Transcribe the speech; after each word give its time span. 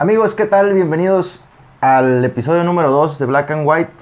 Amigos, 0.00 0.34
¿qué 0.34 0.46
tal? 0.46 0.72
Bienvenidos 0.72 1.44
al 1.82 2.24
episodio 2.24 2.64
número 2.64 2.90
2 2.90 3.18
de 3.18 3.26
Black 3.26 3.50
and 3.50 3.68
White. 3.68 3.92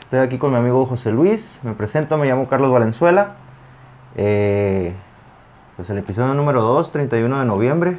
Estoy 0.00 0.18
aquí 0.18 0.36
con 0.36 0.50
mi 0.50 0.56
amigo 0.56 0.84
José 0.84 1.12
Luis. 1.12 1.60
Me 1.62 1.74
presento, 1.74 2.18
me 2.18 2.26
llamo 2.26 2.48
Carlos 2.48 2.72
Valenzuela. 2.72 3.36
Eh, 4.16 4.92
pues 5.76 5.88
el 5.90 5.98
episodio 5.98 6.34
número 6.34 6.62
2, 6.62 6.90
31 6.90 7.38
de 7.38 7.44
noviembre, 7.44 7.98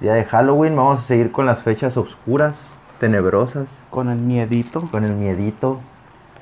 día 0.00 0.12
de 0.12 0.26
Halloween. 0.26 0.76
Vamos 0.76 1.00
a 1.00 1.02
seguir 1.02 1.32
con 1.32 1.46
las 1.46 1.62
fechas 1.62 1.96
oscuras, 1.96 2.76
tenebrosas, 3.00 3.82
Con 3.88 4.10
el 4.10 4.18
miedito. 4.18 4.80
con 4.90 5.04
el 5.04 5.14
miedito. 5.14 5.80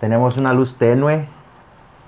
Tenemos 0.01 0.37
una 0.37 0.53
luz 0.53 0.75
tenue 0.79 1.27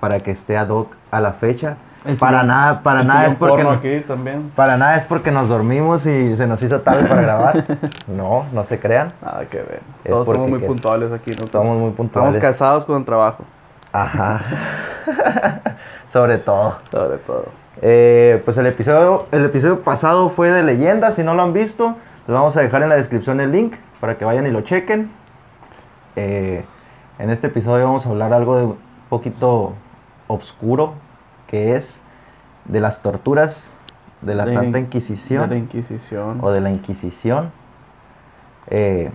para 0.01 0.19
que 0.19 0.31
esté 0.31 0.57
ad 0.57 0.67
hoc 0.67 0.97
a 1.11 1.21
la 1.21 1.31
fecha. 1.31 1.77
Para 2.17 2.43
nada, 2.43 2.81
para 2.81 3.03
nada 3.03 3.27
es 3.27 3.35
porque 3.35 3.63
no- 3.63 3.71
aquí 3.71 3.99
también. 4.07 4.51
para 4.55 4.77
nada 4.77 4.95
es 4.95 5.03
porque 5.05 5.31
nos 5.31 5.49
dormimos 5.49 6.05
y 6.05 6.35
se 6.37 6.47
nos 6.47 6.61
hizo 6.63 6.79
tarde 6.81 7.07
para 7.07 7.21
grabar. 7.21 7.65
No, 8.07 8.45
no 8.53 8.63
se 8.63 8.79
crean. 8.79 9.11
Nada 9.21 9.45
que 9.45 9.57
ver. 9.57 9.81
Es 10.05 10.11
Todos 10.11 10.25
somos 10.27 10.49
muy 10.49 10.59
que- 10.61 10.65
puntuales 10.67 11.11
aquí. 11.11 11.31
¿no? 11.31 11.47
Somos 11.47 11.77
muy 11.77 11.91
puntuales. 11.91 12.35
Estamos 12.35 12.51
casados 12.53 12.85
con 12.85 12.97
el 12.99 13.05
trabajo, 13.05 13.43
Ajá. 13.91 14.41
Sobre 16.13 16.37
todo. 16.39 16.77
sobre 16.91 17.17
todo. 17.19 17.45
Eh, 17.81 18.41
pues 18.45 18.57
el 18.57 18.65
episodio, 18.65 19.27
el 19.31 19.45
episodio 19.45 19.81
pasado 19.81 20.29
fue 20.29 20.49
de 20.51 20.63
leyendas. 20.63 21.15
Si 21.15 21.23
no 21.23 21.33
lo 21.35 21.43
han 21.43 21.53
visto, 21.53 21.95
les 22.27 22.33
vamos 22.33 22.55
a 22.57 22.61
dejar 22.61 22.81
en 22.83 22.89
la 22.89 22.95
descripción 22.95 23.39
el 23.41 23.51
link 23.51 23.73
para 23.99 24.17
que 24.17 24.25
vayan 24.25 24.45
y 24.47 24.51
lo 24.51 24.61
chequen. 24.61 25.11
Eh, 26.15 26.63
en 27.19 27.29
este 27.29 27.47
episodio 27.47 27.85
vamos 27.85 28.05
a 28.05 28.09
hablar 28.09 28.33
algo 28.33 28.57
de 28.57 28.63
un 28.65 28.77
poquito 29.09 29.73
obscuro, 30.27 30.93
que 31.49 31.75
es 31.75 31.99
de 32.65 32.79
las 32.79 33.01
torturas 33.01 33.69
de 34.21 34.35
la 34.35 34.45
De- 34.45 34.53
Santa 34.53 34.77
De 34.77 34.83
Inquisición 34.85 35.49
la 35.49 35.55
Inquisición. 35.57 36.39
o 36.41 36.51
de 36.51 36.61
la 36.61 36.69
Inquisición. 36.71 37.51
Eh, 38.67 39.09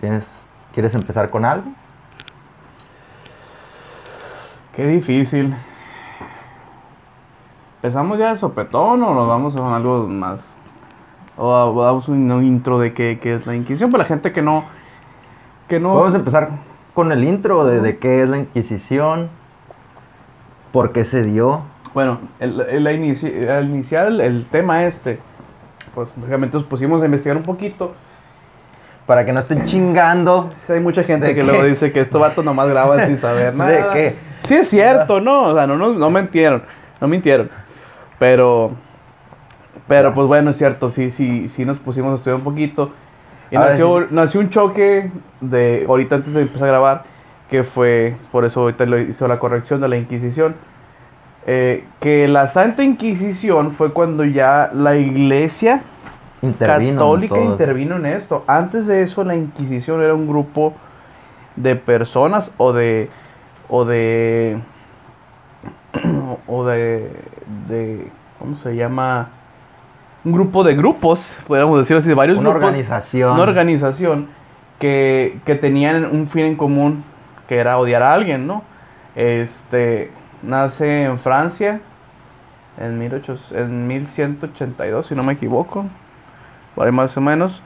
¿tienes, 0.00 0.24
¿Quieres 0.72 0.94
empezar 0.94 1.28
con 1.30 1.44
algo? 1.44 1.70
Qué 4.74 4.86
difícil. 4.86 5.54
¿Empezamos 7.76 8.18
ya 8.18 8.30
de 8.32 8.38
sopetón 8.38 9.02
o 9.02 9.14
nos 9.14 9.28
vamos 9.28 9.56
a 9.56 9.76
algo 9.76 10.06
más? 10.06 10.44
O 11.36 11.82
damos 11.84 12.08
un, 12.08 12.30
un 12.30 12.44
intro 12.44 12.78
de 12.78 12.92
qué, 12.92 13.18
qué 13.22 13.34
es 13.36 13.46
la 13.46 13.54
Inquisición 13.56 13.90
para 13.90 14.04
la 14.04 14.08
gente 14.08 14.32
que 14.32 14.42
no. 14.42 14.64
Que 15.68 15.80
no. 15.80 15.94
Vamos 15.94 16.14
a 16.14 16.18
empezar 16.18 16.50
con 16.94 17.10
el 17.12 17.24
intro 17.24 17.64
de, 17.64 17.80
de 17.80 17.98
qué 17.98 18.22
es 18.22 18.28
la 18.28 18.38
Inquisición, 18.38 19.28
por 20.72 20.92
qué 20.92 21.04
se 21.04 21.22
dio. 21.22 21.62
Bueno, 21.94 22.18
el, 22.38 22.60
el- 22.60 22.84
la 22.84 22.92
inici- 22.92 23.48
al 23.48 23.68
iniciar 23.68 24.06
el, 24.08 24.20
el 24.20 24.44
tema 24.46 24.84
este, 24.84 25.18
pues 25.94 26.12
lógicamente 26.16 26.56
nos 26.56 26.66
pusimos 26.66 27.02
a 27.02 27.06
investigar 27.06 27.36
un 27.36 27.42
poquito. 27.42 27.94
Para 29.06 29.24
que 29.24 29.32
no 29.32 29.40
estén 29.40 29.64
chingando. 29.66 30.50
Sí, 30.66 30.72
Hay 30.74 30.80
mucha 30.80 31.02
gente 31.02 31.26
¿De 31.28 31.34
que 31.34 31.42
luego 31.42 31.64
dice 31.64 31.90
que 31.90 32.00
estos 32.00 32.20
vatos 32.20 32.44
nomás 32.44 32.68
graban 32.68 33.06
sin 33.06 33.18
saber 33.18 33.54
nada. 33.56 33.70
¿De 33.70 33.84
qué? 33.92 34.16
Sí 34.44 34.54
es 34.54 34.68
cierto, 34.68 35.20
¿no? 35.20 35.42
O 35.48 35.54
sea, 35.54 35.66
no, 35.66 35.76
no, 35.76 35.92
no 35.94 36.10
mintieron, 36.10 36.62
no 37.00 37.08
mintieron. 37.08 37.50
Pero, 38.20 38.70
pero 39.88 40.14
pues 40.14 40.26
bueno, 40.28 40.50
es 40.50 40.56
cierto, 40.56 40.90
sí, 40.90 41.10
sí, 41.10 41.48
sí 41.48 41.64
nos 41.64 41.78
pusimos 41.78 42.12
a 42.12 42.14
estudiar 42.16 42.36
un 42.36 42.44
poquito. 42.44 42.92
Y 43.50 43.56
nació, 43.56 44.00
sí. 44.02 44.06
nació 44.10 44.40
un 44.40 44.50
choque 44.50 45.10
de, 45.40 45.84
ahorita 45.88 46.14
antes 46.16 46.32
de 46.34 46.42
empezar 46.42 46.68
a 46.68 46.70
grabar, 46.70 47.02
que 47.50 47.64
fue, 47.64 48.16
por 48.32 48.44
eso 48.44 48.60
ahorita 48.60 48.86
lo 48.86 48.98
hizo 49.00 49.26
la 49.28 49.38
corrección 49.38 49.80
de 49.80 49.88
la 49.88 49.96
Inquisición. 49.96 50.54
eh, 51.46 51.84
que 52.00 52.28
la 52.28 52.46
Santa 52.48 52.82
Inquisición 52.84 53.72
fue 53.72 53.92
cuando 53.92 54.24
ya 54.24 54.70
la 54.74 54.96
iglesia 54.96 55.82
Intervino. 56.42 56.92
católica 56.92 57.38
intervino 57.40 57.96
en 57.96 58.06
esto. 58.06 58.44
Antes 58.46 58.86
de 58.86 59.02
eso, 59.02 59.24
la 59.24 59.34
Inquisición 59.36 60.02
era 60.02 60.14
un 60.14 60.28
grupo 60.28 60.74
de 61.56 61.76
personas 61.76 62.52
o 62.58 62.72
de. 62.72 63.08
o 63.68 63.84
de. 63.84 64.58
o 66.46 66.64
de. 66.64 67.10
de 67.68 68.08
¿Cómo 68.38 68.56
se 68.58 68.76
llama? 68.76 69.28
Un 70.24 70.32
grupo 70.32 70.62
de 70.64 70.74
grupos, 70.74 71.20
podríamos 71.46 71.78
decir 71.78 71.96
así, 71.96 72.08
de 72.08 72.14
varios 72.14 72.38
Una 72.38 72.50
grupos. 72.50 72.68
organización. 72.68 73.32
Una 73.32 73.42
organización 73.42 74.28
que, 74.78 75.38
que 75.46 75.54
tenían 75.54 76.04
un 76.04 76.28
fin 76.28 76.44
en 76.44 76.56
común, 76.56 77.04
que 77.50 77.58
era 77.58 77.78
odiar 77.78 78.04
a 78.04 78.14
alguien, 78.14 78.46
¿no? 78.46 78.62
Este. 79.16 80.12
Nace 80.42 81.02
en 81.02 81.18
Francia 81.18 81.80
en, 82.78 82.98
1800 82.98 83.52
en 83.52 83.86
1182, 83.88 85.08
si 85.08 85.14
no 85.14 85.22
me 85.22 85.34
equivoco 85.34 85.84
por 86.74 86.86
ahí 86.86 86.92
más 86.92 87.14
o 87.16 87.20
menos. 87.20 87.60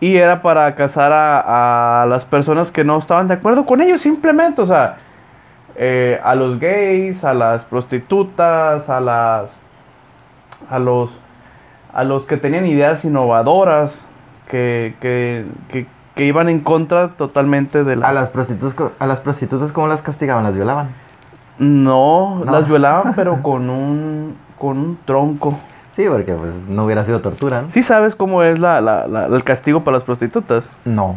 Y 0.00 0.16
era 0.16 0.42
para 0.42 0.74
casar 0.74 1.12
a, 1.12 2.02
a 2.02 2.06
las 2.06 2.24
personas 2.24 2.72
que 2.72 2.82
no 2.82 2.98
estaban 2.98 3.28
de 3.28 3.34
acuerdo 3.34 3.64
con 3.64 3.80
ellos, 3.80 4.00
simplemente, 4.00 4.60
o 4.60 4.66
sea, 4.66 4.96
eh, 5.76 6.20
a 6.24 6.34
los 6.34 6.58
gays, 6.58 7.22
a 7.24 7.32
las 7.32 7.64
prostitutas, 7.64 8.90
a 8.90 9.00
las, 9.00 9.50
a 10.68 10.78
los, 10.80 11.16
a 11.92 12.02
los 12.02 12.26
que 12.26 12.36
tenían 12.36 12.66
ideas 12.66 13.04
innovadoras, 13.04 13.96
que, 14.48 14.94
que, 15.00 15.86
que 16.14 16.24
iban 16.24 16.48
en 16.48 16.60
contra 16.60 17.08
totalmente 17.08 17.84
de 17.84 17.96
la... 17.96 18.08
A 18.08 18.12
las 18.12 18.28
prostitutas, 18.28 18.90
a 18.98 19.06
las 19.06 19.20
prostitutas 19.20 19.72
cómo 19.72 19.86
las 19.86 20.02
castigaban, 20.02 20.44
las 20.44 20.54
violaban. 20.54 20.88
No, 21.58 22.42
No. 22.44 22.52
las 22.52 22.68
violaban, 22.68 23.12
pero 23.16 23.42
con 23.42 23.70
un, 23.70 24.36
con 24.58 24.78
un 24.78 24.98
tronco. 25.04 25.58
Sí, 25.96 26.04
porque 26.08 26.32
pues 26.32 26.52
no 26.68 26.84
hubiera 26.84 27.04
sido 27.04 27.20
tortura, 27.20 27.62
¿no? 27.62 27.70
¿Sí 27.70 27.82
sabes 27.82 28.14
cómo 28.14 28.42
es 28.42 28.58
la, 28.58 28.80
la- 28.80 29.06
la- 29.06 29.26
el 29.26 29.44
castigo 29.44 29.84
para 29.84 29.96
las 29.98 30.04
prostitutas? 30.04 30.68
No. 30.84 31.16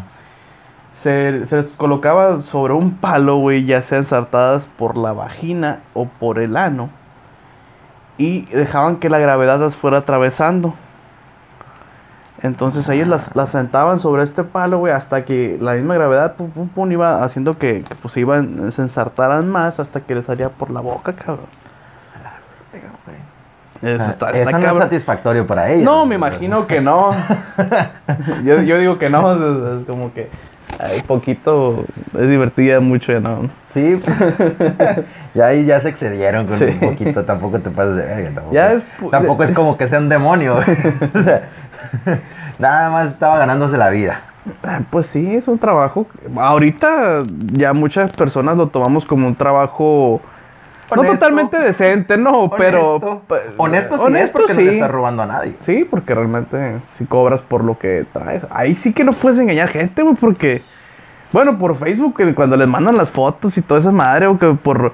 Se, 1.02 1.46
se 1.46 1.58
les 1.58 1.74
colocaba 1.74 2.42
sobre 2.42 2.74
un 2.74 2.92
palo, 2.96 3.38
güey, 3.38 3.66
ya 3.66 3.82
sea 3.84 3.98
ensartadas 4.00 4.68
por 4.78 4.98
la 4.98 5.14
vagina 5.14 5.80
o 5.94 6.06
por 6.08 6.40
el 6.40 6.58
ano. 6.58 6.90
Y 8.18 8.46
dejaban 8.46 8.98
que 8.98 9.10
la 9.10 9.18
gravedad 9.20 9.60
las 9.60 9.76
fuera 9.76 10.00
atravesando. 10.00 10.74
Entonces 12.46 12.88
ellos 12.90 13.08
las, 13.08 13.36
las 13.36 13.50
sentaban 13.50 14.00
sobre 14.00 14.24
este 14.24 14.44
palo, 14.44 14.78
güey, 14.78 14.94
hasta 14.94 15.26
que 15.26 15.58
la 15.60 15.74
misma 15.74 15.96
gravedad, 15.96 16.36
pum, 16.36 16.50
pum, 16.52 16.68
pum, 16.70 16.92
iba 16.92 17.24
haciendo 17.24 17.58
que, 17.58 17.82
que, 17.84 17.96
pues 17.96 18.16
iban, 18.18 18.72
se 18.72 18.82
ensartaran 18.84 19.50
más 19.50 19.80
hasta 19.80 20.02
que 20.02 20.14
les 20.16 20.26
salía 20.26 20.50
por 20.50 20.70
la 20.70 20.80
boca, 20.82 21.14
cabrón. 21.14 21.48
Eso 23.82 24.04
Ah, 24.04 24.10
está- 24.12 24.30
Eso 24.32 24.42
está 24.44 24.58
no 24.60 24.72
es 24.72 24.78
satisfactorio 24.78 25.46
para 25.46 25.70
ellos. 25.72 25.84
No, 25.86 26.06
me 26.06 26.16
imagino 26.16 26.66
que 26.66 26.82
no. 26.82 27.12
yo, 28.44 28.62
yo 28.62 28.78
digo 28.80 28.98
que 28.98 29.10
no, 29.10 29.34
es, 29.34 29.82
es 29.82 29.86
como 29.86 30.14
que 30.14 30.30
hay 30.80 31.02
poquito, 31.02 31.86
es 32.20 32.30
divertida 32.30 32.80
mucho, 32.80 33.12
ya 33.12 33.20
no. 33.20 33.50
Sí. 33.74 34.00
ya 35.34 35.46
ahí 35.48 35.66
ya 35.66 35.80
se 35.82 35.90
excedieron 35.90 36.48
con 36.48 36.58
Sí. 36.60 36.66
un 36.66 36.80
poquito. 36.80 37.24
Tampoco 37.26 37.60
te 37.60 37.70
pases 37.70 37.96
de 37.98 38.04
verga. 38.04 38.30
Tampoco, 38.36 38.54
Ya 38.54 38.74
es 38.74 38.84
tampoco 39.12 39.44
es 39.44 39.52
como 39.52 39.78
que 39.78 39.88
sea 39.88 40.00
un 40.00 40.10
demonio. 40.10 40.56
güey. 40.56 40.66
O 41.14 41.24
sea, 41.24 41.42
Nada 42.60 42.90
más 42.90 43.10
estaba 43.10 43.38
ganándose 43.38 43.78
la 43.78 43.90
vida. 43.90 44.22
Ah, 44.64 44.80
Pues 44.90 45.08
sí, 45.08 45.36
es 45.36 45.48
un 45.48 45.60
trabajo. 45.60 46.08
Ahorita 46.38 47.24
ya 47.52 47.74
muchas 47.74 48.12
personas 48.12 48.58
lo 48.58 48.68
tomamos 48.68 49.06
como 49.06 49.28
un 49.28 49.36
trabajo 49.36 50.22
no 50.94 51.04
totalmente 51.04 51.58
decente, 51.58 52.18
no, 52.18 52.52
pero 52.58 52.96
Honesto. 52.96 53.24
Honesto 53.58 54.08
sí 54.08 54.16
es 54.16 54.32
porque 54.32 54.54
no 54.54 54.62
le 54.62 54.74
estás 54.74 54.92
robando 54.92 55.24
a 55.24 55.26
nadie. 55.26 55.56
Sí, 55.62 55.88
porque 55.90 56.14
realmente 56.14 56.80
si 56.98 57.06
cobras 57.06 57.42
por 57.42 57.64
lo 57.64 57.78
que 57.80 58.06
traes. 58.14 58.42
Ahí 58.52 58.76
sí 58.76 58.94
que 58.94 59.04
no 59.04 59.14
puedes 59.14 59.40
engañar 59.40 59.70
gente, 59.70 60.02
güey, 60.02 60.16
porque 60.16 60.62
bueno, 61.32 61.58
por 61.58 61.76
Facebook 61.76 62.16
que 62.18 62.34
cuando 62.36 62.56
les 62.56 62.68
mandan 62.68 62.98
las 62.98 63.10
fotos 63.10 63.58
y 63.58 63.62
toda 63.62 63.80
esa 63.80 63.92
madre 63.92 64.28
o 64.28 64.38
que 64.38 64.48
por 64.54 64.94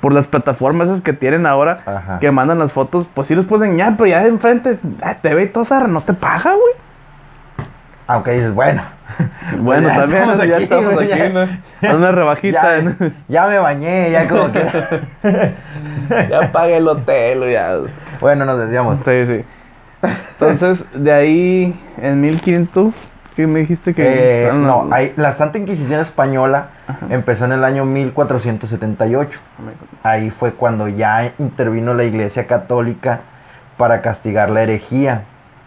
por 0.00 0.12
las 0.12 0.26
plataformas 0.26 0.90
esas 0.90 1.00
que 1.00 1.14
tienen 1.14 1.46
ahora 1.46 1.80
Ajá. 1.86 2.18
que 2.18 2.30
mandan 2.30 2.58
las 2.58 2.72
fotos, 2.72 3.08
pues 3.14 3.26
sí 3.26 3.34
los 3.34 3.46
puedes 3.46 3.66
engañar, 3.66 3.96
pero 3.96 4.06
ya 4.06 4.22
de 4.22 4.28
enfrente 4.28 4.78
ah, 5.02 5.16
te 5.22 5.34
ve 5.34 5.44
y 5.44 5.48
todo, 5.48 5.64
esa 5.64 5.80
no 5.86 5.98
te 6.02 6.12
paga, 6.12 6.52
güey. 6.52 6.74
Aunque 8.06 8.32
dices, 8.32 8.52
bueno. 8.54 8.82
Bueno, 9.58 9.88
ya 9.88 9.94
también 9.96 10.22
estamos 10.22 10.46
ya 10.48 10.54
aquí, 10.54 10.64
estamos 10.64 10.94
güey, 10.94 11.12
aquí, 11.12 11.18
ya. 11.22 11.28
¿no? 11.28 11.40
Haz 11.42 11.94
una 11.94 12.10
rebajita. 12.12 12.82
Ya, 13.28 13.46
me 13.46 13.58
bañé, 13.58 14.10
ya 14.10 14.26
como 14.28 14.50
que. 14.50 14.66
ya 16.30 16.50
pagué 16.52 16.78
el 16.78 16.88
hotel, 16.88 17.50
ya. 17.52 17.76
bueno, 18.20 18.44
nos 18.44 18.58
desviamos. 18.58 18.98
Sí, 19.04 19.26
sí. 19.26 19.44
Entonces, 20.32 20.84
de 20.94 21.12
ahí, 21.12 21.80
en 22.02 22.20
1500, 22.20 22.94
¿qué 23.36 23.46
me 23.46 23.60
dijiste 23.60 23.94
que? 23.94 24.48
Eh, 24.48 24.50
no, 24.52 24.88
hay- 24.90 25.12
la 25.16 25.32
Santa 25.32 25.58
Inquisición 25.58 26.00
Española 26.00 26.68
Ajá. 26.88 27.06
empezó 27.10 27.44
en 27.44 27.52
el 27.52 27.64
año 27.64 27.84
1478. 27.84 29.38
Ahí 30.02 30.30
fue 30.30 30.52
cuando 30.52 30.88
ya 30.88 31.30
intervino 31.38 31.94
la 31.94 32.04
Iglesia 32.04 32.46
Católica 32.46 33.20
para 33.76 34.00
castigar 34.02 34.50
la 34.50 34.62
herejía. 34.62 35.22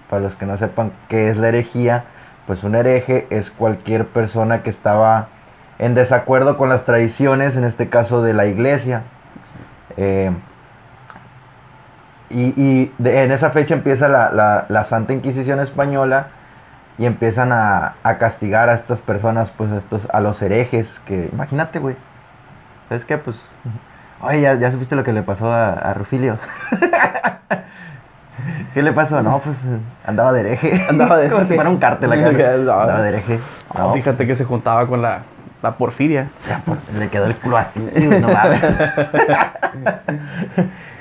Para 0.09 0.21
los 0.23 0.35
que 0.35 0.45
no 0.45 0.57
sepan 0.57 0.91
qué 1.09 1.29
es 1.29 1.37
la 1.37 1.49
herejía, 1.49 2.05
pues 2.47 2.63
un 2.63 2.73
hereje 2.75 3.27
es 3.29 3.51
cualquier 3.51 4.07
persona 4.07 4.63
que 4.63 4.69
estaba 4.71 5.27
en 5.79 5.93
desacuerdo 5.93 6.57
con 6.57 6.69
las 6.69 6.85
tradiciones, 6.85 7.55
en 7.57 7.63
este 7.65 7.89
caso 7.89 8.23
de 8.23 8.33
la 8.33 8.47
Iglesia. 8.47 9.03
Eh, 9.97 10.31
y 12.29 12.91
de- 12.97 13.23
en 13.23 13.31
esa 13.31 13.51
fecha 13.51 13.73
empieza 13.73 14.07
la, 14.07 14.31
la- 14.31 14.65
la 14.69 14.83
Santa 14.83 15.13
Inquisición 15.13 15.59
Española 15.59 16.27
y 16.97 17.05
empiezan 17.05 17.51
a, 17.51 17.93
a 18.03 18.17
castigar 18.17 18.69
a 18.69 18.73
estas 18.73 18.99
personas, 19.01 19.49
pues 19.51 19.71
a, 19.71 19.77
estos, 19.77 20.07
a 20.11 20.19
los 20.19 20.41
herejes, 20.41 20.89
que 21.05 21.29
imagínate, 21.31 21.79
güey. 21.79 21.95
¿Sabes 22.89 23.05
qué? 23.05 23.17
Pues, 23.17 23.37
oye, 24.21 24.41
¿ya, 24.41 24.55
ya 24.55 24.71
supiste 24.71 24.95
lo 24.95 25.03
que 25.03 25.13
le 25.13 25.21
pasó 25.23 25.51
a, 25.53 25.69
a 25.73 25.93
Rufilio? 25.93 26.37
¿Qué 28.73 28.81
le 28.83 28.93
pasó? 28.93 29.21
No, 29.21 29.39
pues 29.39 29.57
andaba 30.05 30.31
de 30.33 30.41
hereje. 30.41 30.85
Andaba 30.89 31.17
de 31.17 31.29
Como 31.31 31.45
si 31.45 31.55
fuera 31.55 31.69
un 31.69 31.77
cártel 31.77 32.11
acá. 32.11 32.53
Andaba 32.53 33.01
de 33.01 33.09
hereje. 33.09 33.39
No, 33.77 33.93
fíjate 33.93 34.27
que 34.27 34.35
se 34.35 34.45
juntaba 34.45 34.85
con 34.87 35.01
la, 35.01 35.21
la 35.61 35.71
porfiria. 35.75 36.29
Pues, 36.65 36.79
le 36.97 37.09
quedó 37.09 37.25
el 37.25 37.35
culo 37.37 37.57
así, 37.57 37.79
no 37.79 38.27
mames. 38.27 38.61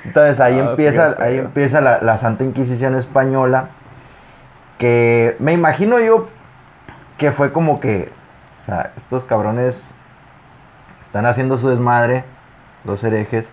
Entonces 0.04 0.40
ahí 0.40 0.58
Ah, 0.58 0.70
empieza, 0.70 1.14
ahí 1.18 1.38
empieza 1.38 1.80
la, 1.80 2.00
la 2.00 2.18
Santa 2.18 2.44
Inquisición 2.44 2.94
española. 2.96 3.66
Que 4.78 5.36
me 5.38 5.52
imagino 5.52 5.98
yo 6.00 6.28
que 7.16 7.32
fue 7.32 7.50
como 7.52 7.80
que, 7.80 8.12
o 8.62 8.66
sea, 8.66 8.90
estos 8.96 9.24
cabrones 9.24 9.82
están 11.00 11.24
haciendo 11.26 11.56
su 11.56 11.68
desmadre, 11.70 12.24
los 12.84 13.02
herejes. 13.02 13.48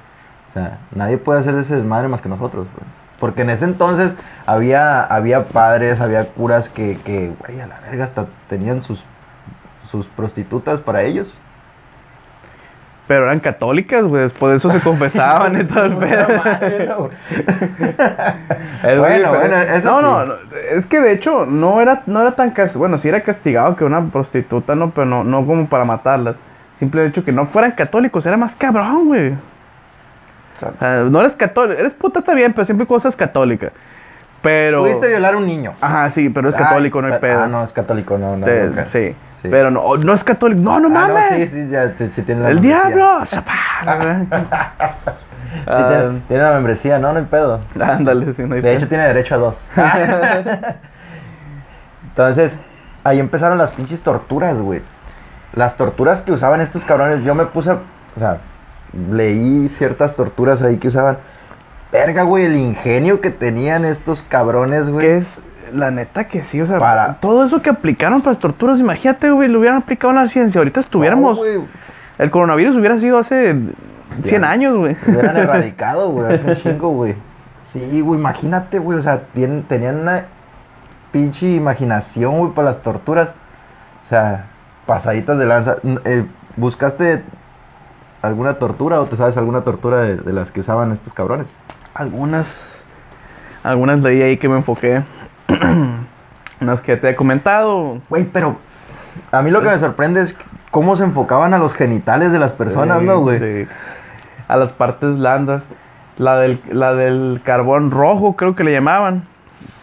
O 0.50 0.54
sea, 0.54 0.80
nadie 0.94 1.18
puede 1.18 1.40
hacer 1.40 1.56
ese 1.56 1.76
desmadre 1.78 2.08
más 2.10 2.22
que 2.22 2.30
nosotros, 2.30 2.68
güey. 2.76 2.86
Porque 3.24 3.44
en 3.44 3.52
ese 3.52 3.64
entonces 3.64 4.18
había, 4.46 5.02
había 5.02 5.46
padres, 5.46 6.02
había 6.02 6.26
curas 6.26 6.68
que, 6.68 6.98
que, 7.06 7.32
güey, 7.40 7.62
a 7.62 7.68
la 7.68 7.80
verga, 7.80 8.04
hasta 8.04 8.26
tenían 8.50 8.82
sus, 8.82 9.02
sus 9.86 10.08
prostitutas 10.08 10.82
para 10.82 11.04
ellos. 11.04 11.34
Pero 13.08 13.24
eran 13.24 13.40
católicas, 13.40 14.04
güey. 14.04 14.24
Después 14.24 14.52
de 14.52 14.58
eso 14.58 14.70
se 14.72 14.82
confesaban 14.82 15.62
y 15.62 15.64
todo 15.64 15.86
el 15.86 15.96
pedo. 16.00 16.28
Bueno, 18.84 19.06
diferente. 19.06 19.30
bueno, 19.30 19.62
eso 19.62 19.90
no, 19.90 19.98
sí. 20.00 20.04
no, 20.04 20.26
no, 20.26 20.34
es 20.78 20.86
que 20.88 21.00
de 21.00 21.14
hecho 21.14 21.46
no 21.46 21.80
era, 21.80 22.04
no 22.06 22.20
era 22.20 22.36
tan 22.36 22.50
castigado, 22.50 22.80
bueno, 22.80 22.98
sí 22.98 23.08
era 23.08 23.22
castigado 23.22 23.78
que 23.78 23.86
una 23.86 24.04
prostituta, 24.04 24.76
no, 24.76 24.90
pero 24.90 25.06
no, 25.06 25.24
no 25.24 25.46
como 25.46 25.70
para 25.70 25.86
matarlas. 25.86 26.36
Simple 26.76 27.06
hecho 27.06 27.24
que 27.24 27.32
no 27.32 27.46
fueran 27.46 27.72
católicos, 27.72 28.26
era 28.26 28.36
más 28.36 28.54
cabrón, 28.58 29.06
güey. 29.06 29.34
O 30.56 30.80
sea, 30.80 31.04
no 31.10 31.20
eres 31.22 31.34
católico, 31.34 31.80
eres 31.80 31.94
puta 31.94 32.22
también, 32.22 32.54
pero 32.54 32.66
siempre 32.66 32.86
cosas 32.88 33.16
católica. 33.16 33.72
Pero. 34.42 34.82
Pudiste 34.84 35.08
violar 35.08 35.36
a 35.36 35.38
un 35.38 35.46
niño. 35.48 35.74
Ajá, 35.82 36.12
sí, 36.12 36.30
pero 36.30 36.50
es 36.50 36.56
Ay, 36.56 36.62
católico, 36.64 37.02
no 37.02 37.08
hay 37.08 37.14
pero- 37.20 37.34
pedo. 37.36 37.44
Ah, 37.44 37.48
no, 37.48 37.64
es 37.64 37.72
católico, 37.74 38.18
no, 38.18 38.38
no. 38.38 38.46
Te- 38.46 38.66
nunca. 38.68 38.86
sí. 38.92 39.16
Sí. 39.42 39.48
Pero 39.52 39.72
no, 39.72 39.98
no 39.98 40.14
es 40.14 40.24
católico. 40.24 40.62
No, 40.62 40.80
no 40.80 40.88
Ah, 40.88 41.08
mames. 41.08 41.32
no, 41.32 41.36
sí, 41.36 41.48
sí, 41.48 41.68
ya 41.70 41.94
sí, 41.98 42.10
sí 42.14 42.22
tiene 42.22 42.42
la 42.44 42.50
El 42.50 42.62
membresía. 42.62 42.90
diablo. 42.90 43.26
Sí, 45.54 45.60
tiene, 45.88 46.22
tiene 46.28 46.44
la 46.44 46.52
membresía, 46.54 46.98
no, 46.98 47.14
no 47.14 47.20
hay 47.20 47.26
pedo. 47.26 47.60
Ah, 47.80 47.92
Ándale, 47.94 48.34
sí, 48.34 48.42
no 48.42 48.56
hay 48.56 48.62
De 48.62 48.70
pedo. 48.70 48.78
hecho, 48.78 48.88
tiene 48.88 49.06
derecho 49.08 49.36
a 49.36 49.38
dos. 49.38 49.68
Entonces, 52.10 52.58
ahí 53.04 53.20
empezaron 53.20 53.58
las 53.58 53.72
pinches 53.72 54.02
torturas, 54.02 54.60
güey. 54.60 54.82
Las 55.54 55.76
torturas 55.78 56.22
que 56.24 56.32
usaban 56.32 56.62
estos 56.62 56.84
cabrones, 56.86 57.24
yo 57.24 57.36
me 57.36 57.46
puse, 57.46 57.72
o 57.72 57.80
sea, 58.20 58.38
leí 59.12 59.70
ciertas 59.70 60.16
torturas 60.16 60.62
ahí 60.62 60.78
que 60.78 60.88
usaban. 60.90 61.18
Verga, 61.92 62.24
güey, 62.24 62.46
el 62.46 62.56
ingenio 62.58 63.22
que 63.22 63.30
tenían 63.30 63.86
estos 63.86 64.22
cabrones, 64.24 64.90
güey. 64.90 65.06
Que 65.06 65.18
es, 65.18 65.42
la 65.74 65.92
neta 65.92 66.28
que 66.28 66.44
sí, 66.44 66.62
o 66.62 66.66
sea, 66.68 66.78
Para- 66.80 67.16
todo 67.16 67.46
eso 67.46 67.62
que 67.62 67.70
aplicaron 67.70 68.20
para 68.22 68.32
las 68.32 68.40
torturas, 68.40 68.80
imagínate, 68.80 69.30
güey, 69.32 69.50
lo 69.50 69.60
hubieran 69.60 69.80
aplicado 69.80 70.12
en 70.12 70.20
la 70.20 70.28
ciencia. 70.28 70.60
Ahorita 70.60 70.80
estuviéramos, 70.80 71.38
No, 71.38 71.44
el 72.20 72.32
coronavirus 72.32 72.76
hubiera 72.76 73.00
sido 73.00 73.18
hace 73.18 73.56
100 74.26 74.42
Ya. 74.42 74.50
años, 74.50 74.76
güey. 74.78 74.96
Hubieran 75.08 75.38
erradicado, 75.38 76.10
güey, 76.12 76.34
hace 76.34 76.48
un 76.48 76.56
chingo, 76.56 76.90
güey. 76.90 77.16
Sí, 77.64 78.02
güey, 78.02 78.20
imagínate, 78.20 78.78
güey, 78.80 79.00
o 79.00 79.02
sea, 79.02 79.22
tienen- 79.34 79.64
tenían 79.64 80.00
una 80.02 80.26
pinche 81.12 81.48
imaginación, 81.48 82.38
güey, 82.40 82.52
para 82.54 82.70
las 82.72 82.82
torturas. 82.82 83.30
O 84.06 84.10
sea, 84.10 84.46
pasaditas 84.86 85.38
de 85.40 85.46
lanza. 85.46 85.78
Eh, 86.06 86.26
¿Buscaste 86.56 87.22
alguna 88.24 88.56
tortura 88.56 89.00
o 89.00 89.06
te 89.06 89.16
sabes 89.16 89.38
alguna 89.38 89.62
tortura 89.62 89.98
de, 90.02 90.16
de 90.18 90.34
las 90.34 90.50
que 90.52 90.62
usaban 90.62 90.92
estos 90.92 91.14
cabrones? 91.14 91.56
Algunas, 91.94 92.48
algunas 93.64 94.00
leí 94.00 94.22
ahí 94.24 94.38
que 94.38 94.50
me 94.50 94.58
enfoqué. 94.58 95.04
Unas 96.62 96.82
que 96.82 96.98
te 96.98 97.10
he 97.10 97.16
comentado. 97.16 98.00
Güey, 98.10 98.24
pero 98.26 98.56
a 99.32 99.42
mí 99.42 99.52
lo 99.52 99.62
que 99.62 99.70
me 99.70 99.78
sorprende 99.78 100.22
es 100.22 100.36
cómo 100.72 100.96
se 100.96 101.04
enfocaban 101.04 101.54
a 101.54 101.58
los 101.58 101.74
genitales 101.74 102.32
de 102.32 102.40
las 102.40 102.52
personas, 102.54 103.00
Sí, 103.02 103.06
¿no, 103.06 103.20
güey? 103.20 103.40
sí. 103.40 103.68
A 104.48 104.58
las 104.58 104.74
partes 104.74 105.18
blandas. 105.18 105.64
La 106.18 106.38
del, 106.38 106.62
la 106.72 106.94
del 106.94 107.42
carbón 107.44 107.90
rojo, 107.92 108.36
creo 108.36 108.56
que 108.56 108.64
le 108.64 108.72
llamaban. 108.72 109.24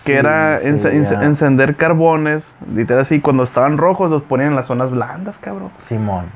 Que 0.04 0.12
Sí, 0.12 0.18
era 0.18 0.60
encender 0.60 1.76
carbones. 1.76 2.44
Literal 2.74 3.02
así, 3.02 3.20
cuando 3.20 3.42
estaban 3.42 3.78
rojos 3.78 4.10
los 4.10 4.22
ponían 4.22 4.50
en 4.50 4.56
las 4.56 4.66
zonas 4.66 4.90
blandas, 4.90 5.36
cabrón. 5.38 5.70
Simón. 5.78 6.26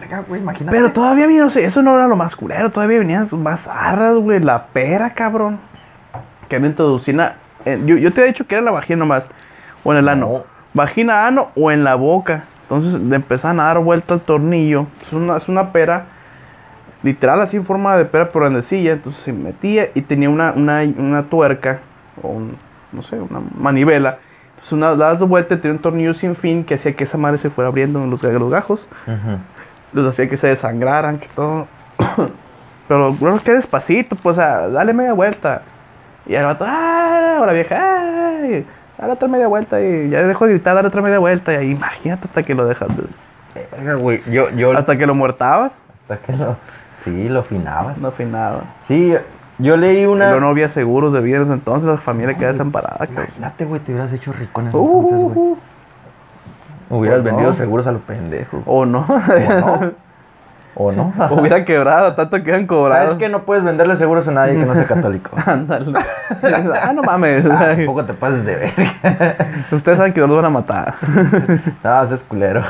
Verga, 0.00 0.24
güey, 0.28 0.40
imagínate. 0.40 0.76
Pero 0.76 0.92
todavía, 0.92 1.26
mira, 1.26 1.44
no 1.44 1.50
sé, 1.50 1.64
eso 1.64 1.82
no 1.82 1.94
era 1.96 2.06
lo 2.06 2.16
más 2.16 2.36
culero. 2.36 2.70
Todavía 2.70 2.98
venían 2.98 3.28
más 3.32 3.66
arras, 3.66 4.14
güey. 4.16 4.40
La 4.40 4.66
pera, 4.66 5.10
cabrón. 5.14 5.58
Que 6.48 6.58
me 6.58 6.68
introducían. 6.68 7.20
a- 7.20 7.34
eh, 7.64 7.80
yo, 7.84 7.96
yo 7.96 8.12
te 8.12 8.22
he 8.22 8.26
dicho 8.26 8.46
que 8.46 8.54
era 8.54 8.60
en 8.60 8.64
la 8.66 8.70
vagina 8.70 9.00
nomás. 9.00 9.26
O 9.84 9.92
en 9.92 9.98
el 9.98 10.08
ano. 10.08 10.26
No. 10.28 10.42
Vagina, 10.74 11.26
ano 11.26 11.48
o 11.56 11.70
en 11.70 11.84
la 11.84 11.94
boca. 11.94 12.44
Entonces 12.62 12.94
le 13.00 13.16
empezaban 13.16 13.58
a 13.60 13.64
dar 13.64 13.78
vuelta 13.80 14.14
al 14.14 14.20
tornillo. 14.20 14.86
Es 15.02 15.12
una, 15.12 15.36
es 15.38 15.48
una 15.48 15.72
pera. 15.72 16.06
Literal, 17.02 17.40
así 17.40 17.56
en 17.56 17.64
forma 17.64 17.96
de 17.96 18.04
pera 18.04 18.30
por 18.30 18.42
grandecilla. 18.42 18.92
Entonces 18.92 19.22
se 19.22 19.32
metía 19.32 19.88
y 19.94 20.02
tenía 20.02 20.30
una, 20.30 20.52
una, 20.52 20.82
una 20.96 21.22
tuerca. 21.24 21.80
O 22.22 22.28
un, 22.28 22.56
no 22.92 23.02
sé, 23.02 23.16
una 23.20 23.40
manivela. 23.58 24.18
Entonces 24.50 24.72
una, 24.72 24.90
la 24.90 25.06
das 25.08 25.20
de 25.20 25.26
vuelta 25.26 25.54
y 25.54 25.58
tenía 25.58 25.76
un 25.76 25.82
tornillo 25.82 26.14
sin 26.14 26.34
fin 26.34 26.64
que 26.64 26.74
hacía 26.74 26.94
que 26.96 27.04
esa 27.04 27.16
madre 27.18 27.38
se 27.38 27.48
fuera 27.50 27.68
abriendo 27.68 28.02
en 28.02 28.10
los, 28.10 28.22
en 28.24 28.34
los 28.40 28.50
gajos 28.50 28.80
Ujú. 29.06 29.38
Los 29.92 30.06
hacía 30.06 30.28
que 30.28 30.36
se 30.36 30.48
desangraran, 30.48 31.18
que 31.18 31.28
todo. 31.34 31.66
Pero 32.88 33.12
bueno, 33.12 33.38
que 33.44 33.52
despacito, 33.52 34.16
pues, 34.16 34.38
o 34.38 34.40
sea, 34.40 34.68
dale 34.68 34.92
media 34.92 35.12
vuelta. 35.12 35.62
Y 36.26 36.34
el 36.34 36.44
vato, 36.44 36.64
¡ah! 36.66 37.38
O 37.40 37.46
la 37.46 37.52
vieja, 37.52 37.76
¡ay! 37.78 38.66
Dale 38.98 39.12
otra 39.12 39.28
media 39.28 39.46
vuelta 39.46 39.80
y 39.80 40.10
ya 40.10 40.22
dejo 40.22 40.46
de 40.46 40.52
gritar, 40.52 40.74
dale 40.74 40.88
otra 40.88 41.02
media 41.02 41.18
vuelta. 41.18 41.52
Y 41.52 41.56
ahí, 41.56 41.70
imagínate 41.72 42.26
hasta 42.26 42.42
que 42.42 42.54
lo 42.54 42.66
dejas, 42.66 42.88
güey, 44.00 44.22
yo, 44.30 44.50
yo... 44.50 44.76
hasta 44.76 44.96
que 44.96 45.06
lo 45.06 45.14
muertabas, 45.14 45.72
Hasta 46.02 46.18
que 46.24 46.32
lo... 46.32 46.56
Sí, 47.04 47.28
lo 47.28 47.40
afinabas. 47.40 47.98
no 47.98 48.08
afinaba. 48.08 48.62
Sí, 48.86 49.14
yo 49.58 49.76
leí 49.76 50.04
una... 50.04 50.26
luego 50.26 50.40
no 50.40 50.48
había 50.48 50.68
seguros 50.68 51.12
de 51.12 51.20
vida 51.20 51.36
en 51.36 51.44
ese 51.44 51.52
entonces, 51.52 51.88
la 51.88 51.96
familia 51.98 52.34
quedaba 52.34 52.52
desamparada, 52.52 52.98
cabrón. 52.98 53.26
Imagínate, 53.28 53.64
güey, 53.64 53.80
te 53.80 53.92
hubieras 53.92 54.12
hecho 54.12 54.32
rico 54.32 54.60
en 54.60 54.68
ese 54.68 54.76
Uh, 54.76 55.02
entonces, 55.02 55.34
güey. 55.34 55.54
Hubieras 56.90 57.20
o 57.20 57.22
no. 57.22 57.28
vendido 57.30 57.52
seguros 57.52 57.86
a 57.86 57.92
los 57.92 58.02
pendejos. 58.02 58.62
O 58.66 58.86
no. 58.86 59.06
¿O 60.74 60.92
no? 60.92 61.12
Hubiera 61.32 61.64
quebrado, 61.64 62.14
tanto 62.14 62.42
que 62.42 62.50
eran 62.50 62.66
cobrados. 62.66 63.06
¿Sabes 63.10 63.18
que 63.18 63.28
no 63.28 63.42
puedes 63.42 63.64
venderle 63.64 63.96
seguros 63.96 64.28
a 64.28 64.30
nadie 64.30 64.54
que 64.54 64.64
no 64.64 64.74
sea 64.74 64.86
católico? 64.86 65.30
Ándale. 65.46 65.92
ah, 66.82 66.92
no 66.92 67.02
mames. 67.02 67.44
Ah, 67.46 67.74
tampoco 67.76 68.04
te 68.04 68.14
pases 68.14 68.44
de 68.44 68.56
verga. 68.56 69.36
Ustedes 69.72 69.98
saben 69.98 70.12
que 70.12 70.20
no 70.20 70.28
los 70.28 70.36
van 70.36 70.44
a 70.46 70.50
matar. 70.50 70.94
no, 71.82 72.02
ese 72.04 72.14
es 72.14 72.22
culero. 72.22 72.62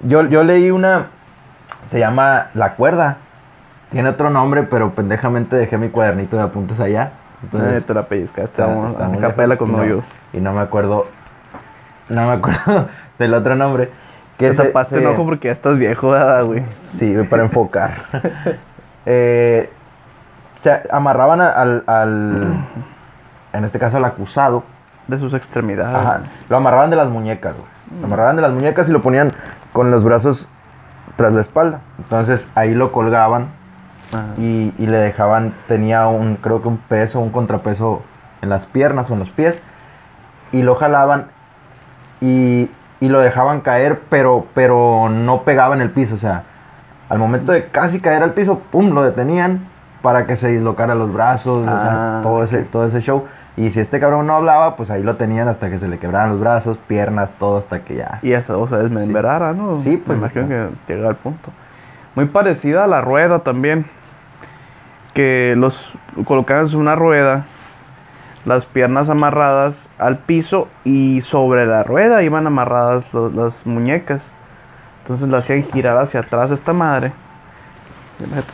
yo, 0.00 0.22
yo 0.26 0.44
leí 0.44 0.70
una... 0.70 1.06
Se 1.86 1.98
llama 1.98 2.46
La 2.54 2.74
Cuerda. 2.74 3.16
Tiene 3.90 4.08
otro 4.10 4.30
nombre, 4.30 4.62
pero 4.62 4.92
pendejamente 4.92 5.56
dejé 5.56 5.76
mi 5.76 5.88
cuadernito 5.88 6.36
de 6.36 6.44
apuntes 6.44 6.78
allá. 6.78 7.10
Entonces, 7.42 7.78
Eh, 7.78 7.80
te 7.80 7.94
la 7.94 8.04
pellizcaste, 8.04 8.62
vamos, 8.62 8.94
a 8.96 9.10
capela 9.18 9.56
con 9.56 9.72
no-. 9.72 10.02
Y 10.32 10.40
no 10.40 10.52
me 10.52 10.60
acuerdo. 10.60 11.06
No 12.10 12.26
me 12.26 12.32
acuerdo 12.34 12.88
del 13.18 13.32
otro 13.34 13.56
nombre. 13.56 13.90
Que 14.36 14.50
Te 14.50 14.56
se- 14.56 14.62
tapaste 14.64 14.96
se- 14.96 15.00
el 15.02 15.06
ojo 15.08 15.24
porque 15.24 15.48
ya 15.48 15.52
estás 15.52 15.76
viejo, 15.78 16.10
¿verdad, 16.10 16.44
güey? 16.44 16.62
Sí, 16.98 17.14
güey, 17.14 17.26
para 17.28 17.44
enfocar. 17.44 17.92
Eh, 19.06 19.70
se 20.62 20.82
amarraban 20.92 21.40
al, 21.40 21.82
al. 21.86 22.66
En 23.54 23.64
este 23.64 23.78
caso 23.78 23.96
al 23.96 24.04
acusado. 24.04 24.62
De 25.08 25.18
sus 25.18 25.32
extremidades. 25.34 25.96
Ajá, 25.96 26.20
lo 26.50 26.56
amarraban 26.58 26.90
de 26.90 26.96
las 26.96 27.08
muñecas, 27.08 27.54
güey. 27.56 27.66
Lo 28.00 28.06
amarraban 28.06 28.36
de 28.36 28.42
las 28.42 28.52
muñecas 28.52 28.88
y 28.88 28.92
lo 28.92 29.00
ponían 29.00 29.32
con 29.72 29.90
los 29.90 30.04
brazos 30.04 30.46
tras 31.16 31.32
la 31.32 31.40
espalda. 31.40 31.80
Entonces 31.98 32.46
ahí 32.54 32.74
lo 32.76 32.92
colgaban 32.92 33.46
y, 34.36 34.72
y 34.78 34.86
le 34.86 34.98
dejaban, 34.98 35.54
tenía 35.66 36.06
un, 36.06 36.36
creo 36.36 36.62
que 36.62 36.68
un 36.68 36.76
peso, 36.76 37.18
un 37.20 37.30
contrapeso 37.30 38.02
en 38.42 38.50
las 38.50 38.66
piernas 38.66 39.10
o 39.10 39.14
en 39.14 39.20
los 39.20 39.30
pies, 39.30 39.60
y 40.52 40.62
lo 40.62 40.76
jalaban 40.76 41.26
y, 42.20 42.70
y 43.00 43.08
lo 43.08 43.20
dejaban 43.20 43.60
caer, 43.60 44.00
pero, 44.10 44.46
pero 44.54 45.08
no 45.08 45.42
pegaba 45.42 45.74
en 45.74 45.80
el 45.80 45.90
piso, 45.90 46.14
o 46.14 46.18
sea, 46.18 46.42
al 47.08 47.18
momento 47.18 47.52
de 47.52 47.66
casi 47.66 48.00
caer 48.00 48.22
al 48.22 48.32
piso, 48.34 48.60
pum, 48.70 48.90
lo 48.94 49.02
detenían 49.02 49.66
para 50.02 50.26
que 50.26 50.36
se 50.36 50.48
dislocara 50.48 50.94
los 50.94 51.12
brazos, 51.12 51.58
o 51.60 51.64
sea, 51.64 52.18
Ah, 52.18 52.20
todo 52.22 52.44
ese, 52.44 52.62
todo 52.62 52.86
ese 52.86 53.00
show. 53.00 53.24
Y 53.56 53.70
si 53.70 53.80
este 53.80 54.00
cabrón 54.00 54.26
no 54.26 54.36
hablaba, 54.36 54.76
pues 54.76 54.90
ahí 54.90 55.02
lo 55.02 55.16
tenían 55.16 55.48
hasta 55.48 55.68
que 55.68 55.78
se 55.78 55.88
le 55.88 55.98
quebraran 55.98 56.30
los 56.30 56.40
brazos, 56.40 56.78
piernas, 56.86 57.30
todo 57.38 57.58
hasta 57.58 57.80
que 57.80 57.96
ya. 57.96 58.18
Y 58.22 58.32
hasta, 58.32 58.56
o 58.56 58.66
sea, 58.68 58.78
desmembrara, 58.78 59.52
¿no? 59.52 59.76
Sí, 59.80 59.96
pues, 59.96 60.18
Me 60.18 60.26
imagino 60.26 60.44
está. 60.44 60.76
que 60.86 60.94
llega 60.94 61.08
al 61.08 61.16
punto. 61.16 61.50
Muy 62.14 62.26
parecida 62.26 62.84
a 62.84 62.86
la 62.86 63.00
rueda 63.02 63.40
también. 63.40 63.86
Que 65.14 65.54
los 65.56 65.74
colocaban 66.24 66.68
en 66.68 66.76
una 66.76 66.94
rueda. 66.94 67.44
Las 68.44 68.64
piernas 68.66 69.08
amarradas 69.10 69.74
al 69.98 70.18
piso 70.18 70.68
y 70.84 71.20
sobre 71.22 71.66
la 71.66 71.82
rueda 71.82 72.22
iban 72.22 72.46
amarradas 72.46 73.04
lo- 73.12 73.28
las 73.30 73.54
muñecas. 73.66 74.22
Entonces 75.02 75.28
la 75.28 75.38
hacían 75.38 75.64
girar 75.72 75.96
hacia 75.98 76.20
atrás 76.20 76.50
esta 76.50 76.72
madre. 76.72 77.12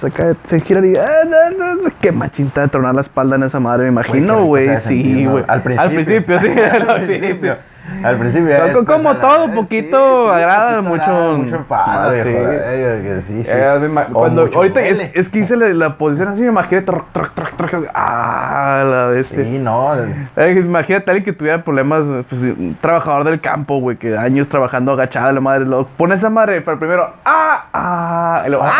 Se 0.00 0.10
cae, 0.12 0.34
se 0.48 0.60
gira 0.60 0.80
y. 0.86 0.92
ah, 0.96 1.24
no, 1.26 1.74
no, 1.82 1.90
Qué 2.00 2.12
machinta 2.12 2.60
de 2.60 2.68
tronar 2.68 2.94
la 2.94 3.00
espalda 3.00 3.34
en 3.34 3.42
esa 3.42 3.58
madre, 3.58 3.84
me 3.84 3.88
imagino, 3.90 4.44
Güey, 4.44 4.66
güey. 4.66 4.80
Sí, 4.80 4.86
sentir, 5.02 5.24
¿no? 5.26 5.30
güey. 5.32 5.44
Al 5.48 5.62
principio. 5.62 6.40
sí. 6.40 6.46
Al 6.72 6.88
al 6.90 7.02
principio. 7.02 7.56
Al 8.02 8.16
principio. 8.18 8.56
Como 8.84 9.12
la- 9.12 9.20
todo, 9.20 9.50
poquito 9.54 10.30
agrada, 10.30 10.80
mucho- 10.82 11.38
mucho 11.38 11.56
enfado, 11.56 12.08
Ah, 12.10 12.10
sí. 12.12 12.28
eh, 12.28 13.22
sí, 13.26 13.42
sí. 13.44 13.48
Eh, 13.50 13.90
cuando, 14.12 14.48
ahorita 14.54 14.80
es, 14.80 15.10
es 15.14 15.28
que 15.28 15.38
hice 15.40 15.56
la, 15.56 15.68
la 15.68 15.94
posición 15.96 16.28
así, 16.28 16.42
me 16.42 16.48
imaginé. 16.48 16.82
troc, 16.82 17.04
troc, 17.12 17.32
troc, 17.34 17.54
troc, 17.56 17.84
ah, 17.94 18.82
la 18.86 19.06
bestia. 19.08 19.44
Sí, 19.44 19.58
no. 19.58 19.94
Eh, 19.94 20.62
imagínate 20.64 21.10
alguien 21.10 21.24
que 21.24 21.32
tuviera 21.32 21.62
problemas, 21.62 22.02
pues, 22.28 22.42
un 22.42 22.76
trabajador 22.80 23.24
del 23.24 23.40
campo, 23.40 23.78
güey, 23.80 23.96
que 23.96 24.16
años 24.16 24.48
trabajando 24.48 24.92
agachado, 24.92 25.32
la 25.32 25.40
madre, 25.40 25.64
lo 25.64 25.86
pone 25.86 26.14
esa 26.16 26.28
madre, 26.28 26.60
pero 26.60 26.78
primero, 26.78 27.10
¡ah! 27.24 27.64
¡ah! 27.72 28.42
Y 28.46 28.50
luego, 28.50 28.64
¡ah! 28.64 28.72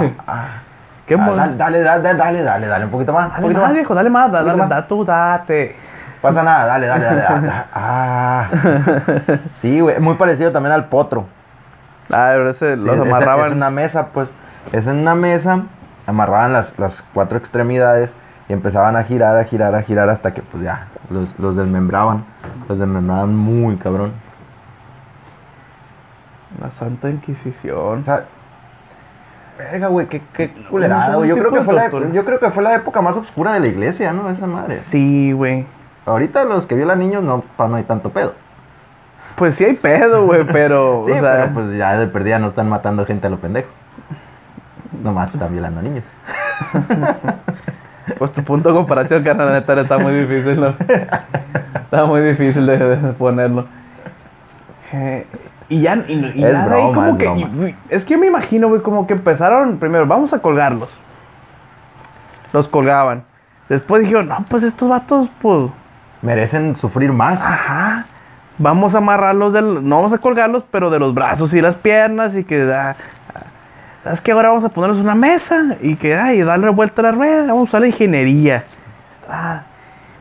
ah. 0.26 0.46
¡Qué 1.06 1.14
Ah, 1.14 1.18
mo- 1.18 1.34
dale, 1.36 1.54
dale, 1.54 1.80
dale, 1.82 2.14
dale, 2.14 2.42
dale, 2.42 2.66
dale, 2.66 2.84
un 2.86 2.90
poquito 2.90 3.12
más. 3.12 3.26
Un 3.36 3.42
poquito 3.42 3.60
más, 3.60 3.68
más. 3.68 3.74
viejo, 3.74 3.94
dale 3.94 4.08
más, 4.10 4.32
dale, 4.32 4.54
más. 4.54 4.68
da 4.70 4.86
tú, 4.86 5.04
date. 5.04 5.76
Pasa 6.24 6.42
nada, 6.42 6.64
dale, 6.64 6.86
dale, 6.86 7.04
dale. 7.04 7.20
dale. 7.20 7.52
Ah. 7.74 8.48
Sí, 9.60 9.78
güey, 9.78 10.00
muy 10.00 10.14
parecido 10.14 10.52
también 10.52 10.72
al 10.72 10.86
potro. 10.86 11.26
Ah, 12.10 12.32
pero 12.32 12.48
ese 12.48 12.78
los 12.78 12.98
amarraban. 12.98 13.48
Es 13.48 13.52
una 13.52 13.68
mesa, 13.68 14.06
pues. 14.06 14.30
Es 14.72 14.86
en 14.86 14.96
una 15.00 15.14
mesa, 15.14 15.64
amarraban 16.06 16.54
las, 16.54 16.78
las 16.78 17.04
cuatro 17.12 17.36
extremidades 17.36 18.14
y 18.48 18.54
empezaban 18.54 18.96
a 18.96 19.04
girar, 19.04 19.36
a 19.36 19.44
girar, 19.44 19.74
a 19.74 19.82
girar 19.82 20.08
hasta 20.08 20.32
que, 20.32 20.40
pues 20.40 20.64
ya, 20.64 20.86
los, 21.10 21.28
los 21.38 21.56
desmembraban. 21.56 22.24
Los 22.70 22.78
desmembraban 22.78 23.36
muy 23.36 23.76
cabrón. 23.76 24.14
La 26.58 26.70
Santa 26.70 27.10
Inquisición. 27.10 28.00
O 28.00 28.04
sea, 28.04 28.24
verga, 29.58 29.88
güey, 29.88 30.06
qué, 30.06 30.22
qué 30.32 30.54
culerada, 30.70 31.16
güey. 31.16 31.28
Yo 31.28 31.34
creo, 31.34 31.50
tipos 31.50 31.58
que 31.58 31.64
fue 31.66 31.74
de 31.74 31.80
la, 31.80 31.90
tortura. 31.90 32.14
yo 32.14 32.24
creo 32.24 32.38
que 32.38 32.50
fue 32.50 32.62
la 32.62 32.74
época 32.76 33.02
más 33.02 33.14
oscura 33.14 33.52
de 33.52 33.60
la 33.60 33.66
iglesia, 33.66 34.14
¿no? 34.14 34.30
Esa 34.30 34.46
madre. 34.46 34.78
Sí, 34.86 35.32
güey. 35.32 35.66
Ahorita 36.06 36.44
los 36.44 36.66
que 36.66 36.74
violan 36.74 36.98
niños 36.98 37.22
no, 37.22 37.42
pa, 37.56 37.66
no 37.68 37.76
hay 37.76 37.84
tanto 37.84 38.10
pedo. 38.10 38.34
Pues 39.36 39.54
sí 39.56 39.64
hay 39.64 39.74
pedo, 39.74 40.24
güey, 40.26 40.44
pero. 40.44 41.04
Sí, 41.06 41.12
o 41.12 41.20
sea, 41.20 41.36
pero 41.42 41.54
pues 41.54 41.76
ya 41.76 41.96
de 41.98 42.06
perdida 42.06 42.38
no 42.38 42.48
están 42.48 42.68
matando 42.68 43.04
gente 43.06 43.26
a 43.26 43.30
lo 43.30 43.38
pendejo. 43.38 43.68
Nomás 45.02 45.32
están 45.34 45.52
violando 45.52 45.82
niños. 45.82 46.04
Pues 48.18 48.32
tu 48.32 48.44
punto 48.44 48.68
de 48.68 48.74
comparación, 48.74 49.22
carnal, 49.24 49.52
neta 49.52 49.80
está 49.80 49.98
muy 49.98 50.12
difícil, 50.14 50.60
¿no? 50.60 50.74
Está 51.74 52.04
muy 52.04 52.20
difícil 52.20 52.66
de, 52.66 52.78
de 52.78 53.12
ponerlo. 53.14 53.66
Eh, 54.92 55.26
y 55.68 55.80
ya, 55.80 55.96
y, 56.06 56.12
y 56.34 56.44
Es 56.44 56.52
ya 56.52 56.68
de 56.68 56.74
ahí 56.76 56.92
como 56.92 57.06
es 57.08 57.16
que. 57.16 57.26
y- 57.26 57.74
es 57.88 58.04
que 58.04 58.14
yo 58.14 58.20
me 58.20 58.26
imagino, 58.26 58.68
güey, 58.68 58.82
como 58.82 59.06
que 59.06 59.14
empezaron 59.14 59.78
primero, 59.78 60.06
vamos 60.06 60.32
a 60.34 60.40
colgarlos. 60.40 60.88
Los 62.52 62.68
colgaban. 62.68 63.24
Después 63.68 64.02
dijeron, 64.02 64.28
no, 64.28 64.44
pues 64.48 64.62
estos 64.62 64.88
vatos, 64.88 65.28
pues. 65.40 65.70
Merecen 66.24 66.74
sufrir 66.76 67.12
más. 67.12 67.38
Ajá. 67.40 68.06
Vamos 68.56 68.94
a 68.94 68.98
amarrarlos 68.98 69.52
del. 69.52 69.86
No 69.86 69.96
vamos 69.96 70.12
a 70.14 70.18
colgarlos, 70.18 70.64
pero 70.70 70.88
de 70.88 70.98
los 70.98 71.12
brazos 71.12 71.52
y 71.52 71.60
las 71.60 71.76
piernas 71.76 72.34
y 72.34 72.44
que. 72.44 72.62
ah, 72.72 72.96
ah, 73.34 74.12
es 74.12 74.20
que 74.22 74.32
ahora 74.32 74.48
vamos 74.48 74.64
a 74.64 74.70
ponerlos 74.70 74.98
en 74.98 75.04
una 75.04 75.14
mesa 75.14 75.76
y 75.82 75.96
que 75.96 76.16
ay, 76.16 76.42
darle 76.42 76.70
vuelta 76.70 77.02
a 77.02 77.04
la 77.04 77.10
rueda. 77.12 77.42
Vamos 77.42 77.58
a 77.58 77.62
usar 77.64 77.80
la 77.82 77.88
ingeniería. 77.88 78.64
Ah, 79.28 79.62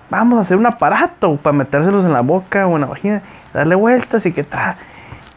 vamos 0.10 0.40
a 0.40 0.42
hacer 0.42 0.58
un 0.58 0.66
aparato 0.66 1.38
para 1.38 1.56
metérselos 1.56 2.06
en 2.06 2.12
la 2.12 2.22
boca 2.22 2.68
o 2.68 2.76
en 2.76 2.82
la 2.82 2.88
vagina, 2.88 3.22
darle 3.54 3.76
vueltas 3.76 4.26
y 4.26 4.34
que 4.34 4.44
tal. 4.44 4.76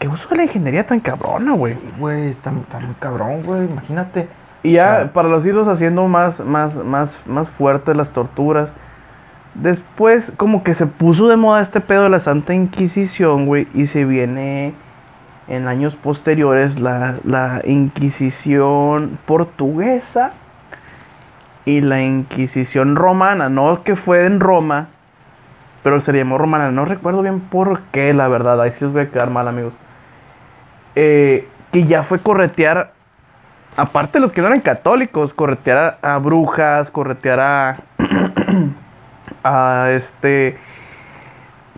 ¿Qué 0.01 0.09
uso 0.09 0.29
de 0.29 0.37
la 0.37 0.43
ingeniería 0.45 0.85
tan 0.85 0.99
cabrona, 0.99 1.55
güey? 1.55 1.77
Güey, 1.99 2.31
está, 2.31 2.51
está 2.51 2.81
muy 2.81 2.95
cabrón, 2.99 3.43
güey. 3.45 3.67
Imagínate. 3.67 4.29
Y 4.65 4.73
ya 4.73 5.11
para 5.15 5.29
los 5.29 5.47
irlos 5.47 5.69
haciendo 5.69 6.09
más, 6.09 6.41
más, 6.41 6.75
más, 6.75 7.15
más 7.25 7.49
fuertes 7.51 7.97
las 7.97 8.11
torturas. 8.11 8.69
Después, 9.63 10.33
como 10.37 10.63
que 10.63 10.75
se 10.75 10.87
puso 10.87 11.29
de 11.29 11.37
moda 11.37 11.63
este 11.63 11.81
pedo 11.81 12.05
de 12.05 12.11
la 12.11 12.21
Santa 12.21 12.53
Inquisición, 12.53 13.47
güey. 13.47 13.67
Y 13.73 13.87
se 13.87 14.05
viene 14.05 14.75
en 15.49 15.67
años 15.67 15.95
posteriores 15.97 16.79
la, 16.79 17.17
la 17.25 17.63
Inquisición 17.65 19.19
portuguesa 19.25 20.33
y 21.65 21.81
la 21.81 22.03
Inquisición 22.03 22.97
romana. 22.97 23.49
No 23.49 23.83
que 23.83 23.97
fue 23.97 24.27
en 24.27 24.41
Roma, 24.41 24.89
pero 25.83 26.03
se 26.03 26.13
llamó 26.13 26.37
romana. 26.37 26.71
No 26.71 26.85
recuerdo 26.85 27.23
bien 27.23 27.41
por 27.41 27.81
qué, 27.93 28.13
la 28.13 28.29
verdad. 28.29 28.61
Ahí 28.61 28.73
sí 28.73 28.85
os 28.85 28.93
voy 28.93 29.03
a 29.03 29.11
quedar 29.11 29.31
mal, 29.31 29.49
amigos. 29.49 29.73
Eh, 30.97 31.49
que 31.73 31.85
ya 31.85 32.03
fue 32.03 32.19
corretear 32.19 32.93
aparte 33.77 34.19
de 34.19 34.21
los 34.21 34.33
que 34.33 34.41
no 34.41 34.49
eran 34.49 34.61
católicos, 34.61 35.33
corretear 35.33 35.99
a, 36.03 36.15
a 36.15 36.19
brujas, 36.19 36.91
corretear 36.91 37.41
a, 37.41 37.77
a 39.47 39.91
este, 39.93 40.59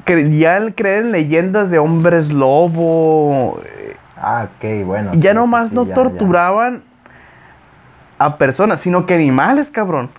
ya 0.06 0.56
el 0.56 0.74
creer 0.74 1.04
en 1.04 1.12
leyendas 1.12 1.70
de 1.70 1.78
hombres 1.78 2.28
lobo, 2.28 3.60
eh, 3.64 3.96
Ah, 4.16 4.48
ok, 4.56 4.84
bueno. 4.84 5.10
ya 5.14 5.30
sí, 5.30 5.36
nomás 5.36 5.68
sí, 5.68 5.74
no 5.74 5.84
ya, 5.84 5.94
torturaban 5.94 6.82
a 8.18 8.36
personas, 8.36 8.80
sino 8.80 9.06
que 9.06 9.14
animales, 9.14 9.70
cabrón. 9.70 10.10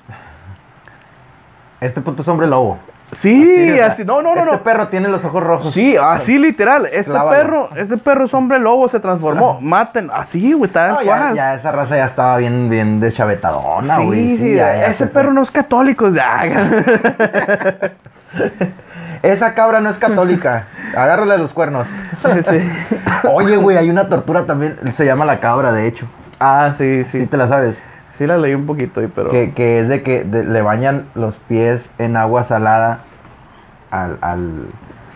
Este 1.81 2.01
puto 2.01 2.21
es 2.21 2.27
hombre 2.27 2.47
lobo. 2.47 2.77
Sí, 3.17 3.73
sea, 3.75 3.87
así, 3.87 4.05
no, 4.05 4.21
no, 4.21 4.33
no, 4.35 4.41
este 4.41 4.51
no. 4.51 4.63
perro 4.63 4.87
tiene 4.87 5.09
los 5.09 5.25
ojos 5.25 5.43
rojos. 5.43 5.73
Sí, 5.73 5.97
así 5.97 6.37
literal. 6.37 6.85
Este 6.85 7.05
Clávalo. 7.11 7.29
perro, 7.37 7.69
este 7.75 7.97
perro 7.97 8.25
es 8.25 8.33
hombre 8.33 8.59
lobo, 8.59 8.87
se 8.87 8.99
transformó. 8.99 9.59
Maten, 9.61 10.09
así, 10.13 10.53
güey, 10.53 10.69
tal 10.71 10.91
No, 10.91 11.01
ya, 11.01 11.33
ya 11.33 11.55
esa 11.55 11.71
raza 11.71 11.97
ya 11.97 12.05
estaba 12.05 12.37
bien, 12.37 12.69
bien 12.69 12.99
deschavetadona, 12.99 13.97
sí, 13.97 14.05
güey. 14.05 14.37
sí, 14.37 14.53
ya, 14.55 14.75
ya 14.75 14.85
ese 14.87 15.05
fue. 15.05 15.13
perro 15.13 15.33
no 15.33 15.41
es 15.41 15.51
católico. 15.51 16.09
ya. 16.09 17.91
Esa 19.21 19.53
cabra 19.53 19.81
no 19.81 19.89
es 19.89 19.97
católica. 19.97 20.67
Agárrale 20.95 21.37
los 21.37 21.51
cuernos. 21.51 21.87
Sí. 22.21 22.71
Oye, 23.33 23.57
güey, 23.57 23.75
hay 23.75 23.89
una 23.89 24.07
tortura 24.07 24.45
también. 24.45 24.77
Se 24.93 25.03
llama 25.05 25.25
la 25.25 25.39
cabra, 25.39 25.71
de 25.73 25.87
hecho. 25.87 26.05
Ah, 26.39 26.73
sí, 26.77 27.03
Sí, 27.05 27.19
sí. 27.21 27.25
te 27.27 27.35
la 27.35 27.47
sabes. 27.47 27.81
Sí 28.19 28.27
la 28.27 28.37
leí 28.37 28.53
un 28.53 28.65
poquito 28.67 29.01
pero... 29.15 29.29
Que, 29.29 29.53
que 29.53 29.79
es 29.79 29.87
de 29.87 30.03
que 30.03 30.23
de- 30.25 30.43
le 30.43 30.61
bañan 30.61 31.05
los 31.15 31.37
pies 31.37 31.89
en 31.97 32.17
agua 32.17 32.43
salada 32.43 32.99
al, 33.91 34.17
al, 34.21 34.65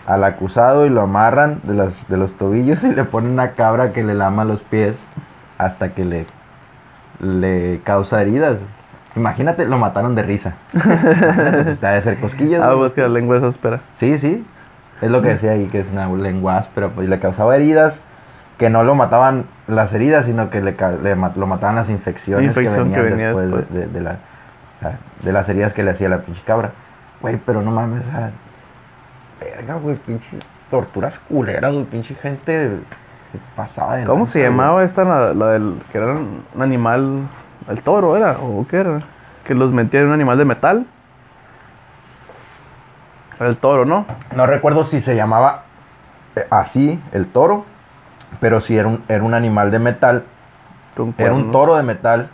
al 0.06 0.24
acusado 0.24 0.86
y 0.86 0.88
lo 0.88 1.02
amarran 1.02 1.60
de, 1.64 1.74
las, 1.74 2.08
de 2.08 2.16
los 2.16 2.32
tobillos 2.38 2.82
y 2.82 2.92
le 2.94 3.04
ponen 3.04 3.32
una 3.32 3.48
cabra 3.48 3.92
que 3.92 4.02
le 4.02 4.14
lama 4.14 4.44
los 4.44 4.62
pies 4.62 4.96
hasta 5.58 5.92
que 5.92 6.04
le, 6.06 6.26
le 7.20 7.80
causa 7.84 8.22
heridas. 8.22 8.56
Imagínate, 9.16 9.66
lo 9.66 9.78
mataron 9.78 10.14
de 10.14 10.22
risa. 10.22 10.54
Imagínate, 10.72 11.62
pues, 11.64 11.80
de 11.80 11.88
hacer 11.88 12.20
cosquillas. 12.20 12.62
Ah, 12.64 12.72
pues 12.74 12.94
que 12.94 13.02
la 13.02 13.08
lengua 13.08 13.36
es 13.36 13.44
áspera. 13.44 13.80
Sí, 13.94 14.18
sí. 14.18 14.44
Es 15.02 15.10
lo 15.10 15.22
que 15.22 15.28
decía 15.28 15.52
ahí, 15.52 15.66
que 15.66 15.80
es 15.80 15.90
una 15.90 16.06
lengua 16.08 16.56
áspera, 16.56 16.88
pues 16.88 17.06
y 17.06 17.10
le 17.10 17.20
causaba 17.20 17.54
heridas, 17.54 18.00
que 18.58 18.70
no 18.70 18.82
lo 18.82 18.94
mataban 18.94 19.44
las 19.66 19.92
heridas, 19.92 20.26
sino 20.26 20.50
que 20.50 20.60
le, 20.60 20.76
le 21.02 21.16
lo 21.16 21.46
mataban 21.46 21.76
las 21.76 21.88
infecciones 21.88 22.46
Infección 22.46 22.90
que 22.90 22.94
que 22.96 23.00
venían 23.02 23.10
venía 23.10 23.26
después, 23.28 23.50
de- 23.50 23.56
después. 23.76 23.92
De, 23.92 23.98
de 23.98 24.00
la, 24.04 24.16
de 25.22 25.32
las 25.32 25.48
heridas 25.48 25.72
que 25.72 25.82
le 25.82 25.90
hacía 25.92 26.08
la 26.08 26.18
pinche 26.18 26.42
cabra. 26.46 26.70
Güey, 27.20 27.38
pero 27.46 27.62
no 27.62 27.70
mames, 27.70 28.04
verga, 29.40 29.74
güey, 29.74 29.96
pinches 29.96 30.40
torturas 30.70 31.18
culeras, 31.20 31.72
güey, 31.72 31.84
pinche 31.84 32.14
gente 32.16 32.68
se 33.32 33.38
pasaba 33.56 33.96
de 33.96 34.04
¿Cómo 34.04 34.20
lanza, 34.24 34.32
se 34.34 34.38
güey. 34.40 34.50
llamaba 34.50 34.84
esta, 34.84 35.04
la, 35.04 35.32
la 35.34 35.46
del... 35.52 35.80
que 35.90 35.98
era 35.98 36.12
un 36.12 36.44
animal... 36.60 37.20
El 37.68 37.80
toro 37.80 38.16
era, 38.16 38.32
o 38.40 38.66
qué 38.68 38.76
era? 38.80 39.00
Que 39.44 39.54
los 39.54 39.72
metía 39.72 40.00
en 40.00 40.08
un 40.08 40.12
animal 40.12 40.36
de 40.36 40.44
metal. 40.44 40.86
El 43.40 43.56
toro, 43.56 43.84
¿no? 43.84 44.04
No 44.36 44.46
recuerdo 44.46 44.84
si 44.84 45.00
se 45.00 45.16
llamaba 45.16 45.62
eh, 46.36 46.46
así, 46.50 47.00
el 47.12 47.26
toro, 47.26 47.64
pero 48.40 48.60
sí 48.60 48.76
era 48.76 48.88
un, 48.88 49.02
era 49.08 49.22
un 49.24 49.34
animal 49.34 49.70
de 49.70 49.78
metal, 49.78 50.24
era 51.18 51.32
un 51.34 51.50
toro 51.52 51.76
de 51.76 51.82
metal. 51.82 52.28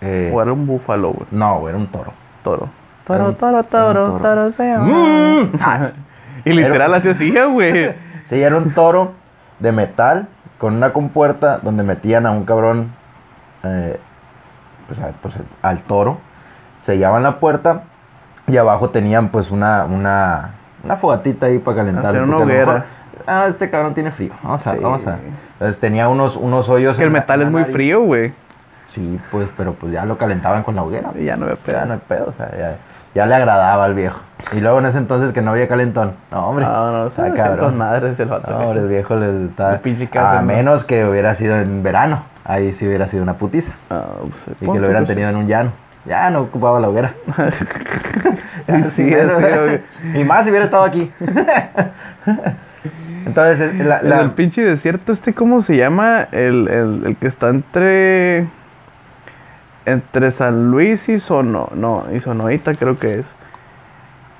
eh, 0.00 0.30
O 0.34 0.42
era 0.42 0.52
un 0.52 0.66
búfalo, 0.66 1.10
güey. 1.12 1.26
No, 1.30 1.60
güey, 1.60 1.70
era 1.70 1.78
un 1.78 1.86
toro. 1.88 2.12
Toro. 2.42 2.68
Toro, 3.06 3.26
un- 3.28 3.34
toro, 3.36 3.64
toro, 3.64 4.04
toro. 4.06 4.18
toro, 4.22 4.50
se 4.52 4.64
llama. 4.64 4.86
Mm. 4.86 5.50
y 6.46 6.52
literal 6.52 6.90
Era- 6.90 6.96
así 6.98 7.08
hacía, 7.10 7.44
güey. 7.46 7.94
Sí, 8.30 8.42
era 8.42 8.56
un 8.56 8.72
toro 8.72 9.12
de 9.58 9.70
metal 9.70 10.28
con 10.58 10.74
una 10.74 10.94
compuerta 10.94 11.58
donde 11.62 11.82
metían 11.82 12.24
a 12.24 12.30
un 12.30 12.44
cabrón, 12.46 12.92
eh, 13.62 14.00
pues, 14.86 14.98
a- 14.98 15.12
pues, 15.20 15.34
al 15.60 15.82
toro, 15.82 16.18
sellaban 16.80 17.22
la 17.22 17.38
puerta 17.38 17.82
y 18.46 18.56
abajo 18.56 18.88
tenían 18.90 19.28
pues 19.28 19.50
una, 19.50 19.84
una, 19.84 20.52
una 20.82 20.96
fogatita 20.96 21.46
ahí 21.46 21.58
para 21.58 21.78
calentar. 21.78 22.06
Hacer 22.06 22.22
una 22.22 22.38
hoguera. 22.38 22.84
Ah, 23.26 23.46
este 23.48 23.70
cabrón 23.70 23.94
tiene 23.94 24.10
frío. 24.12 24.32
Vamos 24.42 24.66
a, 24.66 24.72
Sí. 24.74 24.78
vamos 24.82 25.06
a. 25.06 25.18
Entonces 25.54 25.78
tenía 25.80 26.08
unos, 26.08 26.36
unos 26.36 26.68
hoyos. 26.68 26.96
Que 26.96 27.04
el 27.04 27.10
metal 27.10 27.42
es 27.42 27.50
muy 27.50 27.64
frío, 27.64 28.02
güey. 28.02 28.32
Sí, 28.88 29.18
pues, 29.30 29.48
pero 29.56 29.74
pues 29.74 29.92
ya 29.92 30.04
lo 30.04 30.16
calentaban 30.18 30.62
con 30.62 30.76
la 30.76 30.82
hoguera. 30.82 31.10
Y 31.18 31.24
ya 31.24 31.36
no 31.36 31.44
había 31.46 31.56
Ya 31.56 31.72
pedo. 31.72 31.86
no 31.86 31.92
hay 31.94 32.00
pedo, 32.06 32.26
o 32.28 32.32
sea, 32.32 32.50
ya. 32.56 32.76
ya 33.14 33.26
le 33.26 33.34
agradaba 33.34 33.84
al 33.84 33.94
viejo. 33.94 34.20
Y 34.52 34.60
luego 34.60 34.78
en 34.78 34.86
ese 34.86 34.98
entonces 34.98 35.32
que 35.32 35.40
no 35.42 35.50
había 35.52 35.66
calentón. 35.68 36.12
No, 36.30 36.48
hombre. 36.48 36.64
No, 36.64 36.92
no, 36.92 37.06
está 37.08 37.26
sí, 37.30 37.32
cabrón. 37.36 37.58
con 37.66 37.78
madres 37.78 38.18
el 38.20 38.28
vato. 38.28 38.50
No, 38.50 38.58
hombre, 38.58 38.80
el 38.82 38.88
viejo 38.88 39.16
le 39.16 39.48
casa, 40.10 40.38
A 40.38 40.40
¿no? 40.42 40.46
menos 40.46 40.84
que 40.84 41.04
hubiera 41.06 41.34
sido 41.34 41.56
en 41.56 41.82
verano. 41.82 42.22
Ahí 42.44 42.72
sí 42.72 42.86
hubiera 42.86 43.08
sido 43.08 43.22
una 43.22 43.34
putiza. 43.34 43.72
Ah, 43.90 44.02
pues, 44.20 44.56
Y 44.60 44.66
que 44.70 44.78
lo 44.78 44.86
hubieran 44.86 45.06
tenido 45.06 45.28
en 45.30 45.36
un 45.36 45.46
llano. 45.48 45.72
Ya 46.04 46.28
no 46.28 46.42
ocupaba 46.42 46.78
la 46.78 46.88
hoguera. 46.88 47.14
Sí, 48.94 49.08
pero- 49.10 49.38
sí, 49.38 49.44
obvio. 49.44 49.80
y 50.20 50.24
más 50.24 50.44
si 50.44 50.50
hubiera 50.50 50.66
estado 50.66 50.84
aquí. 50.84 51.10
Entonces, 53.26 53.74
la, 53.74 54.00
En 54.00 54.12
el 54.12 54.32
pinche 54.32 54.62
desierto 54.62 55.12
este, 55.12 55.32
¿cómo 55.32 55.62
se 55.62 55.76
llama? 55.76 56.28
El, 56.32 56.68
el, 56.68 57.02
el 57.06 57.16
que 57.16 57.26
está 57.26 57.48
entre... 57.48 58.46
Entre 59.86 60.30
San 60.30 60.70
Luis 60.70 61.08
y 61.08 61.18
Sono... 61.18 61.68
No, 61.74 62.04
y 62.14 62.18
Sonoita 62.18 62.74
creo 62.74 62.98
que 62.98 63.20
es. 63.20 63.26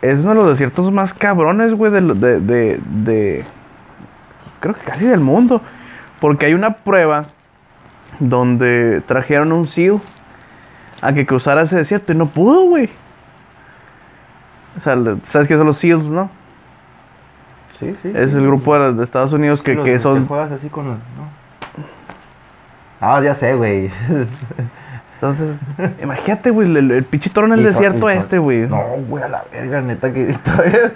Es 0.03 0.21
uno 0.21 0.31
de 0.31 0.35
los 0.37 0.49
desiertos 0.49 0.93
más 0.93 1.15
cabrones, 1.15 1.73
güey, 1.73 1.91
de, 1.91 2.01
de, 2.01 2.41
de, 2.41 2.81
de... 3.05 3.45
Creo 4.61 4.75
que 4.75 4.81
casi 4.83 5.07
del 5.07 5.21
mundo. 5.21 5.63
Porque 6.21 6.47
hay 6.47 6.55
una 6.55 6.75
prueba 6.75 7.23
donde 8.19 9.03
trajeron 9.07 9.53
un 9.53 9.67
SEAL 9.67 10.01
a 11.01 11.13
que 11.13 11.27
cruzara 11.27 11.63
ese 11.63 11.77
desierto 11.77 12.13
y 12.13 12.17
no 12.17 12.27
pudo, 12.27 12.65
güey. 12.65 12.89
O 14.77 14.81
sea, 14.81 14.97
¿sabes 15.31 15.49
qué 15.49 15.57
son 15.57 15.67
los 15.67 15.79
SEALs, 15.79 16.05
no? 16.05 16.31
Sí, 17.81 17.95
sí. 18.03 18.13
Es 18.15 18.33
el 18.33 18.43
grupo 18.47 18.79
de, 18.79 18.93
de 18.95 19.05
Estados 19.05 19.33
Unidos 19.33 19.61
que, 19.63 19.75
Los 19.75 19.85
que 19.85 19.99
son... 19.99 20.27
juegas 20.27 20.53
así 20.53 20.69
con 20.69 20.87
los- 20.87 20.97
¿no? 20.97 21.45
Ah, 23.01 23.21
ya 23.23 23.35
sé, 23.35 23.55
güey. 23.55 23.91
Entonces, 25.21 25.59
imagínate, 26.03 26.51
güey, 26.51 26.69
el, 26.77 26.91
el 26.91 27.05
pinche 27.05 27.31
toro 27.31 27.47
en 27.47 27.55
el 27.55 27.61
Y 27.61 27.65
desierto 27.65 28.11
este, 28.11 28.37
güey. 28.39 28.67
No, 28.69 28.83
güey, 29.09 29.23
a 29.25 29.29
la 29.29 29.45
verga, 29.51 29.81
neta 29.81 30.13
que 30.13 30.35
todavía- 30.45 30.93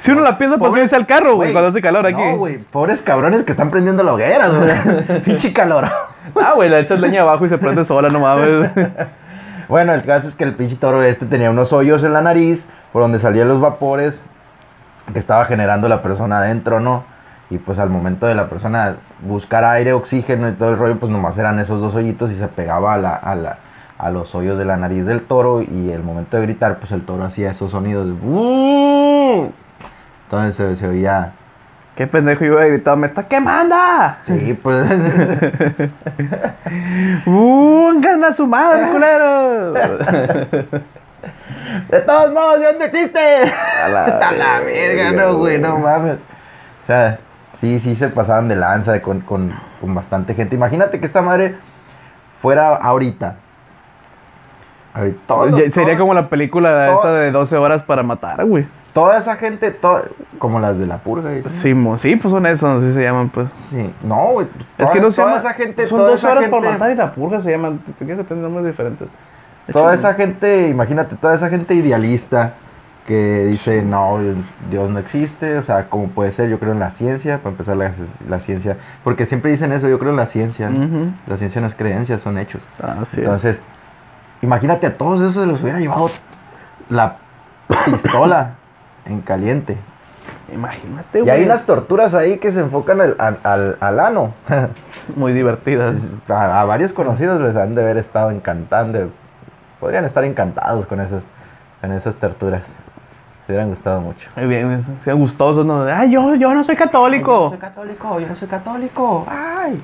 Si 0.00 0.10
uno 0.12 0.20
la 0.20 0.38
piensa, 0.38 0.56
pues 0.56 0.70
subirse 0.70 0.94
al 0.94 1.06
carro, 1.06 1.34
güey, 1.36 1.52
cuando 1.52 1.70
hace 1.70 1.80
calor 1.80 2.06
aquí. 2.06 2.20
No, 2.20 2.36
güey, 2.36 2.58
pobres 2.58 3.02
cabrones 3.02 3.42
que 3.44 3.52
están 3.52 3.70
prendiendo 3.70 4.02
la 4.02 4.12
hoguera, 4.14 4.48
güey. 4.48 5.20
Pinche 5.24 5.52
calor. 5.52 5.84
Ah, 6.36 6.52
güey, 6.54 6.68
le 6.70 6.78
echas 6.80 7.00
leña 7.00 7.22
abajo 7.22 7.44
y 7.46 7.48
se 7.48 7.58
prende 7.58 7.84
sola, 7.84 8.08
no 8.08 8.20
mames. 8.20 8.70
Bueno, 9.68 9.92
el 9.94 10.02
caso 10.02 10.28
es 10.28 10.34
que 10.36 10.44
el 10.44 10.52
pinche 10.54 10.76
toro 10.76 11.02
este 11.02 11.26
tenía 11.26 11.50
unos 11.50 11.72
hoyos 11.72 12.04
en 12.04 12.12
la 12.12 12.20
nariz 12.20 12.64
por 12.92 13.02
donde 13.02 13.18
salían 13.18 13.48
los 13.48 13.60
vapores 13.60 14.22
que 15.12 15.18
estaba 15.18 15.44
generando 15.46 15.88
la 15.88 16.02
persona 16.02 16.38
adentro, 16.38 16.80
¿no? 16.80 17.04
Y 17.50 17.58
pues 17.58 17.78
al 17.78 17.90
momento 17.90 18.26
de 18.26 18.34
la 18.34 18.48
persona 18.48 18.96
buscar 19.20 19.64
aire, 19.64 19.92
oxígeno 19.92 20.48
y 20.48 20.52
todo 20.52 20.70
el 20.70 20.78
rollo, 20.78 20.98
pues 20.98 21.12
nomás 21.12 21.36
eran 21.38 21.58
esos 21.58 21.80
dos 21.80 21.94
hoyitos 21.94 22.30
y 22.30 22.36
se 22.36 22.48
pegaba 22.48 22.94
a, 22.94 22.98
la, 22.98 23.14
a, 23.14 23.34
la, 23.34 23.58
a 23.98 24.10
los 24.10 24.34
hoyos 24.34 24.58
de 24.58 24.64
la 24.64 24.76
nariz 24.76 25.04
del 25.04 25.22
toro 25.22 25.60
y 25.60 25.90
el 25.90 26.02
momento 26.02 26.36
de 26.38 26.44
gritar, 26.44 26.78
pues 26.78 26.92
el 26.92 27.02
toro 27.02 27.24
hacía 27.24 27.50
esos 27.50 27.70
sonidos. 27.72 28.06
de 28.06 28.12
"Uh". 28.26 29.50
Entonces 30.24 30.54
se, 30.56 30.76
se 30.76 30.88
oía... 30.88 31.32
Qué 31.94 32.06
pendejo, 32.06 32.42
yo 32.46 32.52
hubiera 32.54 32.68
gritado, 32.68 32.96
¡me 32.96 33.06
está 33.06 33.24
quemando! 33.24 33.76
Sí, 34.24 34.58
pues... 34.62 34.90
¡Ungan 37.26 38.24
a 38.24 38.32
su 38.32 38.46
madre, 38.46 38.88
culero! 38.92 39.74
De 41.88 42.00
todos 42.00 42.32
modos, 42.32 42.60
Dios 42.60 42.74
no 42.78 42.84
existe. 42.84 43.18
A 43.20 43.88
la 43.88 44.04
A 44.28 44.32
la 44.32 44.60
verga, 44.60 45.10
verga, 45.10 45.12
no, 45.12 45.38
güey, 45.38 45.58
no 45.58 45.78
mames. 45.78 46.16
O 46.84 46.86
sea, 46.86 47.18
sí, 47.58 47.78
sí 47.80 47.94
se 47.94 48.08
pasaban 48.08 48.48
de 48.48 48.56
lanza 48.56 49.00
con, 49.02 49.20
con, 49.20 49.52
con 49.80 49.94
bastante 49.94 50.34
gente. 50.34 50.56
Imagínate 50.56 50.98
que 51.00 51.06
esta 51.06 51.22
madre 51.22 51.56
fuera 52.40 52.76
ahorita. 52.76 53.36
Ahorita, 54.94 55.18
todos- 55.26 55.56
Ya- 55.56 55.70
Sería 55.72 55.96
como 55.96 56.12
la 56.14 56.28
película 56.28 56.86
todo- 56.86 56.96
esta 56.96 57.12
de 57.14 57.30
12 57.30 57.56
horas 57.56 57.82
para 57.82 58.02
matar, 58.02 58.44
güey. 58.44 58.66
Toda 58.92 59.16
esa 59.16 59.36
gente, 59.36 59.70
to- 59.70 60.02
como 60.38 60.60
las 60.60 60.76
de 60.78 60.86
la 60.86 60.98
purga. 60.98 61.30
¿sí? 61.30 61.42
Sí, 61.62 61.72
mo- 61.74 61.96
sí, 61.96 62.14
pues 62.16 62.30
son 62.30 62.44
esos, 62.44 62.82
así 62.82 62.92
se 62.92 63.02
llaman, 63.02 63.30
pues. 63.30 63.48
Sí. 63.70 63.90
No, 64.02 64.32
güey. 64.32 64.48
Es 64.48 64.76
toda- 64.76 64.92
que 64.92 65.00
no 65.00 65.10
se 65.10 65.16
toda 65.16 65.28
llama. 65.28 65.38
esa 65.40 65.54
gente, 65.54 65.86
son 65.86 65.98
toda 66.00 66.10
12 66.10 66.26
esa 66.26 66.32
horas 66.36 66.50
para 66.50 66.62
gente- 66.62 66.72
matar 66.78 66.90
y 66.90 66.94
la 66.96 67.12
purga 67.12 67.40
se 67.40 67.50
llaman. 67.50 67.78
Tienes 67.96 68.18
que 68.18 68.24
tener 68.24 68.42
nombres 68.42 68.66
diferentes. 68.66 69.08
Toda 69.70 69.94
esa 69.94 70.14
gente, 70.14 70.68
imagínate, 70.68 71.16
toda 71.16 71.34
esa 71.34 71.48
gente 71.48 71.74
idealista 71.74 72.54
que 73.06 73.44
dice, 73.46 73.82
no, 73.82 74.18
Dios 74.70 74.88
no 74.90 74.98
existe, 74.98 75.58
o 75.58 75.62
sea, 75.62 75.88
¿cómo 75.88 76.08
puede 76.08 76.32
ser? 76.32 76.48
Yo 76.48 76.58
creo 76.58 76.72
en 76.72 76.78
la 76.80 76.90
ciencia, 76.90 77.38
para 77.38 77.50
empezar 77.50 77.76
la, 77.76 77.92
la 78.28 78.38
ciencia, 78.38 78.76
porque 79.04 79.26
siempre 79.26 79.50
dicen 79.50 79.72
eso, 79.72 79.88
yo 79.88 79.98
creo 79.98 80.10
en 80.10 80.16
la 80.16 80.26
ciencia, 80.26 80.70
la 81.26 81.36
ciencia 81.36 81.60
no 81.60 81.66
es 81.66 81.74
creencia, 81.74 82.18
son 82.18 82.38
hechos. 82.38 82.62
Así 82.80 83.06
es. 83.12 83.18
Entonces, 83.18 83.60
imagínate 84.40 84.86
a 84.86 84.96
todos 84.96 85.20
esos 85.20 85.34
se 85.34 85.46
los 85.46 85.62
hubiera 85.62 85.78
llevado 85.80 86.08
la 86.90 87.16
pistola 87.86 88.50
en 89.06 89.20
caliente. 89.20 89.76
Imagínate, 90.52 91.18
Y 91.18 91.22
güey. 91.22 91.32
hay 91.34 91.44
unas 91.44 91.64
torturas 91.64 92.14
ahí 92.14 92.38
que 92.38 92.50
se 92.52 92.60
enfocan 92.60 93.00
al, 93.00 93.16
al, 93.18 93.38
al- 93.42 93.76
al 93.80 94.00
ano. 94.00 94.34
muy 95.16 95.32
divertidas. 95.32 95.94
a, 96.28 96.60
a 96.60 96.64
varios 96.64 96.92
conocidos 96.92 97.40
les 97.40 97.56
han 97.56 97.74
de 97.74 97.82
haber 97.82 97.96
estado 97.96 98.30
encantando. 98.30 99.10
Podrían 99.82 100.04
estar 100.04 100.22
encantados 100.22 100.86
con 100.86 101.00
esas, 101.00 101.24
con 101.80 101.90
esas 101.90 102.14
torturas. 102.14 102.62
Se 103.44 103.52
hubieran 103.52 103.70
gustado 103.70 104.00
mucho. 104.00 104.30
Muy 104.36 104.46
bien, 104.46 104.84
sean 105.02 105.18
gustosos, 105.18 105.66
¿no? 105.66 105.82
Ay, 105.82 106.12
yo, 106.12 106.36
yo 106.36 106.54
no 106.54 106.62
soy 106.62 106.76
católico. 106.76 107.54
católico, 107.58 108.20
yo 108.20 108.28
no 108.28 108.36
soy 108.36 108.46
católico. 108.46 109.26
Ay. 109.28 109.82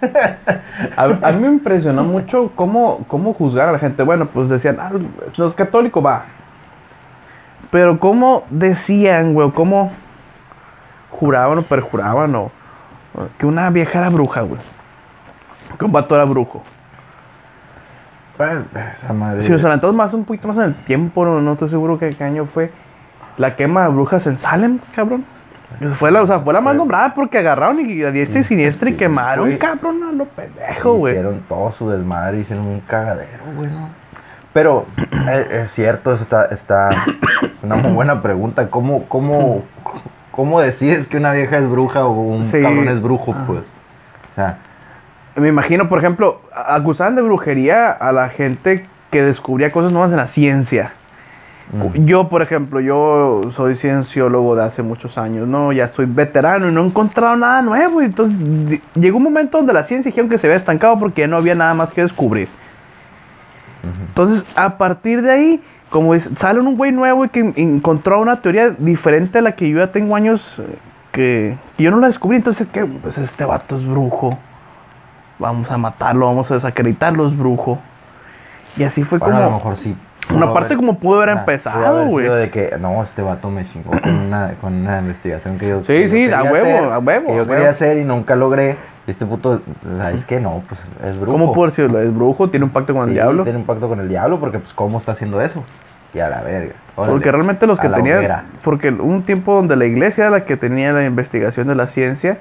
A, 0.96 1.02
a 1.04 1.32
mí 1.32 1.40
me 1.42 1.48
impresionó 1.48 2.02
mucho 2.02 2.52
cómo, 2.54 3.04
cómo 3.06 3.34
juzgar 3.34 3.68
a 3.68 3.72
la 3.72 3.78
gente. 3.78 4.02
Bueno, 4.02 4.26
pues 4.26 4.48
decían, 4.48 4.78
ah, 4.80 4.90
no 5.36 5.46
es 5.46 5.52
católico, 5.52 6.00
va. 6.00 6.24
Pero 7.70 8.00
cómo 8.00 8.44
decían, 8.48 9.34
güey, 9.34 9.50
cómo 9.50 9.92
juraban 11.10 11.58
o 11.58 11.62
perjuraban 11.62 12.34
o 12.34 12.50
o 13.14 13.28
que 13.38 13.46
una 13.46 13.70
vieja 13.70 14.00
era 14.00 14.10
bruja, 14.10 14.40
güey. 14.40 14.60
Que 15.78 15.84
un 15.84 15.92
vato 15.92 16.14
era 16.14 16.24
brujo. 16.24 16.62
Esa 18.38 19.12
madre. 19.12 19.42
Si 19.44 19.50
nos 19.50 19.60
adelantamos 19.62 19.96
más 19.96 20.12
un 20.14 20.24
poquito 20.24 20.48
más 20.48 20.56
en 20.58 20.64
el 20.64 20.74
tiempo, 20.84 21.24
no, 21.24 21.40
no 21.40 21.52
estoy 21.52 21.68
seguro 21.70 21.98
que 21.98 22.10
qué 22.10 22.24
año 22.24 22.46
fue. 22.46 22.70
La 23.36 23.56
quema 23.56 23.84
de 23.84 23.88
brujas 23.90 24.26
en 24.26 24.38
Salem, 24.38 24.78
cabrón. 24.94 25.24
Fue 25.96 26.10
la, 26.12 26.22
o 26.22 26.26
sea, 26.26 26.38
fue 26.38 26.52
la 26.52 26.60
más 26.60 26.76
nombrada 26.76 27.14
porque 27.14 27.38
agarraron 27.38 27.80
y 27.80 28.02
a 28.04 28.10
diestra 28.12 28.40
y 28.40 28.44
siniestra 28.44 28.90
y 28.90 28.94
quemaron, 28.94 29.56
cabrón, 29.56 30.02
a 30.08 30.12
lo 30.12 30.24
pendejo, 30.26 30.94
güey. 30.94 31.14
Hicieron 31.14 31.40
todo 31.48 31.72
su 31.72 31.90
desmadre, 31.90 32.38
hicieron 32.38 32.66
un 32.66 32.80
cagadero, 32.80 33.42
güey. 33.56 33.70
¿no? 33.70 33.88
Pero 34.52 34.86
eh, 35.28 35.62
es 35.64 35.72
cierto, 35.72 36.12
eso 36.12 36.22
está, 36.22 36.44
está 36.46 36.90
es 36.90 37.50
una 37.64 37.74
muy 37.76 37.90
buena 37.92 38.22
pregunta. 38.22 38.68
¿Cómo, 38.70 39.04
cómo, 39.08 39.64
¿Cómo 40.30 40.60
decides 40.60 41.08
que 41.08 41.16
una 41.16 41.32
vieja 41.32 41.58
es 41.58 41.68
bruja 41.68 42.04
o 42.04 42.12
un 42.12 42.44
Sí. 42.44 42.60
cabrón 42.62 42.88
es 42.88 43.00
brujo, 43.02 43.34
Ah. 43.36 43.44
pues? 43.46 43.62
O 44.30 44.34
sea, 44.36 44.58
Me 45.36 45.48
imagino, 45.48 45.88
por 45.88 45.98
ejemplo, 45.98 46.40
acusaban 46.54 47.16
de 47.16 47.22
brujería 47.22 47.90
a 47.90 48.12
la 48.12 48.28
gente 48.28 48.84
que 49.10 49.22
descubría 49.22 49.70
cosas 49.70 49.92
nuevas 49.92 50.10
en 50.12 50.16
la 50.18 50.28
ciencia. 50.28 50.92
mm, 51.72 52.04
Yo, 52.04 52.28
por 52.28 52.40
ejemplo, 52.42 52.78
yo 52.80 53.40
soy 53.50 53.74
cienciólogo 53.74 54.54
de 54.54 54.64
hace 54.64 54.82
muchos 54.82 55.18
años, 55.18 55.48
¿no? 55.48 55.72
Ya 55.72 55.88
soy 55.88 56.06
veterano 56.06 56.68
y 56.68 56.72
no 56.72 56.82
he 56.82 56.86
encontrado 56.86 57.34
nada 57.36 57.62
nuevo. 57.62 58.00
y 58.02 58.06
Entonces, 58.06 58.80
llegó 58.94 59.16
un 59.18 59.24
momento 59.24 59.58
donde 59.58 59.72
la 59.72 59.84
ciencia 59.84 60.10
dijeron 60.10 60.30
que 60.30 60.38
se 60.38 60.46
había 60.46 60.56
estancado 60.58 60.98
porque 60.98 61.22
ya 61.22 61.26
no 61.26 61.36
había 61.36 61.54
nada 61.56 61.74
más 61.74 61.90
que 61.90 62.02
descubrir. 62.02 62.48
Entonces, 64.08 64.44
a 64.56 64.78
partir 64.78 65.20
de 65.22 65.30
ahí, 65.32 65.62
como 65.90 66.14
es- 66.14 66.28
sale 66.38 66.60
un 66.60 66.76
güey 66.76 66.92
nuevo 66.92 67.24
y 67.24 67.28
que 67.28 67.40
en- 67.40 67.54
encontró 67.56 68.20
una 68.20 68.36
teoría 68.40 68.68
diferente 68.78 69.38
a 69.38 69.42
la 69.42 69.52
que 69.56 69.68
yo 69.68 69.78
ya 69.78 69.88
tengo 69.92 70.16
años 70.16 70.40
eh, 70.58 70.76
que, 71.12 71.56
que 71.76 71.82
yo 71.82 71.90
no 71.90 71.98
la 71.98 72.06
descubrí, 72.08 72.36
entonces, 72.38 72.66
¿qué? 72.72 72.84
Pues 72.84 73.18
este 73.18 73.44
vato 73.44 73.74
es 73.76 73.86
brujo. 73.86 74.30
Vamos 75.44 75.70
a 75.70 75.76
matarlo, 75.76 76.24
vamos 76.26 76.50
a 76.50 76.54
desacreditarlo, 76.54 77.26
es 77.28 77.36
brujo. 77.36 77.78
Y 78.78 78.84
así 78.84 79.02
fue 79.04 79.18
Bueno, 79.18 79.34
como... 79.34 79.46
a 79.46 79.50
lo 79.50 79.56
mejor 79.56 79.76
sí. 79.76 79.94
Una 80.34 80.46
parte 80.54 80.68
haber- 80.68 80.78
como 80.78 80.98
pudo 80.98 81.18
haber 81.20 81.36
empezado, 81.36 82.06
güey. 82.06 82.26
de 82.28 82.48
que, 82.48 82.74
no, 82.80 83.02
este 83.02 83.20
vato 83.20 83.50
me 83.50 83.66
chingó 83.68 83.90
con 83.90 84.08
una, 84.26 84.52
con 84.60 84.72
una 84.72 85.00
investigación 85.00 85.58
que 85.58 85.68
yo 85.68 85.80
Sí, 85.80 85.86
que 85.88 86.02
yo 86.04 86.08
sí, 86.08 86.14
quería 86.14 86.38
a 86.38 86.42
huevo, 86.44 86.66
hacer, 86.78 86.84
a 86.92 86.98
huevo, 86.98 87.26
Que 87.28 87.36
yo 87.36 87.42
a 87.42 87.46
quería 87.46 87.68
hacer 87.70 87.98
y 87.98 88.04
nunca 88.04 88.34
logré. 88.36 88.76
Y 89.06 89.10
este 89.10 89.26
puto, 89.26 89.60
¿sabes 89.98 90.24
qué? 90.24 90.40
No, 90.40 90.62
pues 90.66 90.80
es 91.04 91.20
brujo. 91.20 91.32
¿Cómo 91.32 91.52
puedo 91.52 91.68
decirlo? 91.68 92.00
Es 92.00 92.12
brujo, 92.14 92.48
tiene 92.48 92.64
un 92.64 92.70
pacto 92.72 92.94
con 92.94 93.02
el 93.02 93.08
Sí, 93.10 93.14
diablo. 93.16 93.42
Tiene 93.44 93.58
un 93.58 93.66
pacto 93.66 93.86
con 93.86 94.00
el 94.00 94.08
diablo 94.08 94.40
porque, 94.40 94.60
pues, 94.60 94.72
¿cómo 94.72 94.96
está 94.98 95.12
haciendo 95.12 95.42
eso? 95.42 95.62
Y 96.14 96.20
a 96.20 96.30
la 96.30 96.40
verga. 96.40 96.72
Órale, 96.96 97.12
Porque 97.12 97.30
realmente 97.30 97.66
los 97.66 97.78
que 97.78 97.90
tenían... 97.90 98.44
Porque 98.62 98.88
un 98.88 99.24
tiempo 99.24 99.56
donde 99.56 99.76
la 99.76 99.84
iglesia 99.84 100.22
era 100.24 100.30
la 100.30 100.44
que 100.46 100.56
tenía 100.56 100.92
la 100.92 101.04
investigación 101.04 101.68
de 101.68 101.74
la 101.74 101.88
ciencia 101.88 102.38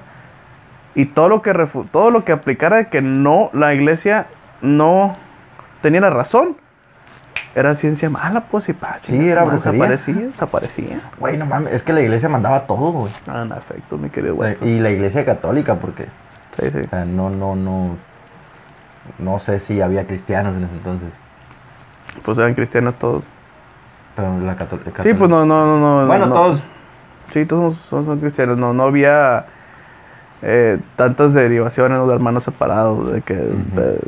y 0.95 1.05
todo 1.05 1.29
lo 1.29 1.41
que 1.41 1.53
refu- 1.53 1.87
todo 1.91 2.11
lo 2.11 2.23
que 2.25 2.31
aplicara 2.31 2.85
que 2.85 3.01
no, 3.01 3.49
la 3.53 3.73
iglesia 3.73 4.27
no 4.61 5.13
tenía 5.81 6.01
la 6.01 6.09
razón. 6.09 6.57
Era 7.55 7.75
ciencia 7.75 8.09
mala, 8.09 8.41
pues, 8.49 8.67
y 8.69 8.73
pa, 8.73 8.97
Sí, 9.03 9.29
era 9.29 9.43
brujería. 9.43 9.87
Desaparecía, 9.87 10.25
desaparecía. 10.27 11.01
Güey, 11.19 11.37
no 11.37 11.45
mames, 11.45 11.73
es 11.73 11.83
que 11.83 11.93
la 11.93 12.01
iglesia 12.01 12.27
mandaba 12.27 12.61
todo, 12.65 12.91
güey. 12.91 13.11
Ah, 13.27 13.43
en 13.45 13.51
efecto, 13.51 13.95
mi 13.97 14.09
querido 14.09 14.33
Watson. 14.33 14.67
Y 14.67 14.79
la 14.79 14.89
iglesia 14.89 15.23
católica, 15.23 15.75
porque, 15.75 16.05
Sí, 16.59 16.67
sí. 16.69 16.77
o 16.83 16.89
sea, 16.89 17.05
no, 17.05 17.29
no, 17.29 17.55
no. 17.55 17.95
No 19.19 19.37
sé 19.39 19.59
si 19.59 19.81
había 19.81 20.07
cristianos 20.07 20.55
en 20.55 20.63
ese 20.63 20.73
entonces. 20.73 21.09
Pues 22.23 22.37
eran 22.39 22.53
cristianos 22.55 22.95
todos. 22.95 23.21
Pero 24.15 24.39
la 24.39 24.55
cató- 24.55 24.77
católica. 24.77 25.03
Sí, 25.03 25.13
pues 25.13 25.29
no, 25.29 25.45
no, 25.45 25.65
no. 25.65 26.01
no 26.01 26.07
Bueno, 26.07 26.25
no- 26.27 26.33
todos. 26.35 26.63
Sí, 27.33 27.45
todos 27.45 27.75
son, 27.89 28.05
son 28.05 28.19
cristianos. 28.19 28.57
No, 28.57 28.73
no 28.73 28.83
había 28.83 29.45
eh, 30.45 30.77
tantas 30.97 31.33
derivaciones 31.33 32.05
de 32.05 32.13
hermanos 32.13 32.43
separados, 32.43 33.11
de 33.13 33.21
que 33.21 33.33
de, 33.33 33.99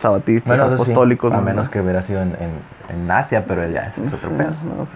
sabatistas, 0.00 0.46
Bueno, 0.46 0.66
eso 0.74 0.76
sí, 0.84 0.92
apostólicos. 0.92 1.32
a 1.32 1.36
no, 1.38 1.42
menos 1.42 1.64
no. 1.66 1.70
que 1.72 1.80
hubiera 1.80 2.02
sido 2.02 2.22
en, 2.22 2.36
en, 2.38 2.94
en 2.96 3.10
Asia, 3.10 3.44
pero 3.46 3.68
ya 3.68 3.88
eso 3.88 4.02
es 4.04 4.12
otro 4.12 4.30
pedo. 4.30 4.50
No. 4.64 4.86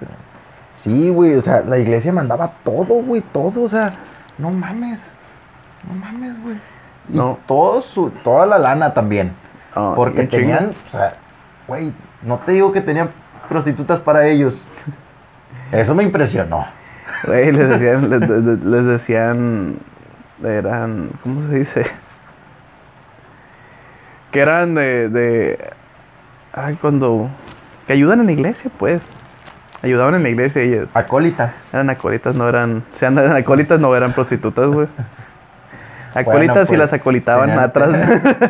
Sí, 0.76 1.08
güey, 1.10 1.34
o 1.34 1.40
sea, 1.42 1.62
la 1.62 1.78
iglesia 1.78 2.12
mandaba 2.12 2.52
todo, 2.64 3.02
güey, 3.02 3.20
todo, 3.32 3.62
o 3.64 3.68
sea, 3.68 3.94
no 4.38 4.50
mames. 4.50 5.00
No 5.88 5.94
mames, 5.94 6.40
güey. 6.42 6.56
Y 7.12 7.16
No. 7.16 7.38
todo 7.46 7.82
su, 7.82 8.10
toda 8.22 8.46
la 8.46 8.58
lana 8.58 8.94
también. 8.94 9.32
Ah, 9.74 9.92
Porque 9.96 10.24
tenían, 10.24 10.70
o 10.88 10.90
sea, 10.92 11.14
güey, 11.66 11.92
no 12.22 12.38
te 12.38 12.52
digo 12.52 12.70
que 12.72 12.80
tenían 12.80 13.10
prostitutas 13.48 13.98
para 14.00 14.26
ellos. 14.26 14.64
Eso 15.72 15.94
me 15.94 16.02
impresionó. 16.04 16.64
Güey, 17.26 17.50
les 17.52 17.68
decían, 17.68 18.08
les, 18.10 18.20
les- 18.28 18.64
les 18.64 18.84
decían, 18.86 19.76
eran, 20.44 21.10
¿cómo 21.22 21.48
se 21.50 21.58
dice? 21.60 21.84
Que 24.32 24.40
eran 24.40 24.74
de, 24.74 25.08
de, 25.08 25.70
ay, 26.52 26.76
cuando, 26.80 27.28
que 27.86 27.92
ayudan 27.94 28.20
en 28.20 28.26
la 28.26 28.32
iglesia, 28.32 28.70
pues, 28.78 29.02
ayudaban 29.82 30.14
en 30.16 30.22
la 30.24 30.28
iglesia 30.28 30.64
y 30.64 30.72
ellos 30.74 30.88
Acólitas. 30.94 31.54
eran 31.72 31.90
acolitas, 31.90 32.36
no 32.36 32.48
eran, 32.48 32.82
si 32.98 33.04
andan 33.04 33.32
acolitas 33.32 33.80
no 33.80 33.94
eran 33.96 34.12
prostitutas, 34.12 34.66
güey. 34.68 34.88
Acolitas 36.14 36.54
Bueno, 36.56 36.62
y 36.62 36.66
pues, 36.66 36.78
las 36.78 36.92
acolitaban 36.92 37.48
tenían- 37.50 37.64
atrás. 37.64 37.88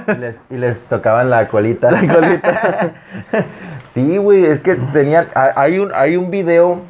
y, 0.16 0.20
les, 0.20 0.37
y 0.51 0.57
les 0.57 0.83
tocaban 0.85 1.31
la 1.31 1.46
colita. 1.49 1.90
La 1.90 2.01
colita. 2.14 2.90
sí, 3.94 4.16
güey, 4.16 4.46
es 4.46 4.59
que 4.61 4.75
tenían, 4.77 5.27
ha- 5.35 5.53
hay 5.57 5.79
un, 5.79 5.92
hay 5.94 6.16
un 6.16 6.31
video 6.31 6.81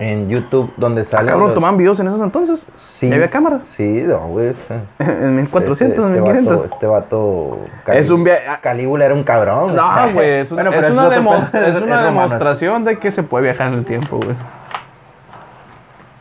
en 0.00 0.28
YouTube 0.28 0.72
donde 0.76 1.04
sale. 1.04 1.28
Ah, 1.28 1.32
Cabrón, 1.32 1.54
tomaban 1.54 1.76
videos 1.76 1.98
en 1.98 2.06
esos 2.06 2.20
entonces. 2.20 2.64
Sí. 2.76 3.08
¿Y 3.08 3.12
había 3.12 3.30
cámaras? 3.30 3.62
Sí, 3.76 4.02
no, 4.06 4.28
güey. 4.28 4.54
En 5.00 5.36
1400, 5.36 5.80
Este, 5.80 6.18
este 6.18 6.20
1500. 6.20 6.56
vato, 6.56 6.74
este 6.74 6.86
vato 6.86 7.58
Es 7.86 8.10
un 8.10 8.22
via- 8.24 8.60
Calígula 8.60 9.06
era 9.06 9.14
un 9.14 9.24
cabrón. 9.24 9.74
No, 9.74 10.12
güey, 10.12 10.40
es 10.40 10.52
una, 10.52 10.62
Bueno, 10.70 10.78
es 10.86 10.94
demo- 11.10 11.50
pedo, 11.50 11.66
es 11.66 11.76
una 11.76 11.84
romano. 11.86 12.04
demostración 12.06 12.84
de 12.84 12.98
que 12.98 13.10
se 13.10 13.22
puede 13.24 13.44
viajar 13.44 13.68
en 13.68 13.74
el 13.74 13.84
tiempo, 13.84 14.16
güey. 14.18 14.36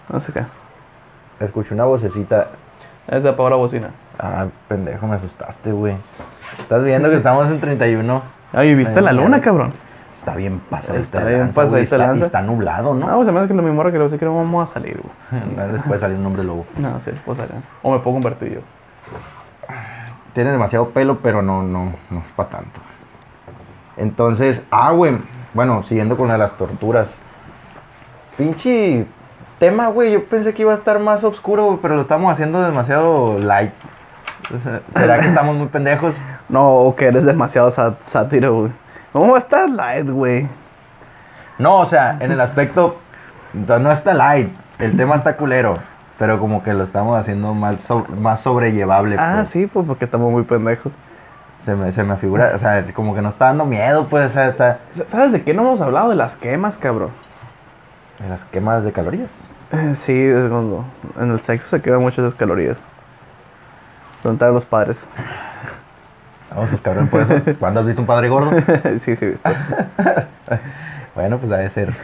No 0.10 0.20
sé 0.22 0.32
qué. 0.34 0.42
Escuché 1.44 1.74
una 1.74 1.86
vocecita. 1.86 2.48
Es 3.08 3.24
de 3.24 3.32
la 3.32 3.56
bocina. 3.56 3.90
Ah, 4.20 4.48
pendejo, 4.68 5.06
me 5.08 5.16
asustaste, 5.16 5.72
güey. 5.72 5.96
Estás 6.60 6.84
viendo 6.84 7.10
que 7.10 7.16
estamos 7.18 7.48
en 7.48 7.60
31. 7.60 8.22
Ay, 8.54 8.74
¿viste 8.76 8.98
Ay, 8.98 9.06
la 9.06 9.12
luna, 9.14 9.40
cabrón? 9.42 9.74
Está 10.28 10.38
bien 10.38 10.60
pasadita. 10.70 11.00
Está 11.00 11.20
de 11.20 11.26
bien 11.30 11.40
lanza, 11.40 11.62
pasadita 11.62 11.84
está- 11.84 11.96
y 11.96 12.00
lanza. 12.08 12.26
Está 12.26 12.42
nublado, 12.42 12.94
No, 12.94 13.08
¿no? 13.08 13.16
pues 13.16 13.26
se 13.28 13.32
me 13.32 13.40
hace 13.40 13.48
que 13.48 13.54
lo 13.54 13.64
mismo 13.64 13.82
que 13.90 13.98
lo 13.98 14.10
sé 14.10 14.18
que 14.18 14.26
no 14.26 14.36
vamos 14.36 14.70
a 14.70 14.74
salir, 14.74 15.00
güey. 15.02 15.72
Después 15.72 16.02
salió 16.02 16.18
un 16.18 16.26
hombre 16.26 16.44
lobo. 16.44 16.66
No, 16.78 17.00
sí, 17.00 17.12
pues 17.26 17.38
salir. 17.38 17.56
O 17.82 17.92
me 17.94 18.00
puedo 18.00 18.16
convertir 18.16 18.56
yo. 18.56 18.60
Tiene 20.34 20.52
demasiado 20.52 20.90
pelo, 20.90 21.20
pero 21.20 21.42
no, 21.42 21.64
no, 21.64 21.94
no 22.10 22.20
es 22.20 22.32
para 22.36 22.50
tanto. 22.50 22.80
Entonces, 23.96 24.62
ah, 24.70 24.92
güey. 24.92 25.18
Bueno, 25.54 25.84
siguiendo 25.84 26.18
con 26.18 26.28
la 26.28 26.34
de 26.34 26.40
las 26.40 26.54
torturas. 26.58 27.08
Pinche 28.38 29.06
tema, 29.60 29.88
güey. 29.88 30.12
Yo 30.12 30.26
pensé 30.26 30.54
que 30.54 30.62
iba 30.64 30.74
a 30.74 30.76
estar 30.76 31.00
más 31.00 31.24
oscuro, 31.24 31.66
güey, 31.66 31.80
pero 31.82 31.96
lo 31.96 32.02
estamos 32.02 32.32
haciendo 32.32 32.62
demasiado 32.62 33.40
light. 33.40 33.72
O 34.54 35.00
¿Será 35.00 35.20
que 35.20 35.28
estamos 35.28 35.56
muy 35.56 35.68
pendejos? 35.68 36.16
No, 36.50 36.76
o 36.76 36.96
que 36.96 37.08
eres 37.08 37.26
demasiado 37.26 37.70
sá- 37.72 37.96
sátiro, 38.10 38.56
güey. 38.62 38.72
¿Cómo 39.14 39.38
estás 39.38 39.70
light, 39.70 40.10
güey? 40.10 40.48
No, 41.58 41.78
o 41.80 41.86
sea, 41.86 42.18
en 42.20 42.32
el 42.32 42.42
aspecto. 42.42 42.98
No 43.54 43.92
está 43.92 44.14
light. 44.14 44.54
El 44.80 44.96
tema 44.96 45.16
está 45.16 45.36
culero. 45.38 45.74
Pero 46.20 46.40
como 46.40 46.64
que 46.64 46.74
lo 46.74 46.84
estamos 46.84 47.14
haciendo 47.14 47.54
más, 47.54 47.80
so- 47.82 48.06
más 48.20 48.42
sobrellevable. 48.42 49.16
Ah, 49.20 49.40
pues. 49.42 49.50
sí, 49.52 49.68
pues 49.68 49.86
porque 49.86 50.06
estamos 50.06 50.32
muy 50.32 50.44
pendejos. 50.44 50.92
Se 51.64 51.76
me, 51.76 51.92
se 51.92 52.04
me 52.04 52.16
figura, 52.18 52.54
o 52.56 52.60
sea, 52.60 52.86
como 52.94 53.14
que 53.14 53.22
nos 53.22 53.34
está 53.34 53.46
dando 53.46 53.66
miedo, 53.66 54.08
pues, 54.10 54.32
o 54.32 54.34
sea, 54.34 54.48
está. 54.50 54.80
¿Sabes 55.10 55.32
de 55.34 55.44
qué 55.44 55.54
no 55.54 55.64
hemos 55.64 55.82
hablado? 55.82 56.10
De 56.10 56.16
las 56.16 56.36
quemas, 56.38 56.78
cabrón. 56.78 57.10
de 58.20 58.30
Las 58.30 58.44
quemas 58.46 58.84
de 58.84 58.92
calorías. 58.94 59.30
Eh, 59.74 59.96
Sí, 60.00 60.14
es 60.18 60.50
cuando 60.50 60.86
en 61.20 61.32
el 61.32 61.42
sexo 61.42 61.68
se 61.76 61.82
quedan 61.82 62.02
muchas 62.02 62.20
esas 62.20 62.36
calorías. 62.36 62.78
Preguntar 64.22 64.50
a 64.50 64.52
los 64.54 64.66
padres. 64.66 64.96
Vamos, 66.50 66.70
pues 66.70 66.82
cabrón, 66.82 67.08
por 67.08 67.22
eso. 67.22 67.36
¿Cuándo 67.60 67.82
has 67.82 67.86
visto 67.86 68.02
un 68.02 68.08
padre 68.08 68.30
gordo? 68.30 68.52
sí, 69.06 69.16
sí, 69.16 69.26
viste. 69.26 69.50
Bueno, 71.16 71.40
pues 71.40 71.50
debe 71.50 71.68
ser. 71.72 71.96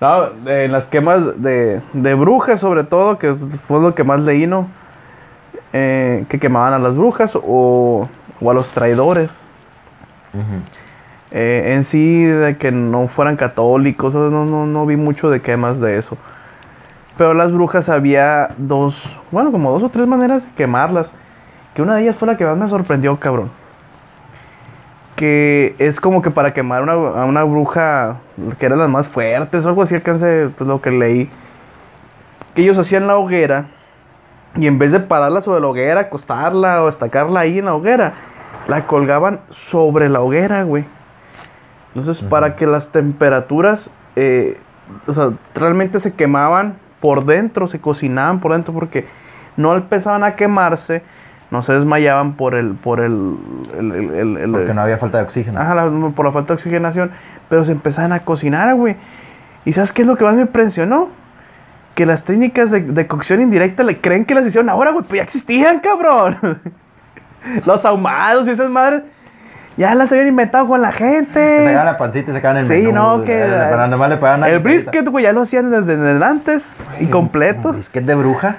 No, 0.00 0.48
en 0.48 0.72
las 0.72 0.86
quemas 0.86 1.42
de, 1.42 1.82
de 1.92 2.14
brujas, 2.14 2.58
sobre 2.58 2.84
todo, 2.84 3.18
que 3.18 3.34
fue 3.68 3.82
lo 3.82 3.94
que 3.94 4.02
más 4.02 4.20
leí, 4.20 4.46
¿no? 4.46 4.66
Eh, 5.74 6.24
que 6.30 6.38
quemaban 6.38 6.72
a 6.72 6.78
las 6.78 6.96
brujas 6.96 7.36
o, 7.36 8.08
o 8.40 8.50
a 8.50 8.54
los 8.54 8.70
traidores. 8.70 9.30
Eh, 11.30 11.74
en 11.74 11.84
sí, 11.84 12.24
de 12.24 12.56
que 12.56 12.72
no 12.72 13.08
fueran 13.08 13.36
católicos, 13.36 14.12
no, 14.14 14.30
no, 14.30 14.66
no 14.66 14.86
vi 14.86 14.96
mucho 14.96 15.28
de 15.28 15.40
quemas 15.40 15.78
de 15.78 15.98
eso. 15.98 16.16
Pero 17.16 17.34
las 17.34 17.52
brujas 17.52 17.88
había 17.88 18.50
dos, 18.56 19.00
bueno, 19.30 19.52
como 19.52 19.70
dos 19.72 19.82
o 19.82 19.88
tres 19.88 20.06
maneras 20.06 20.44
de 20.44 20.50
quemarlas. 20.52 21.12
Que 21.74 21.82
una 21.82 21.96
de 21.96 22.02
ellas 22.02 22.16
fue 22.16 22.28
la 22.28 22.36
que 22.36 22.44
más 22.44 22.56
me 22.56 22.68
sorprendió, 22.68 23.18
cabrón. 23.18 23.50
Que 25.16 25.74
es 25.78 26.00
como 26.00 26.22
que 26.22 26.30
para 26.30 26.52
quemar 26.52 26.82
una, 26.82 26.92
a 26.92 27.24
una 27.24 27.44
bruja, 27.44 28.18
que 28.58 28.66
eran 28.66 28.78
las 28.78 28.90
más 28.90 29.06
fuertes 29.06 29.64
o 29.64 29.68
algo 29.68 29.82
así, 29.82 29.94
alcancé 29.94 30.50
pues, 30.56 30.68
lo 30.68 30.80
que 30.80 30.90
leí. 30.90 31.30
Que 32.54 32.62
ellos 32.62 32.78
hacían 32.78 33.06
la 33.06 33.16
hoguera 33.16 33.66
y 34.56 34.66
en 34.66 34.78
vez 34.78 34.92
de 34.92 35.00
pararla 35.00 35.40
sobre 35.40 35.60
la 35.60 35.68
hoguera, 35.68 36.00
acostarla 36.02 36.82
o 36.82 36.88
estacarla 36.88 37.40
ahí 37.40 37.58
en 37.58 37.64
la 37.64 37.74
hoguera, 37.74 38.12
la 38.68 38.86
colgaban 38.86 39.40
sobre 39.50 40.08
la 40.08 40.20
hoguera, 40.20 40.62
güey. 40.64 40.84
Entonces, 41.94 42.22
para 42.22 42.56
que 42.56 42.66
las 42.66 42.88
temperaturas, 42.90 43.90
eh, 44.16 44.58
o 45.06 45.14
sea, 45.14 45.30
realmente 45.54 46.00
se 46.00 46.12
quemaban 46.14 46.76
por 47.00 47.24
dentro, 47.24 47.66
se 47.68 47.80
cocinaban 47.80 48.40
por 48.40 48.52
dentro, 48.52 48.72
porque 48.72 49.06
no 49.56 49.74
empezaban 49.74 50.24
a 50.24 50.36
quemarse, 50.36 51.02
no 51.52 51.62
se 51.62 51.72
desmayaban 51.74 52.32
por 52.32 52.54
el, 52.56 52.72
por 52.74 52.98
el, 53.00 53.36
el, 53.78 53.92
el- 53.92 54.10
el- 54.14 54.36
el- 54.38 54.50
Porque 54.50 54.74
no 54.74 54.80
había 54.80 54.98
falta 54.98 55.18
de 55.18 55.24
oxígeno. 55.24 55.60
Ajá, 55.60 55.74
la- 55.76 56.10
por 56.10 56.24
la 56.26 56.32
falta 56.32 56.48
de 56.48 56.54
oxigenación, 56.54 57.12
pero 57.48 57.64
se 57.64 57.70
empezaban 57.72 58.12
a 58.12 58.20
cocinar, 58.20 58.74
güey. 58.74 58.96
¿Y 59.64 59.74
sabes 59.74 59.92
qué 59.92 60.02
es 60.02 60.08
lo 60.08 60.16
que 60.16 60.24
más 60.24 60.34
me 60.34 60.42
impresionó? 60.42 61.08
Que 61.94 62.06
las 62.06 62.24
técnicas 62.24 62.70
de, 62.70 62.80
de 62.80 63.06
cocción 63.06 63.40
indirecta 63.42 63.82
le 63.84 64.00
creen 64.00 64.24
que 64.24 64.34
las 64.34 64.46
hicieron 64.46 64.70
ahora, 64.70 64.90
güey, 64.90 65.04
pues 65.04 65.18
ya 65.18 65.22
existían, 65.22 65.78
cabrón. 65.80 66.38
Los 67.66 67.84
ahumados 67.84 68.48
y 68.48 68.52
esas 68.52 68.70
madres 68.70 69.02
ya 69.76 69.94
las 69.94 70.12
habían 70.12 70.28
inventado 70.28 70.66
con 70.68 70.80
la 70.82 70.92
Se 70.92 70.98
sacaban 70.98 71.24
gente. 71.26 71.74
la 71.74 71.96
pancita 71.96 72.30
y 72.30 72.34
sacaban 72.34 72.56
el 72.58 72.66
Sí, 72.66 72.72
menú, 72.74 72.92
no, 72.92 73.12
güey. 73.16 73.24
que- 73.26 73.86
nomás 73.88 74.10
le 74.10 74.16
pegaban 74.16 74.44
a 74.44 74.48
El 74.48 74.58
brisket, 74.58 75.08
güey, 75.08 75.24
ya 75.24 75.32
lo 75.32 75.42
hacían 75.42 75.70
desde, 75.70 75.96
desde 75.96 76.24
antes 76.24 76.62
y 77.00 77.04
¿Un 77.04 77.10
completo. 77.10 77.72
brisket 77.72 78.04
de 78.04 78.14
bruja? 78.14 78.56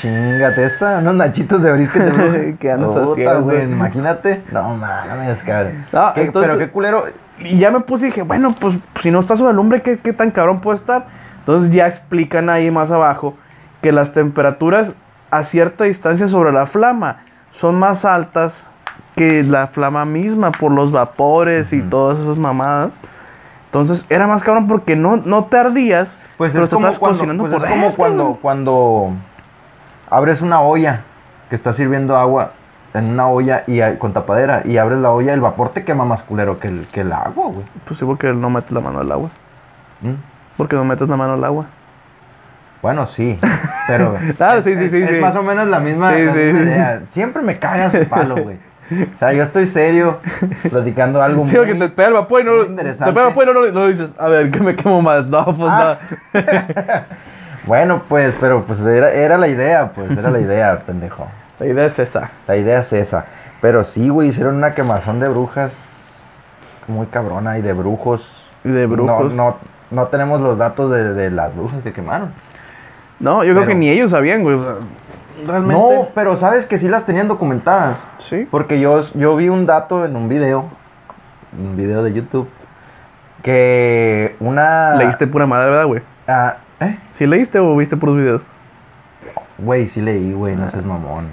Chingate 0.00 0.64
esa, 0.66 0.98
unos 0.98 1.14
nachitos 1.16 1.62
de 1.62 1.72
brisket 1.72 2.02
de 2.04 2.10
bruja. 2.10 2.58
¿Qué 2.58 2.70
andas 2.70 2.96
haciendo? 2.96 3.42
güey, 3.42 3.62
imagínate. 3.64 4.42
No 4.52 4.74
mames, 4.76 5.42
cabrón. 5.42 5.86
No, 5.92 6.12
¿Qué- 6.14 6.22
entonces- 6.22 6.52
Pero 6.52 6.58
qué 6.66 6.72
culero. 6.72 7.04
Y 7.38 7.58
ya 7.58 7.70
me 7.70 7.80
puse 7.80 8.04
y 8.04 8.06
dije, 8.08 8.22
bueno, 8.22 8.54
pues 8.58 8.76
si 9.02 9.10
no 9.10 9.20
está 9.20 9.36
sobre 9.36 9.52
la 9.52 9.56
lumbre, 9.56 9.82
¿qué, 9.82 9.98
qué 9.98 10.12
tan 10.12 10.30
cabrón 10.30 10.60
puede 10.60 10.78
estar? 10.78 11.04
Entonces 11.40 11.70
ya 11.70 11.86
explican 11.86 12.48
ahí 12.48 12.70
más 12.70 12.90
abajo 12.90 13.36
que 13.82 13.92
las 13.92 14.12
temperaturas 14.12 14.94
a 15.30 15.44
cierta 15.44 15.84
distancia 15.84 16.28
sobre 16.28 16.50
la 16.52 16.66
flama 16.66 17.18
son 17.52 17.78
más 17.78 18.04
altas 18.04 18.54
que 19.16 19.42
la 19.42 19.66
flama 19.68 20.04
misma 20.04 20.52
por 20.52 20.70
los 20.72 20.92
vapores 20.92 21.72
y 21.72 21.80
todas 21.82 22.18
esas 22.20 22.38
mamadas. 22.38 22.90
Entonces 23.66 24.06
era 24.08 24.26
más 24.26 24.42
cabrón 24.42 24.68
porque 24.68 24.94
no, 24.94 25.16
no 25.16 25.44
te 25.46 25.58
ardías, 25.58 26.16
Pues 26.36 26.52
pero 26.52 26.64
es 26.64 26.70
te 26.70 26.74
como, 26.76 26.86
estabas 26.86 26.98
cuando, 26.98 27.18
cocinando 27.18 27.42
pues 27.44 27.54
por 27.54 27.64
es 27.64 27.70
como 27.70 27.92
cuando, 27.94 28.38
cuando 28.40 29.10
abres 30.10 30.40
una 30.42 30.60
olla 30.60 31.00
que 31.50 31.56
está 31.56 31.72
sirviendo 31.72 32.16
agua 32.16 32.52
en 32.94 33.10
una 33.10 33.28
olla 33.28 33.64
y 33.66 33.80
con 33.98 34.12
tapadera 34.12 34.62
y 34.64 34.78
abres 34.78 34.98
la 35.00 35.10
olla, 35.10 35.34
el 35.34 35.40
vapor 35.40 35.70
te 35.70 35.84
quema 35.84 36.04
más 36.04 36.22
culero 36.22 36.58
que 36.58 36.68
el, 36.68 36.86
que 36.86 37.00
el 37.02 37.12
agua, 37.12 37.46
güey. 37.46 37.64
Pues 37.86 37.98
sí, 37.98 38.04
porque 38.06 38.32
no 38.32 38.48
metes 38.50 38.70
la 38.72 38.80
mano 38.80 39.00
al 39.00 39.12
agua. 39.12 39.28
¿Mm? 40.00 40.12
Porque 40.56 40.76
no 40.76 40.84
metes 40.84 41.08
la 41.08 41.16
mano 41.16 41.34
al 41.34 41.44
agua. 41.44 41.66
Bueno, 42.82 43.06
sí, 43.06 43.38
pero 43.88 44.16
Ah, 44.40 44.56
es, 44.58 44.64
sí, 44.64 44.74
sí, 44.76 44.84
es- 44.84 44.90
sí, 44.92 45.02
es 45.02 45.20
más 45.20 45.34
o 45.36 45.42
menos 45.42 45.66
la 45.66 45.80
misma, 45.80 46.12
la 46.12 46.18
misma 46.32 46.60
idea. 46.60 47.00
Siempre 47.12 47.42
me 47.42 47.58
cagas 47.58 47.94
el 47.94 48.06
palo, 48.06 48.42
güey. 48.42 48.56
O 48.90 49.18
sea, 49.18 49.32
yo 49.32 49.42
estoy 49.42 49.66
serio, 49.66 50.18
platicando 50.70 51.20
algo 51.22 51.42
Sí, 51.46 51.50
muy... 51.50 51.56
porque 51.56 51.74
te 51.74 51.88
pega 51.88 52.08
el 52.08 52.14
vapor 52.14 52.40
y 52.40 52.44
no, 52.44 52.52
te 52.66 52.92
pega 53.12 53.28
el 53.28 53.48
y 53.48 53.52
no, 53.52 53.72
no 53.72 53.88
dices, 53.88 54.10
a 54.18 54.28
ver, 54.28 54.50
¿qué 54.50 54.60
me 54.60 54.76
quemo 54.76 55.02
más? 55.02 55.26
No, 55.26 55.44
pues 55.44 55.58
Ah. 55.72 55.98
no. 56.32 56.40
Bueno, 57.66 58.02
pues, 58.08 58.32
pero 58.40 58.62
pues 58.62 58.78
era, 58.78 59.10
era 59.10 59.36
la 59.38 59.48
idea, 59.48 59.90
pues, 59.92 60.16
era 60.16 60.30
la 60.30 60.38
idea, 60.38 60.78
pendejo. 60.86 61.26
La 61.58 61.66
idea 61.66 61.86
es 61.86 61.98
esa. 61.98 62.30
La 62.46 62.56
idea 62.56 62.78
es 62.80 62.92
esa. 62.92 63.24
Pero 63.60 63.82
sí, 63.82 64.08
güey, 64.08 64.28
hicieron 64.28 64.54
una 64.54 64.70
quemazón 64.72 65.18
de 65.18 65.26
brujas 65.28 65.74
muy 66.86 67.06
cabrona 67.06 67.58
y 67.58 67.62
de 67.62 67.72
brujos. 67.72 68.24
De 68.62 68.86
no, 68.86 68.88
brujos. 68.88 69.32
no, 69.32 69.56
no 69.90 70.06
tenemos 70.06 70.40
los 70.40 70.58
datos 70.58 70.92
de, 70.92 71.12
de 71.14 71.30
las 71.32 71.56
brujas 71.56 71.82
que 71.82 71.92
quemaron. 71.92 72.30
No, 73.18 73.42
yo 73.42 73.54
creo 73.54 73.66
que 73.66 73.74
ni 73.74 73.88
ellos 73.88 74.12
sabían, 74.12 74.42
güey. 74.42 74.58
Realmente. 75.46 75.74
No, 75.74 76.08
pero 76.14 76.36
sabes 76.36 76.66
que 76.66 76.78
sí 76.78 76.88
las 76.88 77.04
tenían 77.04 77.28
documentadas. 77.28 78.06
Sí. 78.18 78.46
Porque 78.50 78.78
yo, 78.80 79.00
yo 79.14 79.34
vi 79.36 79.48
un 79.48 79.66
dato 79.66 80.04
en 80.04 80.16
un 80.16 80.28
video, 80.28 80.66
un 81.58 81.76
video 81.76 82.02
de 82.02 82.12
YouTube, 82.12 82.48
que 83.42 84.36
una... 84.40 84.94
Leíste 84.94 85.26
pura 85.26 85.46
madre, 85.46 85.70
¿verdad, 85.70 85.86
güey? 85.86 86.02
Ah, 86.28 86.56
¿eh? 86.80 86.98
¿Sí 87.16 87.26
leíste 87.26 87.58
o 87.58 87.76
viste 87.76 87.96
puros 87.96 88.16
videos? 88.16 88.42
Güey, 89.58 89.88
sí 89.88 90.00
leí, 90.00 90.32
güey, 90.32 90.56
no 90.56 90.68
seas 90.70 90.84
mamón. 90.84 91.28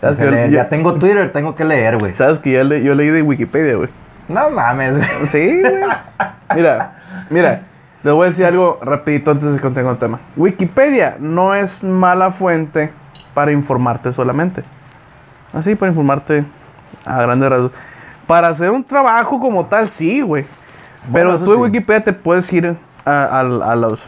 ¿Sabes 0.00 0.18
que 0.18 0.24
yo- 0.24 0.30
yo- 0.30 0.46
Ya 0.48 0.68
tengo 0.68 0.94
Twitter, 0.94 1.32
tengo 1.32 1.54
que 1.54 1.64
leer, 1.64 1.98
güey. 1.98 2.14
Sabes 2.14 2.38
que 2.40 2.52
ya 2.52 2.64
le- 2.64 2.82
yo 2.82 2.94
leí 2.94 3.08
de 3.08 3.22
Wikipedia, 3.22 3.76
güey. 3.76 3.88
No 4.28 4.50
mames, 4.50 4.96
güey. 4.96 5.08
Sí, 5.30 5.60
güey. 5.60 5.74
Mira, 6.54 6.92
mira, 7.30 7.60
les 8.02 8.12
voy 8.14 8.26
a 8.26 8.28
decir 8.28 8.44
algo 8.44 8.78
rapidito 8.82 9.30
antes 9.32 9.52
de 9.54 9.58
que 9.60 9.66
el 9.66 9.96
tema. 9.98 10.20
Wikipedia 10.36 11.16
no 11.18 11.54
es 11.54 11.82
mala 11.82 12.30
fuente 12.32 12.90
para 13.34 13.52
informarte 13.52 14.12
solamente. 14.12 14.62
Así, 15.52 15.74
para 15.74 15.90
informarte 15.90 16.44
a 17.04 17.20
grandes 17.22 17.50
rasgos. 17.50 17.72
Para 18.26 18.48
hacer 18.48 18.70
un 18.70 18.82
trabajo 18.84 19.38
como 19.38 19.66
tal, 19.66 19.90
sí, 19.90 20.20
güey. 20.22 20.44
Pero 21.12 21.32
Bueno, 21.32 21.44
tú 21.44 21.50
en 21.52 21.56
sí. 21.58 21.62
Wikipedia 21.64 22.04
te 22.04 22.12
puedes 22.12 22.50
ir 22.52 22.76
a, 23.04 23.10
a- 23.10 23.40
a 23.40 23.42
los, 23.76 24.00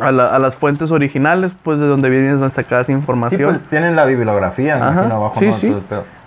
a, 0.00 0.12
la- 0.12 0.34
a 0.34 0.38
las 0.38 0.54
fuentes 0.56 0.90
originales, 0.90 1.52
pues 1.62 1.78
de 1.78 1.86
donde 1.86 2.10
vienen 2.10 2.38
sacadas 2.50 2.86
Sí, 2.86 2.92
información. 2.92 3.44
pues 3.54 3.60
tienen 3.70 3.96
la 3.96 4.04
bibliografía, 4.04 4.76
Ajá, 4.76 5.06
abajo, 5.06 5.36
sí, 5.38 5.46
¿no? 5.46 5.52
sí. 5.54 5.74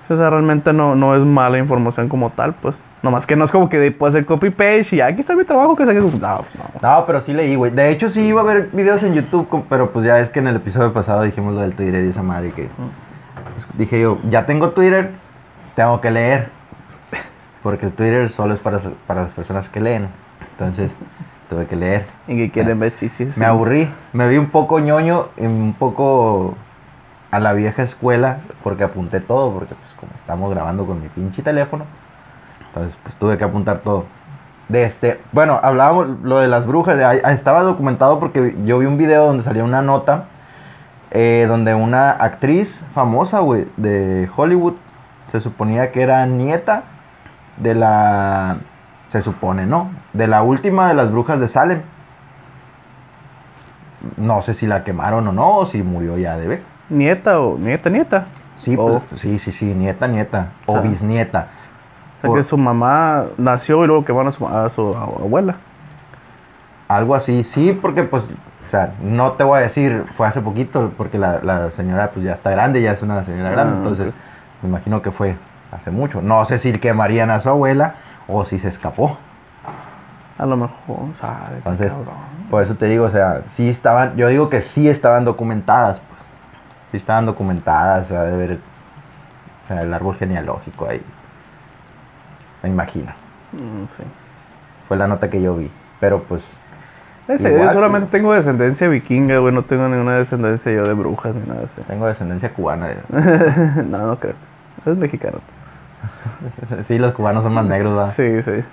O 0.10 0.16
sea, 0.18 0.30
realmente 0.30 0.74
no, 0.74 0.96
no 0.96 1.16
es 1.16 1.22
mala 1.24 1.58
información 1.60 2.10
como 2.10 2.32
tal, 2.32 2.54
pues. 2.62 2.76
Nomás 3.06 3.28
que 3.28 3.36
no 3.36 3.46
es 3.46 3.52
como 3.52 3.70
que 3.70 3.92
puede 3.92 4.14
hacer 4.14 4.26
copy-paste 4.26 4.96
y 4.96 5.02
aquí 5.02 5.22
está 5.22 5.36
mi 5.36 5.44
trabajo 5.44 5.76
que 5.76 5.86
saques. 5.86 6.02
No, 6.20 6.38
pues, 6.38 6.56
no. 6.82 6.90
No, 6.90 7.06
pero 7.06 7.22
sí 7.22 7.34
leí, 7.34 7.54
güey. 7.54 7.72
De 7.72 7.92
hecho, 7.92 8.10
sí 8.10 8.22
iba 8.22 8.42
a 8.42 8.44
ver 8.44 8.72
videos 8.74 9.04
en 9.04 9.14
YouTube, 9.14 9.64
pero 9.70 9.92
pues 9.92 10.04
ya 10.06 10.20
es 10.20 10.30
que 10.30 10.40
en 10.40 10.48
el 10.48 10.56
episodio 10.56 10.92
pasado 10.92 11.22
dijimos 11.22 11.54
lo 11.54 11.62
del 11.62 11.76
Twitter 11.76 12.04
y 12.04 12.10
esa 12.10 12.24
madre 12.24 12.52
que... 12.54 12.64
pues, 12.64 13.68
dije 13.78 14.02
yo, 14.02 14.18
ya 14.28 14.48
tengo 14.48 14.72
Twitter, 14.72 15.12
tengo 15.76 16.02
que 16.02 16.10
leer. 16.10 16.50
Porque 17.62 17.86
el 17.86 17.92
Twitter 17.92 18.32
solo 18.32 18.56
es 18.56 18.60
para, 18.60 18.80
para 19.06 19.22
las 19.22 19.34
personas 19.34 19.70
que 19.70 19.82
leen. 19.82 20.08
Entonces, 20.54 20.92
tuve 21.48 21.68
que 21.68 21.76
leer. 21.76 22.08
Y 22.28 22.36
que 22.38 22.50
quieren 22.50 22.80
ver 22.80 22.96
chichis. 22.96 23.38
Me 23.38 23.46
aburrí, 23.46 23.88
me 24.14 24.28
vi 24.28 24.38
un 24.38 24.48
poco 24.48 24.80
ñoño 24.80 25.28
y 25.38 25.46
un 25.46 25.76
poco 25.78 26.56
a 27.30 27.40
la 27.40 27.54
vieja 27.54 27.84
escuela 27.84 28.40
porque 28.64 28.84
apunté 28.84 29.20
todo, 29.20 29.54
porque 29.54 29.76
pues 29.76 29.94
como 30.00 30.12
estamos 30.16 30.50
grabando 30.50 30.88
con 30.88 31.04
mi 31.04 31.10
pinche 31.10 31.44
teléfono, 31.44 31.86
entonces 32.76 32.98
pues 33.04 33.16
tuve 33.16 33.38
que 33.38 33.44
apuntar 33.44 33.80
todo. 33.80 34.06
De 34.68 34.84
este, 34.84 35.22
bueno, 35.32 35.60
hablábamos 35.62 36.08
lo 36.24 36.40
de 36.40 36.48
las 36.48 36.66
brujas, 36.66 36.98
de 36.98 37.22
estaba 37.32 37.62
documentado 37.62 38.20
porque 38.20 38.56
yo 38.66 38.80
vi 38.80 38.86
un 38.86 38.98
video 38.98 39.28
donde 39.28 39.44
salía 39.44 39.64
una 39.64 39.82
nota 39.82 40.26
eh, 41.12 41.46
donde 41.48 41.74
una 41.76 42.12
actriz 42.12 42.84
famosa, 42.94 43.40
güey, 43.40 43.68
de 43.78 44.30
Hollywood, 44.36 44.74
se 45.32 45.40
suponía 45.40 45.92
que 45.92 46.02
era 46.02 46.26
nieta 46.26 46.84
de 47.58 47.74
la, 47.76 48.58
se 49.10 49.22
supone, 49.22 49.66
¿no? 49.66 49.92
De 50.14 50.28
la 50.28 50.42
última 50.42 50.90
de 50.90 50.94
las 50.96 51.12
brujas 51.12 51.40
de 51.40 51.48
Salem. 51.48 51.82
No 54.18 54.42
sé 54.42 54.54
si 54.54 54.68
la 54.68 54.84
quemaron 54.84 55.28
o 55.28 55.32
no, 55.32 55.58
o 55.58 55.66
si 55.66 55.82
murió 55.84 56.18
ya 56.18 56.38
de. 56.38 56.62
Nieta 56.90 57.40
o 57.40 57.58
nieta, 57.58 57.90
nieta. 57.90 58.26
Sí, 58.58 58.76
O- 58.78 59.00
pues, 59.00 59.22
sí, 59.22 59.40
sí, 59.40 59.52
sí, 59.52 59.66
nieta, 59.66 60.08
nieta. 60.08 60.50
O 60.66 60.82
bisnieta. 60.82 61.48
O 62.18 62.22
sea 62.22 62.28
Por- 62.30 62.38
que 62.40 62.44
su 62.44 62.58
mamá 62.58 63.26
nació 63.38 63.84
y 63.84 63.88
luego 63.88 64.06
quemaron 64.06 64.30
a 64.30 64.32
su, 64.32 64.48
a 64.48 64.70
su 64.70 64.96
abuela. 64.96 65.56
Algo 66.88 67.16
así, 67.16 67.44
sí, 67.44 67.78
porque 67.80 68.04
pues, 68.04 68.24
o 68.24 68.70
sea, 68.72 68.94
no 69.02 69.34
te 69.34 69.44
voy 69.44 69.60
a 69.60 69.62
decir, 69.62 70.06
fue 70.18 70.28
hace 70.28 70.42
poquito, 70.42 70.92
porque 70.98 71.18
la, 71.18 71.40
la 71.42 71.72
señora 71.72 72.12
pues 72.12 72.26
ya 72.26 72.34
está 72.34 72.52
grande, 72.52 72.82
ya 72.82 72.92
es 72.92 73.02
una 73.02 73.24
señora 73.24 73.50
grande, 73.52 73.74
Ah, 73.74 73.78
entonces 73.78 74.14
me 74.62 74.70
imagino 74.70 75.02
que 75.02 75.12
fue 75.12 75.36
hace 75.72 75.92
mucho. 75.92 76.22
No 76.22 76.46
sé 76.46 76.60
si 76.60 76.72
quemarían 76.80 77.32
a 77.32 77.40
su 77.40 77.50
abuela 77.50 77.96
o 78.28 78.46
si 78.46 78.60
se 78.60 78.70
escapó. 78.70 79.18
A 80.38 80.46
lo 80.46 80.58
mejor, 80.58 80.98
sabe. 81.20 81.58
Entonces, 81.58 81.92
por 82.50 82.62
eso 82.62 82.76
te 82.76 82.86
digo, 82.88 83.06
o 83.06 83.12
sea, 83.12 83.42
sí 83.56 83.70
estaban, 83.70 84.16
yo 84.16 84.28
digo 84.28 84.50
que 84.50 84.62
sí 84.62 84.88
estaban 84.90 85.26
documentadas, 85.26 86.00
pues. 86.00 86.22
Sí 86.92 86.98
estaban 86.98 87.26
documentadas, 87.26 88.06
o 88.06 88.10
sea, 88.10 88.24
de 88.24 88.38
ver 88.38 88.60
o 89.64 89.68
sea, 89.68 89.82
el 89.82 89.94
árbol 89.94 90.16
genealógico 90.18 90.88
ahí. 90.88 91.02
Me 92.66 92.72
imagino. 92.72 93.12
Mm, 93.52 93.86
sí. 93.96 94.04
Fue 94.88 94.98
la 94.98 95.08
nota 95.08 95.30
que 95.30 95.40
yo 95.40 95.56
vi. 95.56 95.70
Pero 96.00 96.24
pues, 96.24 96.44
Ese, 97.28 97.48
Igual, 97.48 97.68
yo 97.68 97.74
solamente 97.74 98.10
tengo 98.10 98.34
descendencia 98.34 98.88
vikinga, 98.88 99.38
güey. 99.38 99.54
No 99.54 99.62
tengo 99.62 99.88
ninguna 99.88 100.18
descendencia 100.18 100.72
yo 100.72 100.88
de 100.88 100.96
brujas 100.96 101.36
ni 101.36 101.48
nada 101.48 101.66
así. 101.66 101.80
tengo 101.88 102.08
descendencia 102.08 102.52
cubana. 102.54 102.90
no, 103.88 104.08
no 104.08 104.16
creo. 104.16 104.34
Es 104.84 104.98
mexicano. 104.98 105.42
sí, 106.88 106.98
los 106.98 107.14
cubanos 107.14 107.44
son 107.44 107.54
más 107.54 107.66
negros, 107.66 107.96
¿verdad? 107.96 108.14
Sí, 108.16 108.42
sí. 108.42 108.66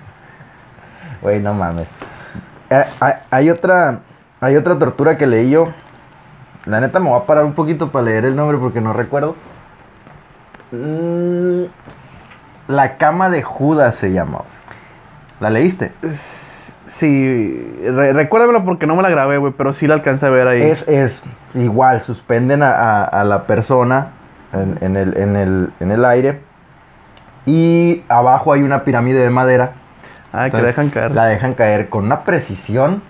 Güey, 1.21 1.39
no 1.39 1.53
mames. 1.53 1.87
Eh, 2.71 2.83
hay, 2.99 3.13
hay 3.29 3.49
otra 3.51 3.99
hay 4.41 4.55
otra 4.55 4.79
tortura 4.79 5.17
que 5.17 5.27
leí 5.27 5.51
yo. 5.51 5.65
La 6.65 6.79
neta 6.79 6.99
me 6.99 7.11
voy 7.11 7.21
a 7.21 7.27
parar 7.27 7.45
un 7.45 7.53
poquito 7.53 7.91
para 7.91 8.05
leer 8.05 8.25
el 8.25 8.35
nombre 8.35 8.57
porque 8.57 8.81
no 8.81 8.91
recuerdo. 8.91 9.35
Mm, 10.71 11.65
La 12.67 12.97
cama 12.97 13.29
de 13.29 13.43
Judas 13.43 13.95
se 13.95 14.11
llama. 14.11 14.39
¿La 15.39 15.49
leíste? 15.49 15.91
Sí, 16.97 17.79
re- 17.83 18.13
recuérdamelo 18.13 18.63
porque 18.63 18.85
no 18.87 18.95
me 18.95 19.01
la 19.03 19.09
grabé, 19.09 19.37
güey, 19.37 19.53
pero 19.57 19.73
sí 19.73 19.87
la 19.87 19.95
alcancé 19.95 20.27
a 20.27 20.29
ver 20.29 20.47
ahí. 20.47 20.61
Es, 20.61 20.87
es 20.87 21.23
igual, 21.55 22.03
suspenden 22.03 22.63
a, 22.63 22.71
a- 22.71 23.03
a 23.03 23.23
la 23.23 23.43
persona 23.43 24.07
en, 24.53 24.77
en 24.81 24.95
el, 24.95 25.17
en, 25.17 25.35
el, 25.35 25.73
en 25.79 25.91
el 25.91 26.05
aire 26.05 26.41
y 27.45 28.03
abajo 28.07 28.53
hay 28.53 28.61
una 28.61 28.83
pirámide 28.83 29.19
de 29.19 29.29
madera. 29.29 29.71
ah, 30.31 30.41
que 30.49 30.57
Entonces, 30.57 30.67
dejan 30.75 30.89
caer. 30.91 31.15
La 31.15 31.25
dejan 31.25 31.53
caer 31.55 31.89
con 31.89 32.05
una 32.05 32.21
precisión 32.21 33.01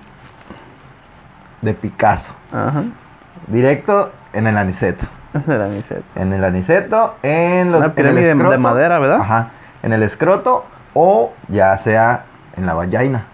de 1.62 1.74
Picasso. 1.74 2.34
Ajá. 2.52 2.84
Directo 3.48 4.12
en 4.34 4.48
el 4.48 4.58
aniceto. 4.58 5.06
De 5.34 5.58
la 5.58 5.68
miseta. 5.68 6.02
En 6.16 6.32
el 6.34 6.44
aniceto, 6.44 7.16
en 7.24 7.72
los 7.72 7.78
Una 7.80 7.86
en 7.86 7.92
el 7.92 7.96
pirámide 7.96 8.22
de- 8.22 8.28
de 8.28 8.32
escroto. 8.34 8.60
madera, 8.60 9.00
¿verdad? 9.00 9.22
Ajá. 9.22 9.48
En 9.82 9.92
el 9.94 10.04
escroto 10.04 10.66
o 10.94 11.32
ya 11.50 11.78
sea 11.80 12.26
en 12.56 12.66
la 12.66 12.74
vallaina. 12.76 13.26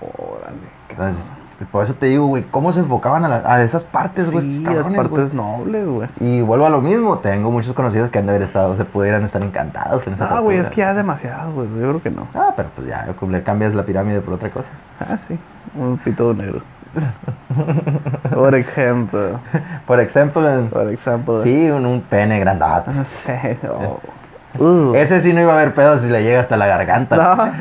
Órale. 0.00 0.56
Entonces, 0.88 1.24
por 1.70 1.84
eso 1.84 1.94
te 1.94 2.06
digo, 2.06 2.26
güey, 2.26 2.44
¿cómo 2.44 2.72
se 2.72 2.80
enfocaban 2.80 3.24
a, 3.24 3.28
la- 3.28 3.42
a 3.44 3.62
esas 3.62 3.82
partes, 3.84 4.30
güey? 4.30 4.50
Sí, 4.50 4.64
las 4.64 4.86
partes 4.94 5.34
nobles, 5.34 5.86
güey. 5.86 6.08
Y 6.20 6.40
vuelvo 6.40 6.64
a 6.66 6.70
lo 6.70 6.80
mismo, 6.80 7.18
tengo 7.18 7.50
muchos 7.50 7.74
conocidos 7.74 8.08
que 8.10 8.18
han 8.18 8.26
de 8.26 8.30
haber 8.30 8.42
estado, 8.42 8.76
se 8.76 8.84
pudieran 8.84 9.24
estar 9.24 9.42
encantados 9.42 10.02
con 10.02 10.14
esa 10.14 10.26
Ah, 10.36 10.40
güey, 10.40 10.58
es 10.58 10.68
que 10.70 10.76
ya 10.76 10.90
es 10.90 10.96
demasiado, 10.96 11.52
güey. 11.52 11.68
Yo 11.68 11.74
creo 11.88 12.02
que 12.02 12.10
no. 12.10 12.26
Ah, 12.34 12.52
pero 12.56 12.70
pues 12.74 12.86
ya, 12.88 13.06
le 13.28 13.42
cambias 13.42 13.74
la 13.74 13.82
pirámide 13.82 14.20
por 14.20 14.34
otra 14.34 14.48
cosa. 14.50 14.68
Ah, 15.00 15.18
sí. 15.28 15.38
Un 15.76 15.98
pito 15.98 16.32
negro. 16.32 16.60
Por 18.34 18.54
ejemplo. 18.54 19.40
Por 19.86 20.00
ejemplo, 20.00 20.68
Por 20.70 20.92
ejemplo. 20.92 21.42
sí, 21.42 21.70
un, 21.70 21.86
un 21.86 22.00
pene 22.02 22.40
grandote. 22.40 22.90
No 22.92 23.04
sé. 23.24 23.58
oh. 23.68 24.00
Uh. 24.58 24.96
Ese 24.96 25.20
sí 25.20 25.32
no 25.32 25.40
iba 25.40 25.52
a 25.52 25.54
haber 25.54 25.74
pedo 25.74 25.96
si 25.98 26.08
le 26.08 26.24
llega 26.24 26.40
hasta 26.40 26.56
la 26.56 26.66
garganta. 26.66 27.16
No. 27.16 27.52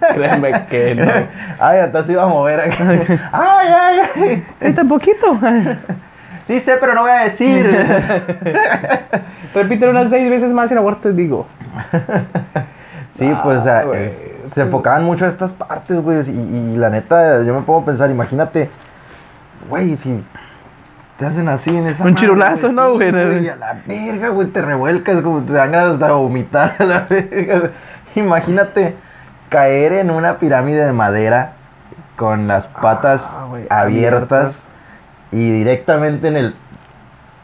Créeme 0.14 0.66
que 0.66 0.96
no. 0.96 1.08
Ay, 1.60 1.78
hasta 1.78 2.02
se 2.04 2.10
iba 2.10 2.24
a 2.24 2.26
mover. 2.26 2.60
acá. 2.60 2.76
ay, 3.30 3.68
ay, 3.68 4.00
ay. 4.16 4.46
Este 4.60 4.84
poquito. 4.84 5.38
Sí 6.46 6.58
sé, 6.58 6.76
pero 6.80 6.92
no 6.94 7.02
voy 7.02 7.12
a 7.12 7.24
decir. 7.24 7.64
Repítelo 9.54 9.92
unas 9.92 10.10
seis 10.10 10.28
veces 10.28 10.52
más 10.52 10.72
y 10.72 10.74
la 10.74 10.96
te 11.00 11.12
digo. 11.12 11.46
Sí, 13.16 13.32
pues, 13.42 13.58
o 13.58 13.62
sea, 13.62 13.82
es- 13.92 14.12
se 14.52 14.60
enfocaban 14.62 15.04
mucho 15.04 15.24
a 15.24 15.28
estas 15.28 15.52
partes, 15.52 16.00
güey. 16.00 16.18
Y, 16.28 16.72
y 16.74 16.76
la 16.76 16.90
neta, 16.90 17.42
yo 17.42 17.54
me 17.54 17.62
pongo 17.62 17.80
a 17.80 17.84
pensar, 17.84 18.10
imagínate, 18.10 18.70
güey, 19.68 19.96
si 19.96 20.22
te 21.18 21.26
hacen 21.26 21.48
así 21.48 21.70
en 21.76 21.86
esa. 21.86 22.02
Un 22.04 22.10
madre, 22.10 22.20
chirulazo, 22.20 22.72
¿no, 22.72 22.98
sí, 22.98 23.10
güey? 23.10 23.48
A 23.48 23.56
la 23.56 23.76
verga, 23.86 24.28
güey, 24.28 24.48
te 24.48 24.60
revuelcas, 24.62 25.20
como 25.22 25.40
te 25.42 25.52
dan 25.52 25.72
ganas 25.72 25.92
hasta 25.94 26.06
de 26.08 26.12
vomitar 26.12 26.74
a 26.80 26.84
la 26.84 27.06
verga. 27.08 27.58
güey. 27.60 27.70
Imagínate 28.16 28.94
caer 29.48 29.92
en 29.94 30.10
una 30.10 30.38
pirámide 30.38 30.84
de 30.84 30.92
madera 30.92 31.52
con 32.16 32.46
las 32.48 32.66
patas 32.66 33.22
Ah, 33.70 33.80
abiertas, 33.80 34.62
y 35.30 35.50
directamente 35.50 36.28
en 36.28 36.36
el. 36.36 36.54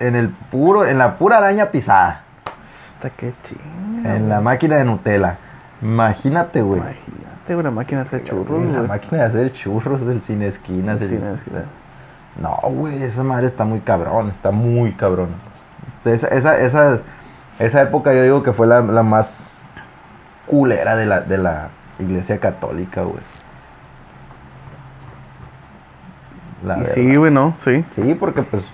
En 0.01 0.17
el 0.17 0.29
puro, 0.31 0.87
en 0.87 0.97
la 0.97 1.19
pura 1.19 1.39
araña 1.39 1.67
pisada. 1.67 2.23
Hasta 2.47 3.11
qué 3.11 3.33
chinga. 3.45 4.17
En 4.17 4.29
la 4.31 4.41
máquina 4.41 4.77
de 4.77 4.85
Nutella. 4.85 5.37
Imagínate, 5.83 6.63
güey. 6.63 6.81
Imagínate 6.81 7.57
una 7.57 7.71
máquina 7.71 8.03
de 8.03 8.07
hacer 8.07 8.25
churros, 8.25 8.61
En 8.61 8.73
la 8.73 8.79
güey. 8.79 8.89
máquina 8.89 9.19
de 9.23 9.25
hacer 9.25 9.53
churros 9.53 10.07
del 10.07 10.21
cine 10.23 10.47
esquinas. 10.49 11.01
No, 12.41 12.57
güey, 12.71 13.03
esa 13.03 13.23
madre 13.25 13.47
está 13.47 13.65
muy 13.65 13.81
cabrón, 13.81 14.29
está 14.29 14.51
muy 14.51 14.93
cabrón. 14.93 15.29
Esa, 16.05 16.29
esa, 16.29 16.59
esa, 16.59 16.99
esa 17.59 17.83
época 17.83 18.15
yo 18.15 18.23
digo 18.23 18.43
que 18.43 18.53
fue 18.53 18.67
la, 18.67 18.81
la 18.81 19.03
más 19.03 19.59
culera 20.47 20.97
de 20.97 21.07
la, 21.07 21.21
de 21.21 21.39
la 21.39 21.69
iglesia 21.99 22.39
católica, 22.39 23.03
güey. 23.03 23.21
La 26.65 26.79
Y 26.79 26.87
sí, 26.95 27.17
güey, 27.17 27.33
no, 27.33 27.57
sí. 27.65 27.85
Sí, 27.95 28.15
porque 28.15 28.43
pues 28.43 28.65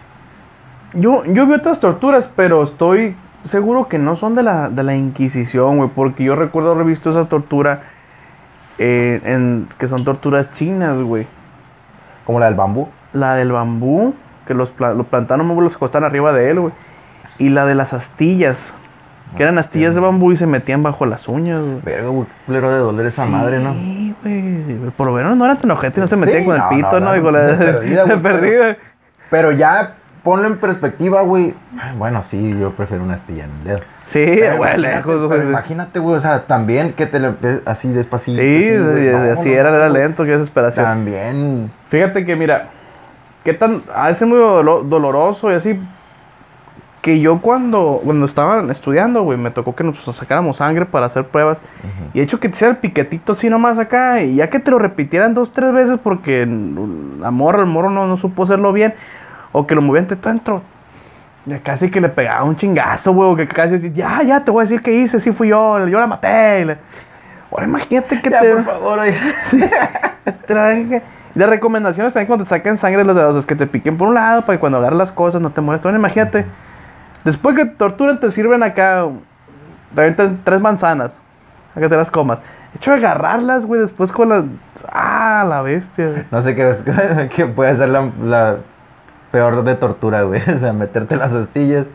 Yo, 0.95 1.25
yo 1.25 1.47
vi 1.47 1.55
otras 1.55 1.79
torturas, 1.81 2.29
pero 2.35 2.63
estoy 2.63 3.17
seguro 3.49 3.89
que 3.89 3.99
no 3.99 4.17
son 4.17 4.35
de 4.35 4.43
la, 4.43 4.69
de 4.69 4.83
la 4.83 4.95
Inquisición, 4.95 5.79
güey, 5.79 5.91
porque 5.95 6.25
yo 6.25 6.37
recuerdo 6.37 6.73
haber 6.73 6.87
visto 6.87 7.11
esa 7.11 7.27
tortura 7.27 7.83
eh, 8.79 9.21
en, 9.25 9.69
que 9.79 9.89
son 9.89 10.05
torturas 10.05 10.53
chinas, 10.53 11.01
güey. 11.01 11.27
como 12.25 12.41
la 12.41 12.47
del 12.47 12.55
bambú. 12.55 12.89
La 13.13 13.35
del 13.35 13.53
bambú, 13.53 14.15
que 14.47 14.55
los, 14.55 14.73
los 14.79 15.07
plantaron 15.07 15.49
los 15.63 15.77
costan 15.77 16.05
arriba 16.05 16.33
de 16.33 16.51
él, 16.51 16.61
güey. 16.61 16.73
Y 17.39 17.49
la 17.51 17.67
de 17.67 17.75
las 17.75 17.93
astillas, 17.93 18.59
que 19.37 19.43
eran 19.43 19.59
astillas 19.59 19.95
de 19.95 20.01
bambú 20.01 20.33
y 20.33 20.37
se 20.37 20.47
metían 20.47 20.83
bajo 20.83 21.07
las 21.07 21.29
uñas, 21.29 21.61
güey. 21.63 21.81
Verga, 21.83 22.09
güey, 22.09 22.27
culero 22.47 22.71
de 22.71 22.79
doler 22.79 23.07
esa 23.07 23.27
madre, 23.27 23.59
¿no? 23.59 23.75
Sí, 23.75 24.15
güey. 24.23 24.91
Por 24.91 25.07
lo 25.07 25.13
menos 25.13 25.37
no 25.37 25.45
eran 25.45 25.59
tan 25.59 25.71
ojete, 25.71 26.01
no 26.01 26.07
se 26.07 26.15
Sí, 26.15 26.21
metían 26.21 26.45
con 26.45 26.57
el 26.57 26.63
pito, 26.71 27.01
no, 27.01 27.01
¿no? 27.01 27.07
no, 27.07 27.13
de 27.13 28.17
perdida, 28.19 28.59
güey. 28.65 28.77
Pero 29.31 29.53
ya 29.53 29.95
ponlo 30.27 30.49
en 30.49 30.57
perspectiva, 30.59 31.23
güey. 31.23 31.55
Bueno, 31.99 32.25
sí, 32.25 32.53
yo 32.59 32.73
prefiero 32.73 33.05
una 33.05 33.15
astilla 33.15 33.45
en 33.45 33.51
el 33.53 33.65
dedo. 33.65 33.79
Sí, 34.09 34.25
Pero 34.25 34.57
güey, 34.57 34.77
lejos, 34.77 35.29
güey. 35.29 35.41
imagínate, 35.43 36.01
güey, 36.01 36.17
o 36.17 36.21
sea, 36.21 36.43
también 36.47 36.95
que 36.95 37.07
te 37.07 37.21
lo 37.21 37.37
así 37.65 37.89
despacito. 37.93 38.41
Sí, 38.43 38.69
así, 38.69 38.77
güey, 38.77 39.07
y- 39.09 39.13
no, 39.13 39.33
así 39.33 39.49
no, 39.51 39.55
era, 39.55 39.71
no, 39.71 39.77
era 39.77 39.89
lento, 39.89 40.25
qué 40.25 40.33
desesperación. 40.33 40.85
También. 40.85 41.71
Fíjate 41.91 42.25
que, 42.27 42.35
mira, 42.35 42.71
qué 43.45 43.55
tan. 43.55 43.83
De 44.09 44.15
ser 44.17 44.27
muy 44.27 44.39
dolo- 44.39 44.83
doloroso 44.83 45.53
y 45.53 45.55
así. 45.55 45.81
Que 47.03 47.21
yo 47.21 47.41
cuando, 47.41 48.01
cuando 48.05 48.27
estaba 48.27 48.61
estudiando, 48.73 49.23
güey, 49.23 49.39
me 49.39 49.53
tocó 49.53 49.77
que 49.77 49.85
nos 49.85 49.97
sacáramos 50.17 50.57
sangre 50.57 50.87
para 50.87 51.07
hacer 51.07 51.25
pruebas. 51.27 51.61
Y 52.13 52.19
de 52.19 52.25
hecho 52.25 52.41
que 52.41 52.49
te 52.49 52.57
hiciera 52.57 52.73
el 52.73 52.79
piquetito 52.79 53.31
así 53.33 53.49
nomás 53.49 53.79
acá. 53.79 54.23
Y 54.25 54.35
ya 54.37 54.51
que 54.51 54.59
te 54.59 54.73
lo 54.73 54.79
repitieran 54.81 55.33
dos, 55.33 55.53
tres 55.53 55.73
veces 55.73 56.01
porque 56.03 56.45
la 57.21 57.31
morra, 57.31 57.61
el 57.61 57.67
morro 57.67 57.91
no, 57.91 58.09
no 58.09 58.17
supo 58.17 58.43
hacerlo 58.43 58.73
bien. 58.73 58.95
O 59.59 59.67
que 59.67 59.75
lo 59.75 59.81
movían 59.81 60.07
de 60.07 60.17
dentro. 60.17 60.61
Ya 61.47 61.61
casi 61.61 61.91
que 61.91 61.99
le 61.99 62.11
pegaba 62.11 62.45
un 62.45 62.57
chingazo, 62.57 63.15
güey. 63.15 63.37
Que 63.37 63.49
casi 63.49 63.77
así, 63.77 63.91
ya, 63.93 64.23
ya, 64.23 64.45
te 64.45 64.51
voy 64.51 64.61
a 64.61 64.65
decir 64.65 64.83
qué 64.83 64.93
hice. 64.93 65.19
Sí 65.19 65.33
fui 65.33 65.49
yo, 65.49 65.79
yo 65.89 65.99
la 65.99 66.07
maté. 66.07 66.63
le- 66.67 66.77
Ahora 67.51 67.65
imagínate 67.65 68.21
que 68.21 68.29
Ya, 68.37 68.41
te... 68.41 68.53
por 68.53 68.65
favor, 68.67 68.99
oye. 68.99 69.17
Traje. 70.47 71.03
De 71.35 71.47
recomendaciones 71.47 72.13
también 72.13 72.27
cuando 72.27 72.45
te 72.45 72.51
saquen 72.51 72.77
sangre 72.77 72.99
de 72.99 73.05
los 73.07 73.17
dedos, 73.17 73.37
es 73.39 73.47
que 73.47 73.55
te 73.55 73.67
piquen 73.67 73.97
por 73.97 74.09
un 74.09 74.15
lado 74.15 74.43
para 74.43 74.57
que 74.57 74.61
cuando 74.61 74.77
agarres 74.79 74.99
las 74.99 75.13
cosas 75.13 75.41
no 75.41 75.49
te 75.51 75.63
molestes. 75.63 75.85
Bueno, 75.85 75.99
imagínate, 75.99 76.45
después 77.25 77.57
que 77.57 77.65
te 77.65 77.77
torturan 77.77 78.21
te 78.21 78.31
sirven 78.31 78.63
acá, 78.63 79.07
te 79.95 80.01
avientan 80.01 80.39
tres 80.45 80.61
manzanas, 80.61 81.13
a 81.75 81.81
que 81.81 81.89
te 81.89 81.97
las 81.97 82.11
comas. 82.11 82.39
De 82.73 82.77
hecho, 82.79 82.93
agarrarlas, 82.93 83.65
güey, 83.67 83.81
después 83.83 84.13
con 84.13 84.29
las... 84.31 84.45
Ah, 84.91 85.45
la 85.49 85.63
bestia, 85.63 86.09
güey. 86.09 86.23
No 86.31 86.41
sé 86.43 86.55
qué, 86.55 86.75
qué 87.37 87.47
puede 87.47 87.75
ser 87.77 87.91
la, 87.91 88.11
la 88.23 88.57
peor 89.31 89.65
de 89.65 89.75
tortura, 89.75 90.23
güey. 90.23 90.43
O 90.57 90.59
sea, 90.59 90.73
meterte 90.73 91.17
las 91.17 91.33
astillas, 91.33 91.87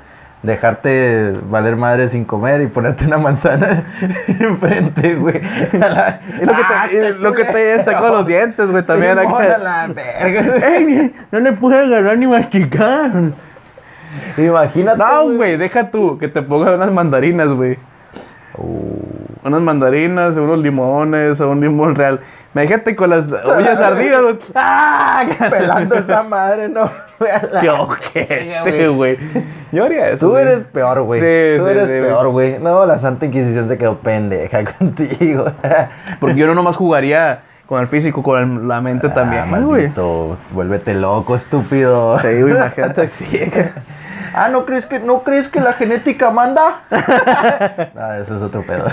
dejarte 0.44 1.34
valer 1.50 1.76
madre 1.76 2.10
sin 2.10 2.26
comer 2.26 2.62
y 2.62 2.67
ponerte 2.67 3.06
una 3.06 3.17
manzana 3.17 3.84
enfrente, 4.28 5.15
güey. 5.15 5.38
A 5.82 6.20
Y 6.41 6.46
lo 6.46 6.54
que 6.54 6.62
Ah, 6.63 6.88
te, 6.89 7.10
y 7.10 7.13
lo 7.22 7.34
que 7.34 7.44
te 7.46 7.84
sacó 7.84 8.08
los 8.10 8.26
dientes, 8.26 8.70
güey, 8.72 8.84
también 8.84 9.20
acá. 9.20 9.56
a 9.56 9.58
la 9.58 9.88
verga. 9.88 10.67
¡Ey, 10.78 11.13
no 11.32 11.39
le 11.39 11.52
pude 11.54 11.78
agarrar 11.80 12.17
ni 12.17 12.28
masticar! 12.28 13.12
Imagínate. 14.38 14.98
No, 14.98 15.30
güey, 15.36 15.58
deja 15.58 15.89
tú, 15.89 16.17
que 16.17 16.28
te 16.28 16.41
pongan 16.41 16.74
unas 16.76 16.91
mandarinas, 16.91 17.48
güey. 17.50 17.78
Uh, 18.58 19.00
unas 19.46 19.62
mandarinas, 19.62 20.36
unos 20.36 20.60
limones, 20.60 21.39
un 21.39 21.62
limón 21.62 21.96
real. 21.96 22.20
Imagínate 22.54 22.96
con 22.98 23.10
las 23.12 23.26
uñas 23.28 23.80
ardidas. 23.80 24.36
¡Ah! 24.56 25.24
pelando 25.50 25.96
esa 25.96 26.24
madre, 26.24 26.67
no. 26.67 26.91
¡Qué 27.62 27.69
ojete, 27.69 28.88
güey! 28.95 29.17
Yo 29.71 29.86
haría 29.86 30.10
eso. 30.10 30.27
Tú 30.29 30.38
eres 30.38 30.63
peor, 30.63 31.01
güey. 31.03 31.21
Sí, 31.21 31.60
Tú 31.60 31.65
sí, 31.65 31.71
eres 31.71 31.88
sí, 31.88 31.93
peor, 31.93 32.29
güey. 32.29 32.60
No, 32.60 32.86
la 32.86 32.97
Santa 32.97 33.25
Inquisición 33.25 33.67
se 33.67 33.77
quedó 33.77 33.97
pendeja 33.99 34.63
contigo. 34.77 35.45
Porque 36.19 36.36
yo 36.36 36.47
no 36.47 36.55
nomás 36.55 36.75
jugaría 36.75 37.39
con 37.67 37.79
el 37.81 37.88
físico, 37.88 38.21
con 38.21 38.41
el- 38.62 38.67
la 38.67 38.81
mente 38.81 39.07
Ah, 39.07 39.13
también, 39.13 39.49
güey. 39.65 39.89
Vuélvete 40.53 40.93
loco, 40.93 41.36
estúpido. 41.36 42.19
Sí, 42.21 42.27
güey, 42.41 42.53
imagínate 42.53 43.01
así. 43.03 43.51
Ah, 44.34 44.50
¿no 44.50 44.65
crees 44.65 44.86
que, 44.86 45.00
no 45.00 45.24
crees 45.24 45.48
que 45.50 45.60
la 45.60 45.74
genética 45.74 46.30
manda? 46.32 46.82
no, 47.96 48.13
eso 48.13 48.38
es 48.38 48.41
otro 48.41 48.62
pedo. 48.63 48.86